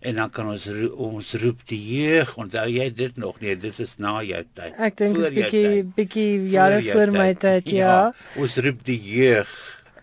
En 0.02 0.16
dan 0.16 0.30
kan 0.30 0.50
ons 0.50 0.68
ons 0.96 1.34
roep 1.34 1.60
die 1.68 1.80
jeug. 1.98 2.38
Onthou 2.38 2.68
jy 2.70 2.94
dit 2.94 3.18
nog 3.18 3.40
nie? 3.40 3.56
Dit 3.58 3.80
is 3.80 3.98
na 3.98 4.22
jou 4.24 4.44
tyd. 4.54 4.74
Ek 4.78 4.98
dink 4.98 5.16
dit 5.16 5.24
is 5.24 5.30
bietjie 5.30 5.64
tyd. 5.64 5.96
bietjie 5.96 6.50
jare 6.50 6.82
voor 6.84 7.12
my 7.12 7.34
tyd, 7.34 7.70
ja. 7.70 8.14
Ons 8.36 8.58
roep 8.58 8.84
die 8.86 9.00
jeug 9.00 9.50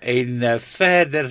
en 0.00 0.42
uh, 0.42 0.56
verder 0.58 1.30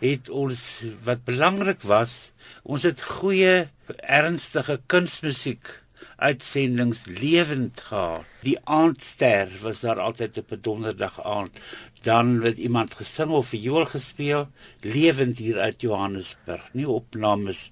het 0.00 0.28
ons 0.28 0.82
wat 1.04 1.24
belangrik 1.24 1.82
was, 1.82 2.32
ons 2.64 2.82
het 2.82 3.00
goeie 3.00 3.68
ernstige 4.00 4.80
kunsmusiek 4.86 5.85
uitsendings 6.16 7.04
lewend 7.06 7.80
gehad. 7.88 8.24
Die 8.46 8.56
aandster 8.64 9.50
was 9.60 9.82
daar 9.84 10.00
altyd 10.00 10.38
op 10.38 10.52
'n 10.52 10.62
donderdag 10.62 11.22
aand. 11.24 11.58
Dan 12.02 12.42
het 12.42 12.56
iemand 12.56 12.94
gesing 12.94 13.30
of 13.30 13.48
viool 13.48 13.84
gespeel 13.84 14.48
lewend 14.80 15.38
hier 15.38 15.58
uit 15.58 15.80
Johannesburg. 15.80 16.68
Nie 16.72 16.88
opnames 16.88 17.70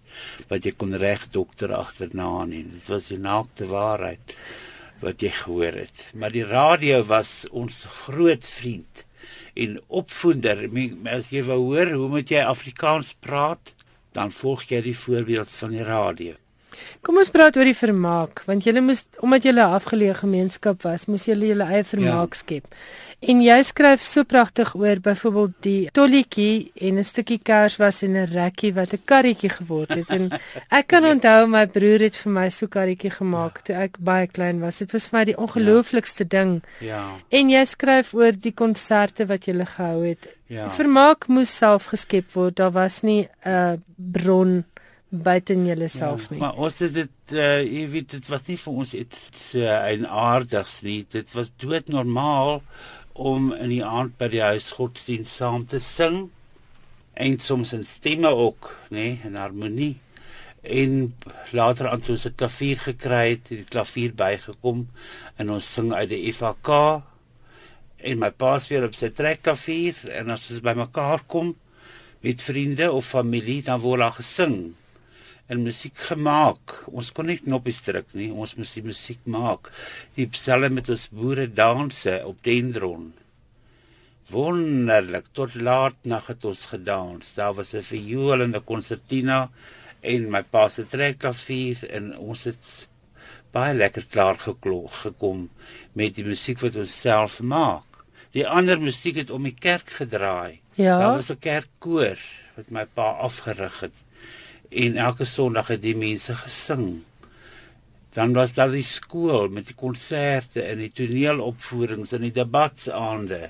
wat 0.49 0.65
jy 0.65 0.73
kon 0.77 0.97
reg 0.97 1.31
dokter 1.31 1.75
agterna 1.75 2.45
nie. 2.45 2.65
Dit 2.73 2.87
was 2.87 3.07
die 3.07 3.19
naakte 3.19 3.67
waarheid 3.67 4.37
wat 5.01 5.21
jy 5.21 5.31
gehoor 5.31 5.73
het. 5.73 6.09
Maar 6.15 6.33
die 6.33 6.45
radio 6.45 7.03
was 7.03 7.47
ons 7.51 7.85
groot 7.85 8.45
vriend 8.45 9.07
en 9.55 9.81
opvoeder. 9.87 10.69
As 11.05 11.31
jy 11.31 11.43
wou 11.43 11.59
hoor 11.59 11.93
hoe 11.93 12.09
moet 12.09 12.29
jy 12.29 12.43
Afrikaans 12.43 13.15
praat, 13.21 13.75
dan 14.13 14.33
volg 14.33 14.63
jy 14.71 14.81
die 14.81 14.99
voorbeeld 14.99 15.51
van 15.51 15.71
die 15.71 15.85
radio. 15.85 16.35
Kom 17.03 17.17
ons 17.19 17.31
praat 17.31 17.57
oor 17.57 17.65
die 17.65 17.75
vermaak, 17.75 18.43
want 18.47 18.65
julle 18.65 18.81
moes 18.81 19.07
omdat 19.21 19.43
julle 19.45 19.61
'n 19.61 19.75
afgeleë 19.81 20.15
gemeenskap 20.15 20.83
was, 20.83 21.07
moes 21.07 21.25
julle 21.27 21.47
julle 21.47 21.65
eie 21.65 21.85
vermaak 21.85 22.35
Ja. 22.35 22.39
skep. 22.39 22.65
En 23.23 23.41
jy 23.43 23.63
skryf 23.63 24.03
so 24.03 24.25
pragtig 24.25 24.75
oor 24.75 25.01
byvoorbeeld 25.01 25.53
die 25.63 25.89
tolletjie 25.93 26.73
en 26.81 26.99
'n 26.99 27.05
stukkie 27.05 27.39
kers 27.43 27.77
was 27.79 28.03
en 28.03 28.17
'n 28.17 28.27
rekkie 28.33 28.75
wat 28.75 28.93
'n 28.93 29.01
karretjie 29.07 29.49
geword 29.51 29.95
het. 29.95 30.11
En 30.11 30.31
ek 30.79 30.87
kan 30.87 31.05
onthou 31.05 31.47
my 31.47 31.67
broer 31.67 32.01
het 32.01 32.17
vir 32.17 32.33
my 32.33 32.49
so 32.51 32.67
karretjie 32.67 33.11
gemaak 33.11 33.63
toe 33.65 33.77
ek 33.77 33.97
baie 33.99 34.27
klein 34.27 34.61
was. 34.61 34.79
Dit 34.79 34.93
was 34.93 35.09
vir 35.09 35.19
my 35.19 35.25
die 35.25 35.37
ongelooflikste 35.37 36.25
ding. 36.29 36.63
Ja. 36.81 37.17
En 37.31 37.51
jy 37.51 37.65
skryf 37.65 38.15
oor 38.15 38.33
die 38.33 38.53
konserte 38.53 39.27
wat 39.27 39.47
jy 39.47 39.55
gehou 39.65 40.05
het. 40.07 40.29
Ja. 40.49 40.69
Vermaak 40.71 41.27
moes 41.29 41.57
self 41.57 41.87
geskep 41.87 42.33
word. 42.35 42.57
Daar 42.57 42.73
was 42.73 43.03
nie 43.03 43.29
'n 43.47 43.83
bron 43.97 44.65
buite 45.23 45.55
jouself 45.65 46.31
nie. 46.31 46.41
Maar 46.41 46.59
ons 46.59 46.79
het 46.83 46.93
dit 46.95 47.33
uh, 47.33 47.63
jy 47.63 47.87
weet 47.93 48.11
dit 48.17 48.29
was 48.29 48.47
nie 48.49 48.59
vir 48.61 48.79
ons 48.83 48.95
iets 48.99 49.41
uh, 49.59 49.69
eienaardigs 49.89 50.81
nie. 50.87 51.01
Dit 51.11 51.33
was 51.37 51.53
doodnormaal 51.63 52.63
om 53.15 53.53
in 53.55 53.71
die 53.71 53.85
aand 53.85 54.17
by 54.19 54.29
die 54.33 54.43
huis 54.43 54.73
godsdienst 54.75 55.39
saam 55.39 55.67
te 55.71 55.79
sing 55.83 56.29
en 57.15 57.39
soms 57.39 57.73
in 57.77 57.85
stemme 57.87 58.33
ook, 58.35 58.73
nê, 58.91 59.21
in 59.23 59.39
harmonie. 59.39 59.95
En 60.65 61.15
later 61.55 61.93
aan 61.93 62.03
toe 62.03 62.17
ons 62.17 62.27
'n 62.27 62.35
klavier 62.35 62.79
gekry 62.81 63.37
het, 63.37 63.49
het 63.49 63.59
die 63.63 63.71
klavier 63.71 64.15
bygekom 64.15 64.89
en 65.39 65.51
ons 65.51 65.73
sing 65.75 65.93
uit 65.93 66.09
die 66.09 66.33
FAK 66.33 66.71
en 68.05 68.19
my 68.19 68.31
pa 68.31 68.59
speel 68.59 68.85
op 68.85 68.97
sy 68.99 69.11
trekklavier 69.15 69.95
en 70.13 70.31
as 70.35 70.51
ons 70.51 70.65
bymekaar 70.65 71.23
kom 71.27 71.55
met 72.25 72.43
vriende 72.43 72.91
of 72.93 73.07
familie 73.07 73.63
dan 73.63 73.81
word 73.81 74.01
daar 74.01 74.17
gesing 74.19 74.75
en 75.47 75.65
musiek 75.65 75.99
gemaak. 76.09 76.79
Ons 76.89 77.11
kon 77.13 77.29
nie 77.29 77.39
knoppies 77.43 77.83
druk 77.85 78.15
nie, 78.17 78.31
ons 78.33 78.55
moes 78.59 78.73
die 78.77 78.85
musiek 78.85 79.21
maak. 79.29 79.71
Die 80.17 80.29
psalme 80.33 80.71
met 80.73 80.89
ons 80.93 81.09
boere 81.13 81.47
danse 81.47 82.21
op 82.25 82.41
Dendron. 82.47 83.13
Wonderlik, 84.33 85.29
tot 85.37 85.55
laat 85.55 85.97
nag 86.09 86.31
het 86.33 86.45
ons 86.49 86.65
gedans. 86.73 87.35
Daar 87.37 87.55
was 87.55 87.75
'n 87.75 87.83
viool 87.83 88.43
en 88.43 88.57
'n 88.57 88.65
konsertina 88.65 89.51
en 90.01 90.31
my 90.31 90.43
pa 90.43 90.69
se 90.69 90.85
trekklavier 90.85 91.85
en 91.91 92.17
ons 92.19 92.45
het 92.45 92.89
baie 93.53 93.75
lekker 93.75 94.05
klaar 94.11 94.39
geklo 94.39 94.89
gekom 95.03 95.51
met 95.93 96.17
die 96.17 96.25
musiek 96.25 96.61
wat 96.61 96.77
ons 96.77 97.01
self 97.01 97.41
maak. 97.41 97.85
Die 98.33 98.47
ander 98.47 98.81
musiek 98.81 99.17
het 99.17 99.31
om 99.31 99.43
die 99.43 99.55
kerk 99.55 99.89
gedraai. 100.01 100.61
Ja. 100.75 100.99
Daar 100.99 101.17
was 101.21 101.31
'n 101.31 101.39
kerkkoor 101.39 102.19
wat 102.57 102.71
my 102.71 102.85
pa 102.85 103.11
afgerig 103.29 103.81
het. 103.81 104.04
En 104.71 104.97
elke 104.97 105.25
Sondag 105.25 105.69
het 105.75 105.83
die 105.83 105.97
mense 105.97 106.35
gesing. 106.35 107.03
Dan 108.15 108.33
was 108.33 108.53
daar 108.55 108.71
die 108.71 108.85
skool 108.87 109.49
met 109.51 109.67
die 109.67 109.75
konserte 109.75 110.63
en 110.63 110.79
die 110.79 110.91
toneelopvoerings 110.95 112.13
en 112.15 112.23
die 112.29 112.33
debatsaande. 112.35 113.49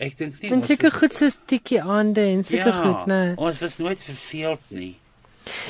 Ek 0.00 0.16
dink 0.18 0.40
nie 0.40 0.50
ons 0.56 0.66
seker 0.70 0.90
goed 0.94 1.14
soos 1.14 1.36
tikkie 1.50 1.78
aande 1.82 2.24
en 2.32 2.42
seker 2.46 2.72
goed, 2.72 3.06
né? 3.10 3.20
Ons 3.36 3.60
was 3.62 3.76
nooit 3.78 4.02
verveeld 4.02 4.64
nie. 4.74 4.94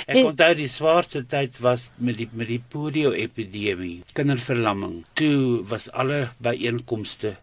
Ek 0.06 0.16
En- 0.16 0.26
onthou 0.30 0.54
die 0.54 0.68
swaarste 0.68 1.22
tyd 1.26 1.58
was 1.60 1.90
met 1.98 2.16
die 2.18 2.28
met 2.32 2.48
die 2.48 2.60
polio 2.68 3.12
epidemie, 3.12 4.02
kinderverlamming. 4.14 5.04
Toe 5.14 5.64
was 5.68 5.88
alle 5.92 6.30
byeenkomste 6.38 7.36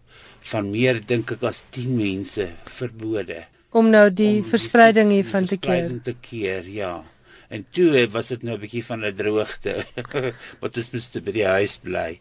van 0.51 0.71
meer 0.71 1.01
dink 1.05 1.31
ek 1.31 1.43
as 1.43 1.63
10 1.75 1.95
mense 1.97 2.49
verbode. 2.65 3.45
Om 3.71 3.89
nou 3.89 4.09
die 4.13 4.37
om 4.37 4.45
verspreiding 4.47 5.09
die 5.09 5.21
hiervan 5.21 5.45
te 5.45 5.57
keer. 5.57 5.87
verspreiding 5.87 6.03
te 6.03 6.15
keer, 6.21 6.67
ja. 6.69 7.03
En 7.49 7.65
toe 7.71 7.91
eh, 7.97 8.07
was 8.11 8.27
dit 8.27 8.43
nou 8.43 8.55
'n 8.55 8.59
bietjie 8.59 8.85
van 8.85 9.05
'n 9.05 9.15
droogte. 9.15 9.85
Wat 10.61 10.77
ons 10.77 10.89
moes 10.91 11.09
by 11.09 11.31
die 11.31 11.45
huis 11.45 11.77
bly. 11.77 12.19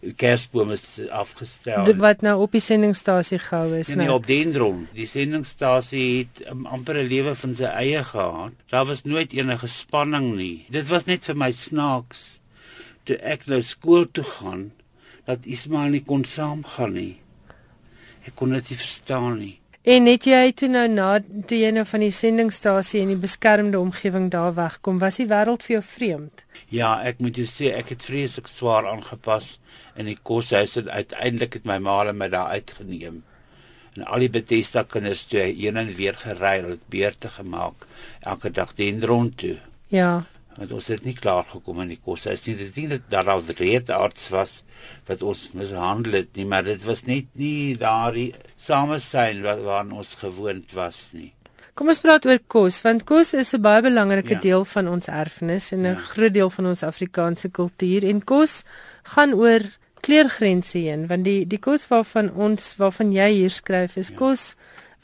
Die 0.00 0.12
Kersboom 0.14 0.70
is 0.70 1.00
afgestel. 1.10 1.84
Dit 1.84 1.96
wat 1.96 2.20
nou 2.22 2.42
op 2.42 2.52
die 2.52 2.60
sendingstasie 2.60 3.38
gehou 3.38 3.74
is, 3.78 3.88
Nee, 3.88 3.96
né? 3.96 4.02
nee, 4.04 4.12
op 4.12 4.26
Dendron. 4.26 4.88
Die 4.94 5.06
sendingstasie 5.06 6.18
het 6.18 6.50
um, 6.50 6.66
amper 6.66 6.94
'n 7.00 7.08
lewe 7.08 7.34
van 7.34 7.56
sy 7.56 7.64
eie 7.64 8.04
gehad. 8.04 8.52
Daar 8.70 8.84
was 8.86 9.02
nooit 9.02 9.32
enige 9.32 9.66
spanning 9.66 10.34
nie. 10.36 10.66
Dit 10.70 10.86
was 10.88 11.04
net 11.06 11.24
vir 11.24 11.36
my 11.36 11.50
snaaks 11.52 12.40
toe 13.04 13.16
ek 13.16 13.46
nou 13.46 13.62
skool 13.62 14.06
toe 14.12 14.24
gaan 14.24 14.72
dat 15.26 15.46
Ismail 15.46 15.90
nie 15.90 16.02
kon 16.04 16.24
saamgaan 16.24 16.92
nie. 16.92 17.18
Ek 18.26 18.34
kon 18.34 18.50
dit 18.50 18.70
nie 18.70 18.78
verstaan 18.78 19.38
nie. 19.38 19.58
En 19.86 20.08
het 20.10 20.24
jy 20.26 20.50
toe 20.58 20.66
nou 20.66 20.88
na 20.90 21.20
toe 21.46 21.60
jy 21.60 21.68
nou 21.70 21.84
van 21.86 22.02
die 22.02 22.10
sendingstasie 22.10 23.04
in 23.04 23.12
die 23.12 23.20
beskermde 23.22 23.78
omgewing 23.78 24.32
daar 24.32 24.56
wegkom, 24.56 24.98
was 24.98 25.20
die 25.20 25.28
wêreld 25.30 25.62
vir 25.62 25.76
jou 25.76 25.82
vreemd? 25.86 26.42
Ja, 26.74 26.96
ek 27.06 27.22
moet 27.22 27.38
jou 27.38 27.46
sê 27.46 27.70
ek 27.70 27.92
het 27.94 28.02
vreeslik 28.02 28.50
swaar 28.50 28.88
aangepas 28.90 29.60
in 29.94 30.10
die 30.10 30.18
koshuis 30.18 30.74
en 30.80 30.90
uiteindelik 30.90 31.60
het 31.60 31.70
my 31.70 31.78
ma 31.78 32.00
my 32.10 32.26
daar 32.34 32.58
uitgeneem. 32.58 33.22
En 33.94 34.04
al 34.10 34.26
die 34.26 34.32
Bethesda 34.40 34.82
kinders 34.82 35.22
toe 35.30 35.44
heen 35.46 35.78
en 35.78 35.94
weer 35.94 36.18
gery, 36.18 36.56
het 36.66 36.82
beurte 36.90 37.30
gemaak 37.38 37.86
elke 38.26 38.50
dag 38.50 38.74
dien 38.74 38.98
rond 39.06 39.38
toe. 39.38 39.56
Ja. 39.94 40.26
Want 40.56 40.72
ons 40.72 40.86
het 40.88 41.04
nie 41.04 41.14
klaar 41.14 41.44
gekom 41.44 41.80
in 41.82 41.88
die 41.88 41.98
koshuis 42.04 42.46
nie. 42.46 42.54
Dit 42.56 42.74
dien 42.74 42.88
dat 42.88 43.00
daar 43.10 43.28
al 43.30 43.42
reeds 43.58 43.90
arts 43.90 44.28
was 44.32 44.62
wat 45.06 45.22
ons 45.22 45.50
mishandel 45.52 46.12
het 46.12 46.36
nie, 46.36 46.44
maar 46.46 46.64
dit 46.64 46.82
was 46.84 47.04
net 47.04 47.26
nie 47.34 47.76
daardie 47.76 48.34
samesyn 48.56 49.42
wat 49.44 49.60
waaraan 49.64 49.92
ons 49.92 50.14
gewoond 50.14 50.72
was 50.72 51.08
nie. 51.12 51.32
Kom 51.76 51.88
ons 51.92 52.00
praat 52.00 52.24
oor 52.26 52.38
kos 52.48 52.80
want 52.82 53.04
kos 53.04 53.34
is 53.34 53.52
'n 53.54 53.60
baie 53.60 53.82
belangrike 53.82 54.32
Ja. 54.34 54.40
deel 54.40 54.64
van 54.64 54.88
ons 54.88 55.08
erfenis 55.08 55.72
en 55.72 55.80
'n 55.82 55.94
Ja. 55.94 55.94
groot 55.94 56.32
deel 56.32 56.50
van 56.50 56.66
ons 56.66 56.82
Afrikaanse 56.82 57.48
kultuur 57.50 58.04
en 58.08 58.24
kos 58.24 58.64
gaan 59.04 59.34
oor 59.34 59.60
kleurgrense 60.00 60.78
heen 60.78 61.06
want 61.06 61.24
die 61.24 61.44
die 61.46 61.58
kos 61.58 61.86
waarvan 61.88 62.30
ons 62.34 62.74
waarvan 62.78 63.12
jy 63.12 63.30
hier 63.32 63.50
skryf 63.50 63.96
is 63.96 64.08
Ja. 64.08 64.16
kos 64.16 64.54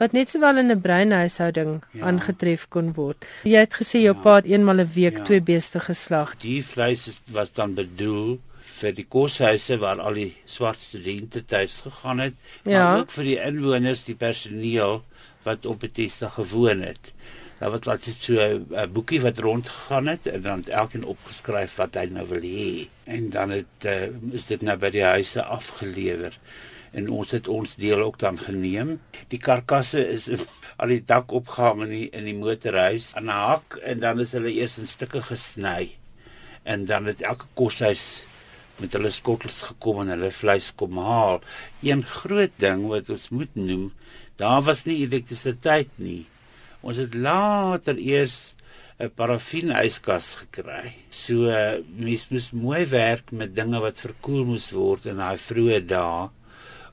wat 0.02 0.12
net 0.16 0.30
sowel 0.34 0.58
in 0.58 0.70
'n 0.70 0.80
breinhuishouding 0.80 1.82
Ja. 1.92 2.04
aangetref 2.08 2.66
kon 2.68 2.92
word. 2.94 3.24
Jy 3.44 3.58
het 3.58 3.74
gesê 3.80 3.98
jou 4.02 4.14
Ja. 4.16 4.22
pa 4.22 4.34
het 4.36 4.44
eenmal 4.44 4.80
'n 4.80 4.90
week 4.94 5.16
Ja. 5.18 5.24
twee 5.24 5.40
beeste 5.40 5.80
geslag. 5.80 6.36
Die 6.38 6.64
vleis 6.64 7.06
is, 7.08 7.20
was 7.30 7.52
dan 7.52 7.74
bedoel 7.74 8.38
vir 8.80 8.92
die 8.94 9.06
koshuise 9.08 9.78
waar 9.78 10.00
al 10.00 10.14
die 10.14 10.34
swart 10.44 10.78
studente 10.80 11.44
tuis 11.44 11.80
gegaan 11.84 12.18
het, 12.18 12.34
maar 12.64 12.72
Ja. 12.74 12.96
ook 12.98 13.10
vir 13.10 13.24
die 13.24 13.40
inwoners, 13.42 14.04
die 14.04 14.14
personeel 14.14 15.04
wat 15.44 15.66
op 15.66 15.80
Bethesda 15.80 16.28
gewoon 16.28 16.80
het. 16.82 17.12
Daar 17.58 17.70
was 17.70 17.80
altyd 17.86 18.16
so 18.20 18.32
'n 18.32 18.66
'n 18.74 18.92
boekie 18.92 19.20
wat 19.20 19.38
rondgegaan 19.38 20.06
het 20.06 20.26
en 20.26 20.42
dan 20.42 20.58
het 20.58 20.68
elkeen 20.68 21.04
opgeskryf 21.04 21.76
wat 21.76 21.94
hy 21.94 22.06
nou 22.10 22.26
wil 22.28 22.40
hê. 22.42 22.88
En 23.04 23.30
dan 23.30 23.50
het 23.50 23.84
uh, 23.86 23.92
is 24.32 24.46
dit 24.46 24.62
nou 24.62 24.76
by 24.78 24.90
die 24.90 25.02
huise 25.04 25.44
afgelewer. 25.44 26.32
En 26.92 27.08
ons 27.08 27.30
het 27.30 27.48
ons 27.48 27.74
deel 27.80 28.02
ook 28.04 28.18
dan 28.20 28.38
geneem. 28.38 28.98
Die 29.32 29.40
karkasse 29.40 30.02
is 30.12 30.28
al 30.80 30.92
die 30.92 31.02
dak 31.04 31.32
opgehang 31.32 31.86
in 31.86 31.94
die, 31.96 32.06
in 32.12 32.28
die 32.28 32.36
motorhuis 32.36 33.12
aan 33.16 33.30
'n 33.30 33.38
hak 33.48 33.78
en 33.82 34.00
dan 34.00 34.20
is 34.20 34.32
hulle 34.36 34.52
eers 34.52 34.78
in 34.78 34.86
stukke 34.86 35.22
gesny 35.22 35.96
en 36.62 36.84
dan 36.86 37.06
het 37.10 37.22
elke 37.22 37.46
koshuis 37.58 38.26
met 38.80 38.94
hulle 38.96 39.10
skottels 39.14 39.62
gekom 39.66 40.02
en 40.02 40.12
hulle 40.14 40.30
vleis 40.34 40.70
kom 40.76 40.98
haal. 40.98 41.40
Een 41.82 42.02
groot 42.06 42.54
ding 42.62 42.86
wat 42.90 43.10
ons 43.10 43.28
moet 43.30 43.54
noem, 43.54 43.92
daar 44.40 44.62
was 44.66 44.84
nie 44.88 45.02
elektrisiteit 45.04 45.90
nie. 45.96 46.24
Ons 46.82 46.98
het 47.02 47.14
later 47.14 47.98
eers 47.98 48.54
'n 48.98 49.10
paraffieniskas 49.10 50.34
gekry. 50.40 50.94
So 51.10 51.50
mens 51.96 52.28
moes 52.30 52.50
mooi 52.52 52.84
werk 52.86 53.32
met 53.32 53.54
dinge 53.54 53.80
wat 53.80 53.98
verkoel 53.98 54.44
moes 54.44 54.70
word 54.70 55.06
in 55.06 55.16
daai 55.16 55.38
vroeë 55.38 55.80
dae 55.86 56.30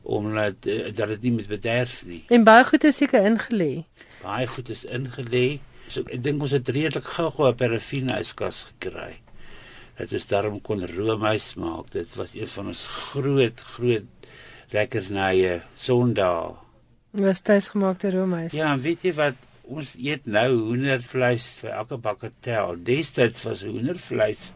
omdat 0.01 0.65
uh, 0.65 0.91
dat 0.95 1.07
dit 1.07 1.21
nie 1.21 1.31
met 1.31 1.47
bederf 1.47 2.03
nie. 2.05 2.23
En 2.27 2.43
baie 2.43 2.63
goed 2.65 2.83
is 2.83 2.99
seker 3.01 3.25
ingelê. 3.25 3.85
Baie 4.23 4.47
goed 4.47 4.69
is 4.69 4.85
ingelê. 4.85 5.59
So 5.89 6.05
ek 6.05 6.21
dink 6.23 6.41
ons 6.45 6.53
het 6.53 6.69
redelik 6.69 7.05
gou-gou 7.17 7.49
'n 7.49 7.57
paraffieniskas 7.57 8.67
gekry. 8.69 9.19
Dit 9.99 10.11
is 10.11 10.27
daarom 10.27 10.61
kon 10.61 10.85
roomys 10.87 11.53
maak. 11.59 11.91
Dit 11.91 12.15
was 12.15 12.29
een 12.33 12.47
van 12.47 12.67
ons 12.67 12.85
groot 12.85 13.61
groot 13.75 14.07
lekkersnye 14.71 15.61
Sondag. 15.75 16.61
Was 17.11 17.41
tuisgemaakte 17.41 18.11
roomys. 18.11 18.53
Ja, 18.53 18.73
en 18.73 18.81
weet 18.81 19.01
jy 19.01 19.13
wat 19.17 19.35
ons 19.69 19.95
eet 19.97 20.25
nou 20.25 20.49
hoendervleis 20.53 21.45
vir 21.61 21.73
elke 21.81 21.97
bakketel. 21.97 22.77
Destyds 22.85 23.43
was 23.43 23.63
hoendervleis 23.65 24.53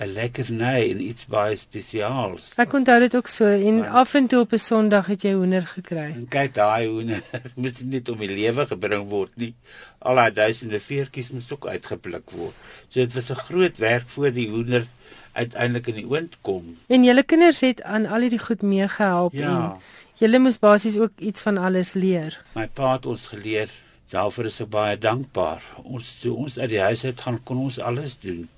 'n 0.00 0.12
lekkersny 0.12 0.90
en 0.90 1.00
iets 1.02 1.26
baie 1.26 1.56
spesiaals. 1.56 2.52
Ek 2.56 2.72
onthou 2.72 2.98
dit 3.00 3.16
ook 3.16 3.26
so 3.26 3.44
en 3.44 3.78
Maar- 3.78 3.88
af 3.88 4.14
en 4.14 4.26
toe 4.26 4.40
op 4.40 4.52
'n 4.52 4.58
Sondag 4.58 5.06
het 5.06 5.22
jy 5.22 5.32
hoender 5.32 5.66
gekry. 5.66 6.12
En 6.14 6.26
kyk 6.28 6.54
daai 6.54 6.86
hoender 6.86 7.22
moet 7.62 7.80
nie 7.84 8.02
om 8.10 8.18
die 8.18 8.28
lewe 8.28 8.66
gebring 8.66 9.08
word 9.08 9.30
nie. 9.36 9.54
Al 9.98 10.14
daai 10.14 10.32
duisende 10.32 10.80
veertjies 10.80 11.30
moes 11.30 11.52
ook 11.52 11.66
uitgepluk 11.66 12.30
word. 12.30 12.54
So 12.88 13.00
dit 13.00 13.14
was 13.14 13.30
'n 13.30 13.34
groot 13.34 13.76
werk 13.78 14.08
voor 14.08 14.32
die 14.32 14.48
hoender 14.50 14.86
uiteindelik 15.32 15.86
in 15.86 15.94
die 15.94 16.06
oond 16.10 16.36
kom. 16.42 16.76
En 16.86 17.04
julle 17.04 17.22
kinders 17.22 17.60
het 17.60 17.82
aan 17.82 18.06
al 18.06 18.20
hierdie 18.20 18.38
goed 18.38 18.62
meegehelp 18.62 19.32
Ja. 19.32 19.46
en 19.48 19.80
julle 20.14 20.38
moes 20.38 20.58
basies 20.58 20.96
ook 20.98 21.12
iets 21.18 21.40
van 21.42 21.58
alles 21.58 21.92
leer. 21.92 22.40
My 22.54 22.66
pa 22.66 22.92
het 22.92 23.06
ons 23.06 23.26
geleer. 23.26 23.68
Daarvoor 24.10 24.44
is 24.44 24.60
ek 24.60 24.68
baie 24.70 24.98
dankbaar. 24.98 25.62
Ons 25.82 26.16
toe 26.20 26.34
ons 26.36 26.58
uit 26.58 26.68
die 26.68 26.80
huis 26.80 27.04
uit 27.04 27.20
gaan 27.20 27.40
kon 27.44 27.56
ons 27.58 27.78
alles 27.80 28.16
doen. 28.20 28.48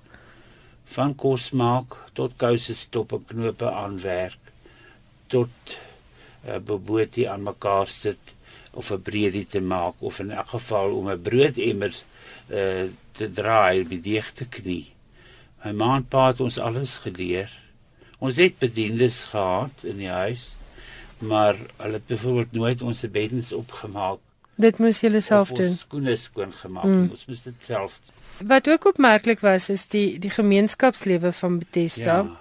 Van 0.91 1.15
kos 1.15 1.51
maak 1.55 1.97
tot 2.19 2.33
kouse 2.37 2.75
stop 2.75 3.13
en 3.13 3.25
knope 3.29 3.71
aanwerk 3.71 4.39
tot 5.31 5.51
'n 6.45 6.51
uh, 6.51 6.59
bobotie 6.59 7.29
aan 7.31 7.43
mekaar 7.43 7.87
sit 7.89 8.35
of 8.73 8.91
'n 8.91 9.03
breedie 9.03 9.47
te 9.47 9.61
maak 9.61 9.95
of 9.99 10.19
in 10.19 10.31
elk 10.31 10.49
geval 10.49 10.95
om 10.99 11.09
'n 11.11 11.23
broodemmer 11.23 11.95
uh, 12.49 12.89
te 13.13 13.27
draai 13.33 13.85
met 13.89 14.03
deeg 14.03 14.33
te 14.33 14.45
knie. 14.45 14.93
My 15.65 15.73
ma 15.73 15.97
en 15.97 16.05
pa 16.09 16.27
het 16.27 16.41
ons 16.41 16.59
alles 16.59 16.97
geleer. 16.97 17.51
Ons 18.19 18.37
het 18.37 18.59
bediendes 18.59 19.25
gehad 19.25 19.71
in 19.83 19.97
die 19.97 20.09
huis, 20.09 20.49
maar 21.19 21.57
hulle 21.77 21.93
het 22.01 22.07
byvoorbeeld 22.07 22.53
nooit 22.53 22.83
ons 22.83 23.01
beddens 23.11 23.53
opgemaak 23.53 24.19
Dit 24.61 24.79
moes 24.79 25.01
julle 25.01 25.21
self 25.21 25.49
doen. 25.53 25.69
ons 25.71 25.81
skoene 25.81 26.17
skoon 26.17 26.53
gemaak 26.53 26.85
Mm. 26.85 26.91
mm. 27.05 27.11
ons 27.11 27.25
moes 27.27 27.43
dit 27.43 27.55
self 27.65 28.01
Wat 28.47 28.69
ook 28.69 28.87
opmerklik 28.87 29.41
was 29.41 29.69
is 29.71 29.87
die 29.89 30.19
die 30.19 30.31
gemeenskapslewe 30.31 31.33
van 31.33 31.59
Bethesda 31.59 32.17
ja 32.25 32.37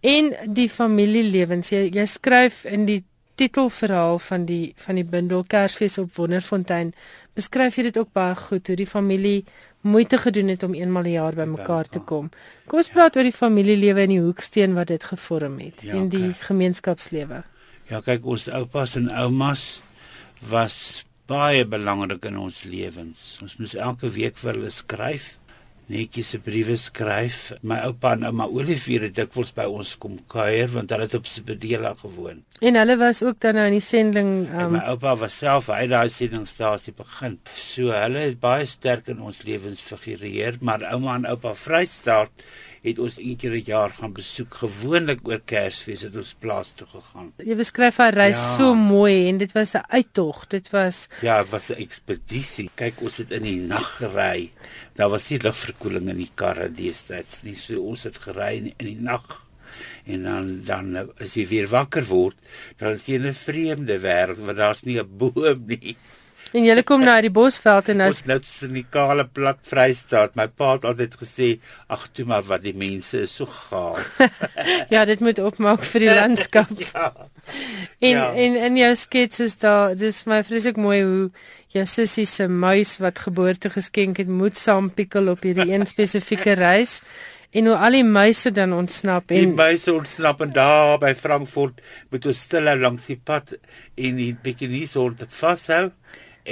en 0.00 0.28
die 0.54 0.68
familielewens. 0.70 1.68
Jy 1.70 1.88
jy 1.90 2.04
skryf 2.06 2.64
in 2.64 2.84
die 2.86 3.00
titelverhaal 3.34 4.18
van 4.18 4.44
die 4.46 4.72
van 4.76 4.94
die 4.94 5.04
bundel 5.04 5.42
Kersfees 5.44 5.98
op 5.98 6.14
Wonderfontein 6.16 6.92
beskryf 7.34 7.76
jy 7.76 7.82
dit 7.88 7.98
ook 7.98 8.12
baie 8.12 8.34
goed 8.36 8.66
hoe 8.66 8.76
die 8.76 8.86
familie 8.86 9.44
moeite 9.80 10.18
gedoen 10.18 10.48
het 10.48 10.62
om 10.62 10.74
eenmal 10.74 11.02
'n 11.02 11.10
jaar 11.10 11.34
bymekaar 11.34 11.88
te 11.88 11.98
kom. 11.98 12.30
Kom 12.66 12.78
ons 12.78 12.88
praat 12.88 13.16
oor 13.16 13.22
die 13.22 13.32
familielewe 13.32 14.02
in 14.02 14.08
die 14.10 14.20
hoeksteen 14.20 14.74
wat 14.74 14.86
dit 14.86 15.04
gevorm 15.04 15.58
het 15.58 15.82
Ja, 15.82 15.94
en 15.94 16.08
die 16.08 16.28
oké. 16.30 16.44
gemeenskapslewe. 16.44 17.42
ja 17.90 18.00
kyk 18.00 18.24
ons 18.26 18.48
oupas 18.48 18.96
en 18.96 19.08
oumas 19.10 19.82
was 20.48 21.04
baie 21.26 21.64
belangrik 21.66 22.24
in 22.24 22.38
ons 22.38 22.62
lewens 22.64 23.38
ons 23.42 23.56
moes 23.58 23.74
elke 23.74 24.10
week 24.10 24.36
vir 24.38 24.52
hulle 24.52 24.70
skryf 24.70 25.37
netjies 25.88 26.34
se 26.34 26.42
briewe 26.42 26.76
skryf 26.76 27.52
my 27.62 27.80
oupa 27.88 28.14
en 28.16 28.28
ouma 28.30 28.48
Olivier 28.48 29.08
het 29.08 29.16
dikwels 29.16 29.54
by 29.56 29.68
ons 29.68 29.94
kom 30.00 30.18
kuier 30.30 30.70
want 30.74 30.92
hulle 30.94 31.08
het 31.08 31.18
op 31.18 31.26
Sibedela 31.26 31.94
gewoon 32.02 32.44
En 32.60 32.74
hulle 32.74 32.96
was 32.98 33.22
ook 33.22 33.36
dan 33.40 33.54
nou 33.54 33.66
in 33.70 33.76
die 33.76 33.84
sending 33.84 34.48
Um, 34.48 34.60
um, 34.60 34.72
my 34.72 34.80
oupa 34.90 35.14
was 35.20 35.36
self 35.38 35.68
hy 35.72 35.86
daai 35.90 36.08
sendingstasie 36.12 36.94
begin. 36.96 37.38
So 37.54 37.92
hulle 37.94 38.24
het 38.26 38.40
baie 38.42 38.66
sterk 38.66 39.10
in 39.12 39.20
ons 39.24 39.44
lewens 39.46 39.82
figureer, 39.84 40.58
maar 40.60 40.82
ouma 40.92 41.16
en 41.18 41.28
oupa 41.30 41.54
Vrystaat 41.58 42.46
het 42.88 42.98
ons 42.98 43.18
een 43.18 43.36
keer 43.36 43.50
'n 43.52 43.62
jaar 43.64 43.90
gaan 43.90 44.12
besoek, 44.12 44.54
gewoonlik 44.54 45.20
oor 45.28 45.40
Kersfees 45.44 46.00
het 46.02 46.16
ons 46.16 46.34
plaas 46.38 46.72
toe 46.74 46.86
gegaan. 46.86 47.32
jy 47.36 47.54
beskryf 47.56 47.96
haar 47.96 48.14
reis 48.14 48.36
Ja. 48.36 48.56
so 48.56 48.74
mooi 48.74 49.28
en 49.28 49.38
dit 49.38 49.52
was 49.52 49.74
'n 49.74 49.82
uittog. 49.88 50.46
Dit 50.48 50.70
was 50.70 51.08
Ja, 51.22 51.42
dit 51.42 51.50
was 51.50 51.68
'n 51.70 51.74
ekspedisie. 51.74 52.70
Kyk, 52.74 53.00
ons 53.02 53.16
het 53.16 53.30
in 53.30 53.42
die 53.42 53.60
nag 53.60 53.96
gery. 53.96 54.52
Daar 54.94 55.10
was 55.10 55.28
nie 55.30 55.38
lugverkoeling 55.40 56.08
in 56.08 56.16
die 56.16 56.30
karre 56.34 56.72
destyds 56.72 57.42
nie. 57.42 57.54
So 57.54 57.80
ons 57.82 58.02
het 58.04 58.16
gery 58.16 58.56
in, 58.56 58.66
in 58.78 58.86
die 58.86 59.00
nag. 59.00 59.46
En 60.06 60.22
dan 60.22 60.62
dan 60.64 60.96
eh, 60.96 61.02
as 61.20 61.34
jy 61.34 61.46
weer 61.46 61.68
wakker 61.68 62.04
word, 62.04 62.34
dan 62.78 62.92
is 62.92 63.06
jy 63.06 63.14
in 63.14 63.26
'n 63.26 63.34
vreemde 63.34 63.98
wêreld 64.00 64.38
waar 64.38 64.54
daar's 64.54 64.82
nie 64.82 64.98
'n 64.98 65.06
boom 65.18 65.64
nie. 65.66 65.96
En 66.52 66.64
jy 66.64 66.82
kom 66.82 67.02
na 67.04 67.18
die 67.20 67.30
bosveld 67.34 67.88
en 67.92 67.96
nou 68.02 68.10
nou 68.24 68.38
tussen 68.40 68.72
die 68.76 68.84
kale 68.90 69.24
plat 69.26 69.58
Vrystaat. 69.68 70.36
My 70.36 70.46
pa 70.48 70.72
het 70.76 70.84
altyd 70.84 71.14
gesê, 71.20 71.48
"Ag 71.88 72.08
toe 72.12 72.24
maar 72.24 72.42
wat 72.42 72.62
die 72.62 72.74
mense 72.74 73.20
is 73.20 73.34
so 73.36 73.46
gaaf." 73.46 74.18
ja, 74.94 75.04
dit 75.04 75.20
moet 75.20 75.38
opmaak 75.38 75.84
vir 75.84 76.00
die 76.00 76.14
landskap. 76.20 76.68
ja. 76.78 77.12
En 78.00 78.08
Ja. 78.16 78.32
en 78.34 78.56
in 78.56 78.76
jou 78.76 78.94
skets 78.96 79.40
is 79.40 79.56
daar 79.56 79.94
dis 79.96 80.24
my 80.26 80.42
vreeslik 80.44 80.76
mooi 80.76 81.02
hoe 81.02 81.30
jou 81.68 81.86
sussie 81.86 82.26
se 82.26 82.48
muis 82.48 82.98
wat 82.98 83.18
geboorte 83.18 83.70
geskenk 83.70 84.16
het 84.16 84.28
moet 84.28 84.56
saampikkel 84.58 85.28
op 85.28 85.42
hierdie 85.42 85.72
een 85.72 85.86
spesifieke 85.94 86.52
reis 86.52 87.02
en 87.50 87.66
hoe 87.66 87.76
al 87.76 87.90
die 87.96 88.04
muise 88.04 88.50
dan 88.52 88.72
ontsnap 88.72 89.28
Die 89.28 89.42
en 89.42 89.54
meise 89.56 89.92
ontsnap 89.94 90.40
en 90.40 90.52
daar 90.52 90.98
by 90.98 91.14
Frankfurt 91.14 91.80
moet 92.10 92.26
ons 92.26 92.40
stil 92.40 92.68
langs 92.76 93.06
die 93.06 93.16
pad 93.24 93.54
en 93.96 94.16
die 94.16 94.34
bikinis 94.42 94.94
hond 94.94 95.24
vashou 95.28 95.90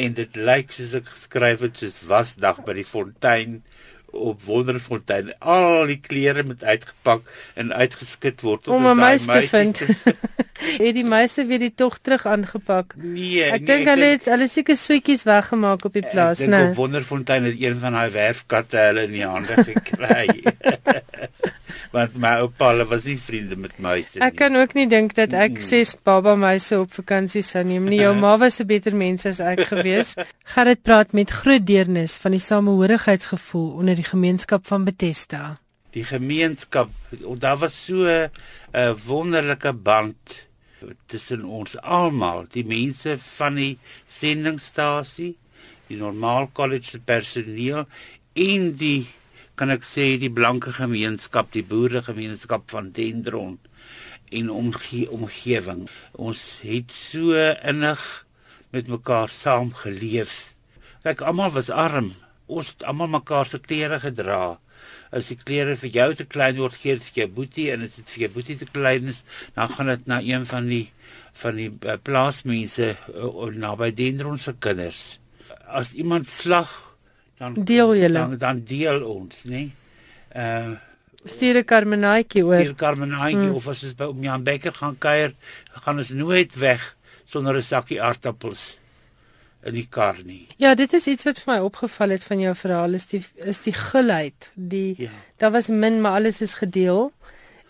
en 0.04 0.16
dit 0.18 0.36
lyk 0.36 0.74
soos 0.76 0.94
ek 1.00 1.10
geskryf 1.12 1.64
het 1.64 1.80
soos 1.82 1.98
wasdag 2.10 2.62
by 2.66 2.76
die 2.78 2.86
fontein 2.86 3.60
op 4.10 4.42
Wonderfontein. 4.42 5.32
Al 5.38 5.86
die 5.86 6.00
klere 6.00 6.42
moet 6.42 6.64
uitgepak 6.64 7.26
en 7.54 7.72
uitgeskit 7.72 8.40
word 8.40 8.68
om 8.68 8.86
'n 8.86 8.96
meisie 8.96 9.32
te 9.32 9.48
vind. 9.48 9.80
het 10.84 10.94
die 10.94 11.04
meisie 11.04 11.46
weer 11.46 11.58
die 11.58 11.74
tog 11.74 11.98
terug 11.98 12.26
aangepak? 12.26 12.94
Nee, 12.96 13.42
ek 13.44 13.60
nee, 13.60 13.66
dink 13.66 13.90
hulle 13.92 14.10
het 14.16 14.24
hulle 14.24 14.48
seker 14.48 14.76
soetjies 14.76 15.26
weggemaak 15.28 15.84
op 15.84 15.92
die 15.92 16.06
plaas, 16.10 16.38
né? 16.38 16.46
Nee. 16.46 16.70
Op 16.70 16.76
Wonderfontein 16.76 17.44
het 17.44 17.60
een 17.60 17.78
van 17.80 17.92
daai 17.92 18.10
werfkatte 18.10 18.76
hulle 18.88 19.06
in 19.08 19.12
die 19.12 19.26
hande 19.26 19.64
gekry. 19.64 20.42
Want 21.96 22.16
my 22.20 22.32
oupa 22.42 22.72
was 22.88 23.04
nie 23.08 23.16
vriende 23.18 23.56
met 23.56 23.78
muise 23.78 24.18
nie. 24.18 24.22
Ek 24.26 24.36
kan 24.36 24.56
ook 24.56 24.74
nie 24.76 24.86
dink 24.90 25.14
dat 25.16 25.32
ek 25.36 25.60
ses 25.64 25.94
baba 26.06 26.34
muise 26.38 26.78
op 26.80 26.92
vakansie 26.92 27.42
sou 27.46 27.62
neem 27.64 27.86
nie. 27.88 28.00
Jou 28.02 28.14
ma 28.18 28.36
was 28.38 28.60
'n 28.60 28.66
beter 28.66 28.94
mens 28.96 29.26
as 29.26 29.40
ek 29.40 29.66
gewees. 29.70 30.14
Gerrit 30.54 30.82
praat 30.82 31.12
met 31.12 31.30
groot 31.30 31.66
deernis 31.66 32.16
van 32.16 32.36
die 32.36 32.42
samehorigheidsgevoel 32.42 33.70
onder 33.80 33.95
die 33.96 34.06
gemeenskap 34.06 34.66
van 34.68 34.84
Bethesda. 34.86 35.56
Die 35.96 36.04
gemeenskap, 36.04 36.90
daar 37.40 37.58
was 37.58 37.76
so 37.86 38.04
'n 38.04 38.30
wonderlike 39.06 39.72
band 39.72 40.46
tussen 41.06 41.44
ons 41.44 41.76
almal, 41.80 42.46
die 42.52 42.64
mense 42.64 43.16
van 43.18 43.54
die 43.54 43.78
sendingstasie, 44.06 45.36
die 45.88 45.96
normaal 45.96 46.50
college 46.52 46.90
se 46.90 46.98
personeel 46.98 47.86
en 48.34 48.76
die 48.76 49.06
kan 49.56 49.70
ek 49.70 49.86
sê 49.88 50.18
die 50.20 50.32
blanke 50.32 50.72
gemeenskap, 50.76 51.52
die 51.52 51.64
boere 51.64 52.02
gemeenskap 52.02 52.68
van 52.70 52.90
Dendron 52.92 53.58
en 54.28 54.50
omge 54.50 55.06
omgewing. 55.10 55.86
Ons 56.12 56.58
het 56.60 56.92
so 56.92 57.32
innig 57.62 58.26
met 58.74 58.90
mekaar 58.92 59.32
saam 59.32 59.72
geleef. 59.72 60.54
Kyk, 61.06 61.22
almal 61.22 61.54
was 61.54 61.70
arm. 61.70 62.12
Ons 62.46 62.70
het 62.74 62.86
almal 62.86 63.10
mekaar 63.18 63.48
se 63.50 63.58
klere 63.62 63.98
gedra. 64.02 64.58
As 65.14 65.30
die 65.30 65.38
klere 65.38 65.74
vir 65.80 65.90
jou 65.94 66.08
te 66.18 66.26
klein 66.28 66.58
word, 66.60 66.76
gee 66.78 66.96
dit 66.98 67.06
vir 67.08 67.22
jou 67.22 67.28
boetie 67.40 67.66
en 67.74 67.86
as 67.86 67.96
dit 67.98 68.12
vir 68.14 68.26
jou 68.26 68.32
boetie 68.36 68.56
te 68.60 68.68
klein 68.70 69.10
is, 69.10 69.22
dan 69.56 69.72
gaan 69.74 69.90
dit 69.92 70.06
na 70.10 70.20
een 70.22 70.46
van 70.46 70.70
die 70.70 70.86
van 71.36 71.58
die 71.58 71.68
uh, 71.68 71.98
plaasmense 72.00 72.94
uh, 73.12 73.48
naby 73.52 73.90
Dendron 73.92 74.38
se 74.40 74.54
kinders. 74.56 75.18
As 75.66 75.92
iemand 75.92 76.30
slag, 76.32 76.70
dan 77.36 77.58
deel 77.68 77.92
julle. 77.98 78.22
Dan, 78.22 78.38
dan 78.40 78.62
deel 78.64 79.02
ons, 79.04 79.44
né? 79.44 79.68
Uh 80.34 80.76
stuur 81.26 81.56
'n 81.58 81.64
karmenaatjie 81.66 82.44
oor. 82.46 82.62
Stuur 82.62 82.78
karmenaatjie 82.78 83.48
hmm. 83.48 83.58
of 83.58 83.68
as 83.68 83.82
ons 83.82 83.96
by 83.98 84.06
om 84.06 84.22
Jan 84.22 84.44
Becker 84.46 84.72
gaan 84.72 84.94
kuier, 84.98 85.32
gaan 85.82 85.98
ons 85.98 86.12
nooit 86.14 86.54
weg 86.54 86.94
sonder 87.26 87.56
'n 87.58 87.66
sakkie 87.66 87.98
aardappels 87.98 88.76
in 89.66 89.74
die 89.74 89.86
kar 89.90 90.18
nie. 90.24 90.46
Ja, 90.62 90.74
dit 90.78 90.92
is 90.96 91.06
iets 91.10 91.26
wat 91.26 91.40
vir 91.42 91.52
my 91.54 91.60
opgeval 91.66 92.14
het 92.14 92.24
van 92.24 92.42
jou 92.42 92.52
verhaal 92.56 92.98
is 92.98 93.08
die 93.10 93.22
is 93.44 93.62
die 93.64 93.74
gulheid. 93.74 94.50
Die 94.54 94.94
ja. 94.98 95.14
daar 95.42 95.54
was 95.56 95.70
min, 95.72 96.00
maar 96.00 96.20
alles 96.20 96.40
is 96.44 96.54
gedeel. 96.60 97.10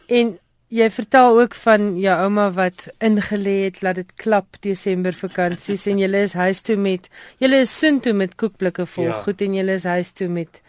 En 0.07 0.37
jy 0.69 0.91
vertel 0.91 1.41
ook 1.41 1.55
van 1.55 1.95
jou 2.03 2.15
ouma 2.27 2.51
wat 2.57 2.89
ingelê 2.99 3.57
het 3.69 3.83
laat 3.87 4.01
dit 4.03 4.13
klap 4.19 4.59
Desember 4.67 5.15
vakansies 5.15 5.87
en 5.87 6.01
julle 6.03 6.23
is 6.27 6.35
huis 6.35 6.61
toe 6.67 6.77
met 6.77 7.07
julle 7.43 7.61
is 7.63 7.75
soen 7.79 8.01
toe 8.03 8.13
met 8.13 8.35
koekblikke 8.35 8.87
vol 8.97 9.13
ja. 9.13 9.21
goed 9.23 9.45
en 9.47 9.55
julle 9.55 9.77
is 9.79 9.87
huis 9.87 10.11
toe 10.11 10.29
met 10.29 10.61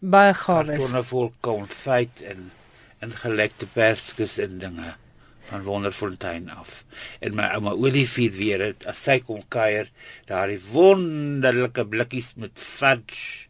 baie 0.00 0.34
gawes. 0.34 0.76
Kartonne 0.76 1.04
vol 1.08 1.30
konfyt 1.40 2.24
en 2.28 2.50
en 3.02 3.16
gelekte 3.18 3.66
perskes 3.66 4.36
en 4.38 4.60
dinge 4.62 4.92
van 5.50 5.62
Wonderfontein 5.62 6.50
af. 6.50 6.82
En 7.20 7.34
my 7.34 7.48
ouma 7.56 7.70
Olivier 7.70 8.32
weer 8.36 8.62
het 8.68 8.86
as 8.90 9.02
sy 9.02 9.18
kom 9.26 9.42
kuier, 9.52 9.90
daardie 10.28 10.60
wonderlike 10.72 11.86
blikkies 11.86 12.32
met 12.36 12.54
fudge 12.58 13.48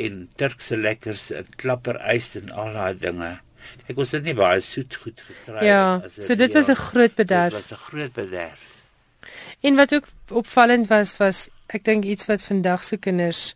en 0.00 0.28
Turkse 0.40 0.76
lekkers 0.76 1.30
en 1.36 1.48
klapperys 1.56 2.34
en 2.40 2.52
al 2.52 2.76
daai 2.76 2.98
dinge. 2.98 3.32
Ek 3.86 3.96
was 3.96 4.12
dit 4.14 4.24
nie 4.26 4.36
baie 4.36 4.60
soet 4.64 4.94
goed 5.02 5.20
gekry 5.22 5.66
ja, 5.66 6.02
so 6.10 6.34
dit 6.34 6.52
was 6.52 6.68
'n 6.68 6.80
groot 6.90 7.14
bederf. 7.14 7.52
Dit 7.52 7.60
was 7.62 7.72
'n 7.78 7.84
groot 7.88 8.12
bederf. 8.12 8.62
En 9.60 9.76
wat 9.76 9.94
ook 9.94 10.06
opvallend 10.30 10.88
was 10.88 11.16
was 11.16 11.48
ek 11.66 11.84
dink 11.84 12.04
iets 12.04 12.26
wat 12.26 12.42
vandag 12.42 12.84
se 12.84 12.96
kinders 12.96 13.54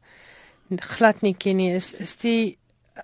glad 0.70 1.22
nie 1.22 1.34
ken 1.34 1.56
nie 1.56 1.74
is 1.74 1.92
is 1.94 2.16
die 2.16 2.58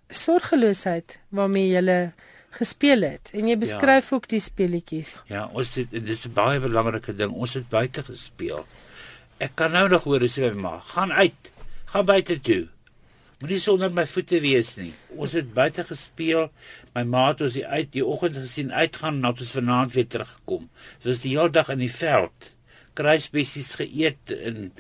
sorgeloosheid 0.09 1.19
waarmee 1.29 1.69
jy 1.69 2.13
gespeel 2.59 3.05
het 3.07 3.31
en 3.33 3.49
jy 3.49 3.57
beskryf 3.61 4.11
ja. 4.11 4.17
ook 4.17 4.29
die 4.29 4.41
speletjies. 4.41 5.17
Ja, 5.31 5.47
ons 5.53 5.75
het 5.81 5.91
dis 5.93 6.27
'n 6.27 6.35
baie 6.35 6.61
belangrike 6.61 7.15
ding. 7.17 7.33
Ons 7.33 7.55
het 7.55 7.69
buite 7.69 8.05
gespeel. 8.05 8.67
Ek 9.39 9.55
kan 9.55 9.73
nou 9.73 9.89
nog 9.89 10.05
hoor 10.05 10.21
hoe 10.21 10.29
sy 10.29 10.41
my 10.41 10.61
ma 10.61 10.79
gaan 10.93 11.13
uit. 11.13 11.51
Gaan 11.93 12.07
buite 12.07 12.41
toe. 12.41 12.69
Moenie 13.41 13.59
sonder 13.59 13.91
my 13.91 14.07
voete 14.07 14.41
wees 14.41 14.77
nie. 14.77 14.93
Ons 15.17 15.33
het 15.33 15.55
buite 15.55 15.85
gespeel. 15.85 16.51
My 16.95 17.03
ma 17.03 17.29
het 17.29 17.41
ons 17.41 17.57
uit 17.59 17.93
die 17.93 18.05
oggend 18.07 18.37
gesien 18.37 18.73
uitgaan 18.73 19.19
en 19.19 19.33
ons 19.33 19.51
vanaand 19.51 19.93
weer 19.93 20.07
teruggekom. 20.07 20.69
Dit 21.03 21.07
was 21.11 21.23
die 21.25 21.39
hele 21.39 21.51
dag 21.51 21.69
in 21.69 21.79
die 21.79 21.91
veld. 21.91 22.53
Kruisbessies 22.95 23.75
geëet 23.75 24.31
en 24.39 24.73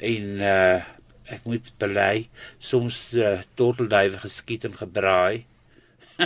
en 0.00 0.40
uh 0.40 0.80
ek 1.30 1.44
moet 1.46 1.68
bely 1.78 2.26
soms 2.58 2.96
uh, 3.14 3.38
tortelduwe 3.54 4.18
geskiet 4.18 4.64
en 4.66 4.74
gebraai. 4.74 5.44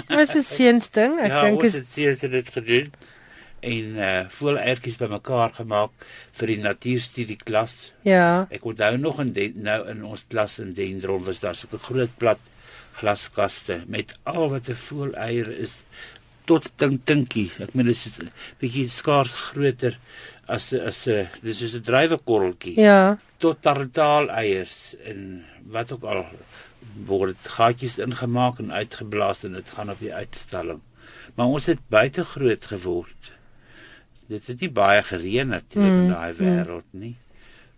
Was 0.09 0.35
'n 0.35 0.43
seensding. 0.43 1.19
Ek 1.21 1.31
ja, 1.31 1.43
dink 1.43 1.63
is 1.63 1.73
dit 1.73 1.91
seens 1.93 2.21
het 2.21 2.31
dit 2.31 2.49
gedoen 2.49 2.91
en 3.65 3.97
uh 3.97 4.25
voel 4.39 4.59
ertjies 4.61 4.99
bymekaar 5.01 5.55
gemaak 5.59 5.93
vir 6.39 6.53
die 6.53 6.61
natuurstudie 6.63 7.39
klas. 7.45 7.93
Ja. 8.03 8.47
Ek 8.51 8.65
onthou 8.65 8.97
nog 9.01 9.21
in 9.25 9.33
den, 9.37 9.63
nou 9.65 9.81
in 9.91 10.05
ons 10.05 10.25
klas 10.29 10.59
in 10.59 10.75
Dendron 10.77 11.25
was 11.25 11.41
daar 11.41 11.55
so 11.55 11.69
'n 11.73 11.87
groot 11.89 12.13
plat 12.19 12.41
glaskaste 13.01 13.83
met 13.87 14.15
al 14.23 14.51
wat 14.51 14.69
'n 14.69 14.75
voeleier 14.75 15.49
is 15.49 15.83
tot 16.45 16.69
dink 16.77 17.07
dinkie. 17.07 17.51
Ek 17.59 17.75
meen 17.75 17.87
dit 17.87 17.97
is 17.97 18.19
'n 18.21 18.31
bietjie 18.61 18.89
skaars 18.89 19.33
groter 19.33 19.99
as 20.47 20.73
as 20.73 21.07
'n 21.09 21.29
dis 21.43 21.63
is 21.63 21.75
'n 21.75 21.83
drywekorreltjie. 21.83 22.81
Ja. 22.81 23.19
Tot 23.39 23.63
tartaal 23.63 24.29
eiers 24.31 24.95
en 25.05 25.45
wat 25.67 25.93
ook 25.93 26.05
al 26.05 26.27
word 27.07 27.49
gaatjies 27.57 27.99
ingemaak 28.03 28.59
en 28.63 28.73
uitgeblaas 28.73 29.45
en 29.45 29.57
dit 29.59 29.71
gaan 29.77 29.91
op 29.91 30.01
die 30.03 30.15
uitstalling. 30.15 30.81
Maar 31.35 31.47
ons 31.47 31.67
het 31.67 31.83
buite 31.89 32.25
groot 32.25 32.65
geword. 32.71 33.33
Dit 34.31 34.47
het 34.47 34.61
nie 34.61 34.71
baie 34.71 35.03
gereën 35.03 35.49
natuurlik 35.49 35.93
mm, 35.93 36.03
in 36.05 36.15
daai 36.15 36.33
mm. 36.33 36.41
wêreld 36.41 36.91
nie. 36.91 37.17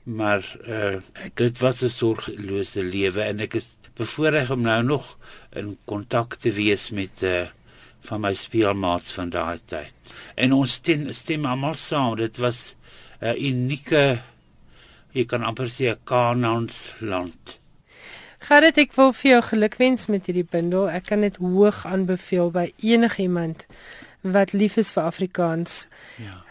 Maar 0.05 0.45
uh 0.69 0.97
dit 1.35 1.59
was 1.59 1.83
'n 1.83 1.89
sorgelose 1.89 2.83
lewe 2.85 3.23
en 3.23 3.41
ek 3.41 3.55
is 3.55 3.77
bevoorreg 3.97 4.51
om 4.51 4.61
nou 4.61 4.83
nog 4.83 5.17
in 5.53 5.77
kontak 5.85 6.35
te 6.35 6.53
wees 6.53 6.91
met 6.91 7.23
uh 7.23 7.47
van 8.07 8.21
my 8.21 8.35
speelmaats 8.35 9.13
van 9.13 9.31
daai 9.31 9.59
tyd. 9.67 9.93
En 10.35 10.53
ons 10.53 10.73
stem 10.73 11.13
stem 11.13 11.45
almal 11.45 11.75
saam. 11.75 12.17
Dit 12.17 12.37
was 12.39 12.75
'n 13.21 13.35
unieke 13.35 14.23
jy 15.17 15.25
kan 15.25 15.43
amper 15.43 15.69
sê 15.69 15.91
'n 15.91 16.01
Kanaans 16.05 16.93
land. 17.01 17.59
Gerrit, 18.39 18.78
ek 18.78 18.93
wil 18.95 19.12
vir 19.12 19.30
jou 19.30 19.43
gelukwens 19.43 20.07
met 20.12 20.26
hierdie 20.26 20.47
bundel. 20.51 20.91
Ek 20.91 21.07
kan 21.09 21.20
dit 21.24 21.37
hoog 21.37 21.87
aanbeveel 21.87 22.51
by 22.51 22.72
enigiemand 22.84 23.66
wat 24.20 24.53
lief 24.53 24.76
is 24.76 24.91
vir 24.91 25.09
Afrikaans. 25.09 25.87
Ja. 26.20 26.43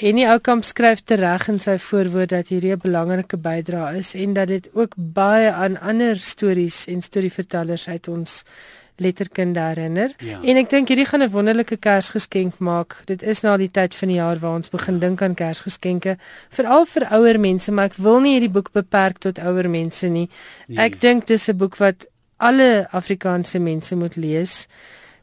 En 0.00 0.16
die 0.16 0.24
ou 0.24 0.38
kamp 0.40 0.64
skryf 0.64 1.02
tereg 1.04 1.48
in 1.52 1.58
sy 1.60 1.76
voorwoord 1.78 2.32
dat 2.32 2.48
hierdie 2.48 2.72
'n 2.72 2.80
belangrike 2.80 3.36
bydrae 3.36 3.98
is 3.98 4.14
en 4.14 4.32
dat 4.32 4.48
dit 4.48 4.70
ook 4.72 4.94
baie 4.96 5.50
aan 5.52 5.80
ander 5.80 6.18
stories 6.18 6.86
en 6.86 7.02
storievertellers 7.02 7.88
uit 7.88 8.08
ons 8.08 8.44
letterkunde 9.00 9.60
herinner. 9.60 10.12
Ja. 10.24 10.38
En 10.44 10.60
ek 10.60 10.70
dink 10.70 10.92
hierdie 10.92 11.06
gaan 11.08 11.22
'n 11.22 11.32
wonderlike 11.32 11.76
Kersgeskenk 11.76 12.58
maak. 12.58 13.02
Dit 13.06 13.22
is 13.22 13.40
na 13.42 13.56
die 13.56 13.70
tyd 13.70 13.94
van 13.94 14.08
die 14.08 14.16
jaar 14.16 14.38
waar 14.38 14.54
ons 14.54 14.68
begin 14.68 14.94
ja. 14.94 15.00
dink 15.00 15.22
aan 15.22 15.34
Kersgeskenke, 15.34 16.16
veral 16.50 16.86
vir 16.86 17.08
ouer 17.10 17.40
mense, 17.40 17.72
maar 17.72 17.90
ek 17.90 17.96
wil 17.96 18.20
nie 18.20 18.32
hierdie 18.36 18.52
boek 18.52 18.72
beperk 18.72 19.18
tot 19.18 19.38
ouer 19.38 19.70
mense 19.70 20.06
nie. 20.06 20.28
Nee. 20.68 20.78
Ek 20.78 21.00
dink 21.00 21.26
dis 21.26 21.48
'n 21.48 21.56
boek 21.56 21.76
wat 21.76 22.06
alle 22.36 22.88
Afrikaanse 22.90 23.58
mense 23.58 23.96
moet 23.96 24.16
lees 24.16 24.66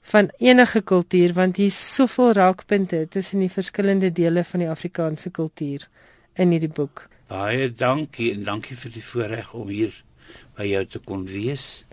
van 0.01 0.29
enige 0.37 0.81
kultuur 0.81 1.33
want 1.33 1.57
hier's 1.57 1.95
soveel 1.95 2.31
raakpunte 2.31 3.07
tussen 3.09 3.39
die 3.39 3.51
verskillende 3.51 4.11
dele 4.11 4.43
van 4.43 4.59
die 4.59 4.69
Afrikaanse 4.69 5.29
kultuur 5.29 5.87
in 6.35 6.51
hierdie 6.51 6.71
boek. 6.71 7.07
Baie 7.27 7.73
dankie 7.75 8.31
en 8.33 8.43
dankie 8.43 8.77
vir 8.77 8.91
die 8.91 9.03
voorreg 9.03 9.53
om 9.53 9.67
hier 9.67 9.91
by 10.57 10.67
jou 10.69 10.85
te 10.85 10.99
kon 11.03 11.25
wees 11.27 11.86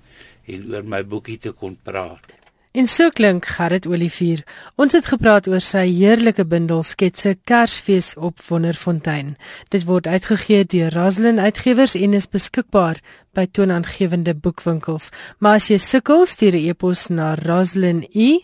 en 0.47 0.71
oor 0.73 0.83
my 0.83 1.03
boekie 1.05 1.39
te 1.39 1.53
kon 1.53 1.77
praat. 1.83 2.35
En 2.75 2.89
so 2.91 3.13
klink 3.15 3.47
Gerrit 3.47 3.85
Olivier. 3.87 4.41
Ons 4.83 4.97
het 4.97 5.07
gepraat 5.07 5.47
oor 5.47 5.63
sy 5.63 5.85
heerlike 5.95 6.43
bundel 6.51 6.81
sketse 6.83 7.37
Kersfees 7.47 8.09
op 8.19 8.43
Wonderfontein. 8.49 9.37
Dit 9.71 9.87
word 9.87 10.09
uitgegee 10.11 10.65
deur 10.67 10.91
Roslyn 10.91 11.39
Uitgewers 11.39 11.95
en 11.95 12.19
is 12.19 12.27
beskikbaar 12.27 12.99
by 13.39 13.47
toonaangewende 13.47 14.35
boekwinkels. 14.35 15.13
Maar 15.39 15.61
as 15.61 15.71
jy 15.71 15.79
sukkel, 15.79 16.27
stuur 16.27 16.59
'n 16.59 16.67
e-pos 16.75 17.07
na 17.15 17.37
Roslyn 17.39 18.03
E. 18.11 18.43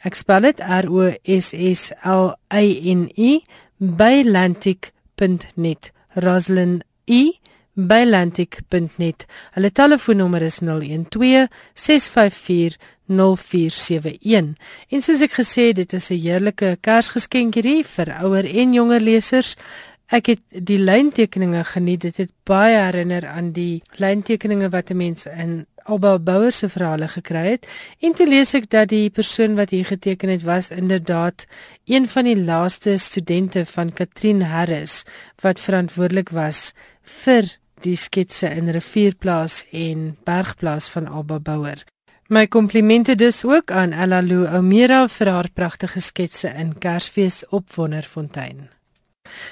Ek 0.00 0.14
spel 0.14 0.40
dit 0.40 0.60
R 0.60 0.88
O 0.88 1.12
S 1.24 1.52
S 1.52 1.92
L 2.02 2.32
Y 2.48 2.80
N 2.96 3.10
E 3.14 3.40
by 3.76 4.24
lantic.net. 4.24 5.92
Roslyn 6.14 6.80
E 7.04 7.36
by 7.76 8.04
lantic.net. 8.08 9.26
Hulle 9.52 9.70
telefoonnommer 9.70 10.42
is 10.42 10.58
012 10.64 11.48
654 11.74 12.78
0471. 13.06 14.56
En 14.90 15.04
soos 15.04 15.22
ek 15.22 15.36
gesê 15.38 15.68
het, 15.70 15.76
dit 15.76 15.92
is 15.92 16.10
'n 16.10 16.18
heerlike 16.18 16.78
Kersgeskenk 16.80 17.54
hierdie 17.54 17.84
vir 17.84 18.08
ouer 18.22 18.44
en 18.44 18.72
jonger 18.72 19.00
lesers. 19.00 19.56
Ek 20.08 20.26
het 20.26 20.40
die 20.50 20.78
lyntekeninge 20.78 21.64
geniet. 21.64 22.00
Dit 22.00 22.16
het 22.16 22.30
baie 22.44 22.76
herinner 22.76 23.26
aan 23.26 23.52
die 23.52 23.82
lyntekeninge 23.98 24.70
wat 24.70 24.90
'n 24.90 24.96
mens 24.96 25.26
in 25.26 25.66
Alba 25.84 26.18
Bouwer 26.18 26.52
se 26.52 26.68
verhale 26.68 27.08
gekry 27.08 27.50
het. 27.50 27.66
En 28.00 28.12
toe 28.12 28.26
lees 28.26 28.54
ek 28.54 28.70
dat 28.70 28.88
die 28.88 29.10
persoon 29.10 29.54
wat 29.54 29.70
hier 29.70 29.84
geteken 29.84 30.28
het 30.28 30.42
was 30.42 30.70
inderdaad 30.70 31.46
een 31.84 32.08
van 32.08 32.24
die 32.24 32.36
laaste 32.36 32.96
studente 32.96 33.66
van 33.66 33.92
Katrin 33.92 34.40
Harris 34.42 35.04
wat 35.42 35.60
verantwoordelik 35.60 36.28
was 36.28 36.72
vir 37.02 37.58
die 37.84 37.96
sketse 37.96 38.48
in 38.48 38.70
Rivierplaas 38.70 39.64
en 39.72 40.16
Bergplaas 40.24 40.88
van 40.88 41.06
Alba 41.06 41.38
Bouwer. 41.38 41.84
My 42.28 42.46
komplimente 42.46 43.14
dus 43.14 43.44
ook 43.44 43.70
aan 43.70 43.92
Ella 43.92 44.22
Lou 44.22 44.46
Omera 44.58 45.06
vir 45.08 45.30
haar 45.30 45.50
pragtige 45.54 46.00
sketse 46.00 46.48
in 46.48 46.78
Kersfees 46.78 47.44
op 47.48 47.74
Wonderfontein. 47.74 48.68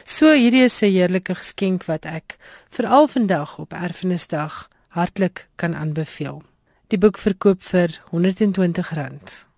So 0.05 0.33
hierdie 0.33 0.65
is 0.65 0.83
'n 0.83 0.91
heerlike 0.91 1.35
geskenk 1.35 1.85
wat 1.85 2.05
ek 2.05 2.37
veral 2.71 3.09
vandag 3.09 3.59
op 3.59 3.73
Erfenisdag 3.73 4.69
hartlik 4.89 5.49
kan 5.57 5.75
aanbeveel. 5.75 6.43
Die 6.89 6.99
boek 6.99 7.19
verkoop 7.19 7.63
vir 7.63 8.01
R120. 8.11 9.54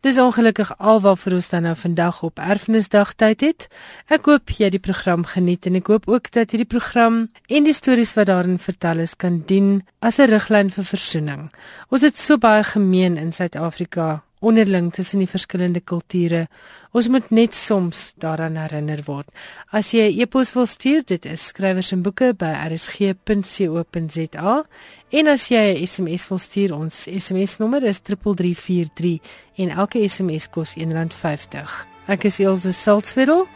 Dis 0.00 0.16
ongelukkig 0.16 0.70
alwaarvoor 0.80 1.34
ons 1.36 1.48
dan 1.52 1.66
nou 1.68 1.74
vandag 1.76 2.22
op 2.24 2.38
Erfenisdag 2.40 3.10
tyd 3.20 3.42
het. 3.44 3.66
Ek 4.08 4.30
hoop 4.30 4.48
jy 4.56 4.70
die 4.72 4.80
program 4.80 5.26
geniet 5.28 5.68
en 5.68 5.76
ek 5.76 5.90
hoop 5.92 6.08
ook 6.08 6.30
dat 6.32 6.54
hierdie 6.54 6.68
program 6.68 7.26
en 7.52 7.66
die 7.68 7.76
stories 7.76 8.14
wat 8.16 8.30
daarin 8.32 8.56
vertel 8.56 9.04
is 9.04 9.12
kan 9.12 9.42
dien 9.44 9.82
as 10.00 10.16
'n 10.16 10.32
riglyn 10.32 10.70
vir 10.72 10.84
versoening. 10.84 11.52
Ons 11.90 12.02
het 12.02 12.16
so 12.16 12.38
baie 12.38 12.64
gemeen 12.64 13.20
in 13.20 13.32
Suid-Afrika 13.32 14.22
onderling 14.40 14.92
tussen 14.92 15.18
die 15.20 15.28
verskillende 15.28 15.80
kulture. 15.80 16.48
Ons 16.96 17.08
moet 17.08 17.30
net 17.30 17.54
soms 17.54 18.14
daaraan 18.18 18.56
herinner 18.56 19.02
word. 19.06 19.28
As 19.70 19.92
jy 19.92 20.08
'n 20.08 20.18
e 20.18 20.22
e-pos 20.22 20.52
wil 20.54 20.66
stuur, 20.66 21.02
dit 21.06 21.26
is 21.26 21.46
skrywers 21.46 21.92
en 21.92 22.02
boeke 22.02 22.34
by 22.34 22.52
rsg.co.za 22.72 24.64
en 25.10 25.26
as 25.26 25.48
jy 25.48 25.74
'n 25.74 25.86
SMS 25.86 26.28
wil 26.28 26.38
stuur, 26.38 26.74
ons 26.74 27.06
SMS 27.06 27.58
nommer 27.58 27.82
is 27.82 28.00
3343 28.00 29.20
en 29.56 29.68
elke 29.68 30.08
SMS 30.08 30.48
kos 30.48 30.74
R1.50. 30.74 31.86
Ek 32.08 32.24
is 32.24 32.40
Elsje 32.40 32.72
Salzwetel. 32.72 33.46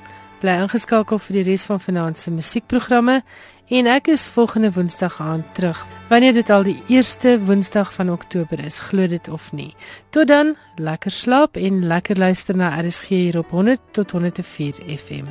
Bly 0.40 0.50
ingeskakel 0.50 1.18
vir 1.18 1.32
die 1.32 1.42
res 1.42 1.64
van 1.64 1.80
vanaand 1.80 2.18
se 2.18 2.30
musiekprogramme 2.30 3.22
en 3.68 3.86
ek 3.86 4.06
is 4.12 4.26
volgende 4.26 4.72
Woensdag 4.72 5.20
aan 5.20 5.44
terug. 5.52 5.86
Wanneer 6.08 6.32
dit 6.32 6.50
al 6.50 6.62
die 6.62 6.82
eerste 6.88 7.40
Woensdag 7.40 7.92
van 7.92 8.10
Oktober 8.10 8.64
is, 8.64 8.78
glo 8.78 9.06
dit 9.06 9.28
of 9.28 9.52
nie. 9.52 9.74
Tot 10.10 10.28
dan, 10.28 10.56
lekker 10.76 11.10
slaap 11.10 11.56
en 11.56 11.86
lekker 11.86 12.18
luister 12.18 12.56
na 12.56 12.74
RSG 12.80 13.08
hier 13.08 13.38
op 13.38 13.50
100 13.50 13.80
tot 13.90 14.10
104 14.10 14.74
FM. 14.98 15.24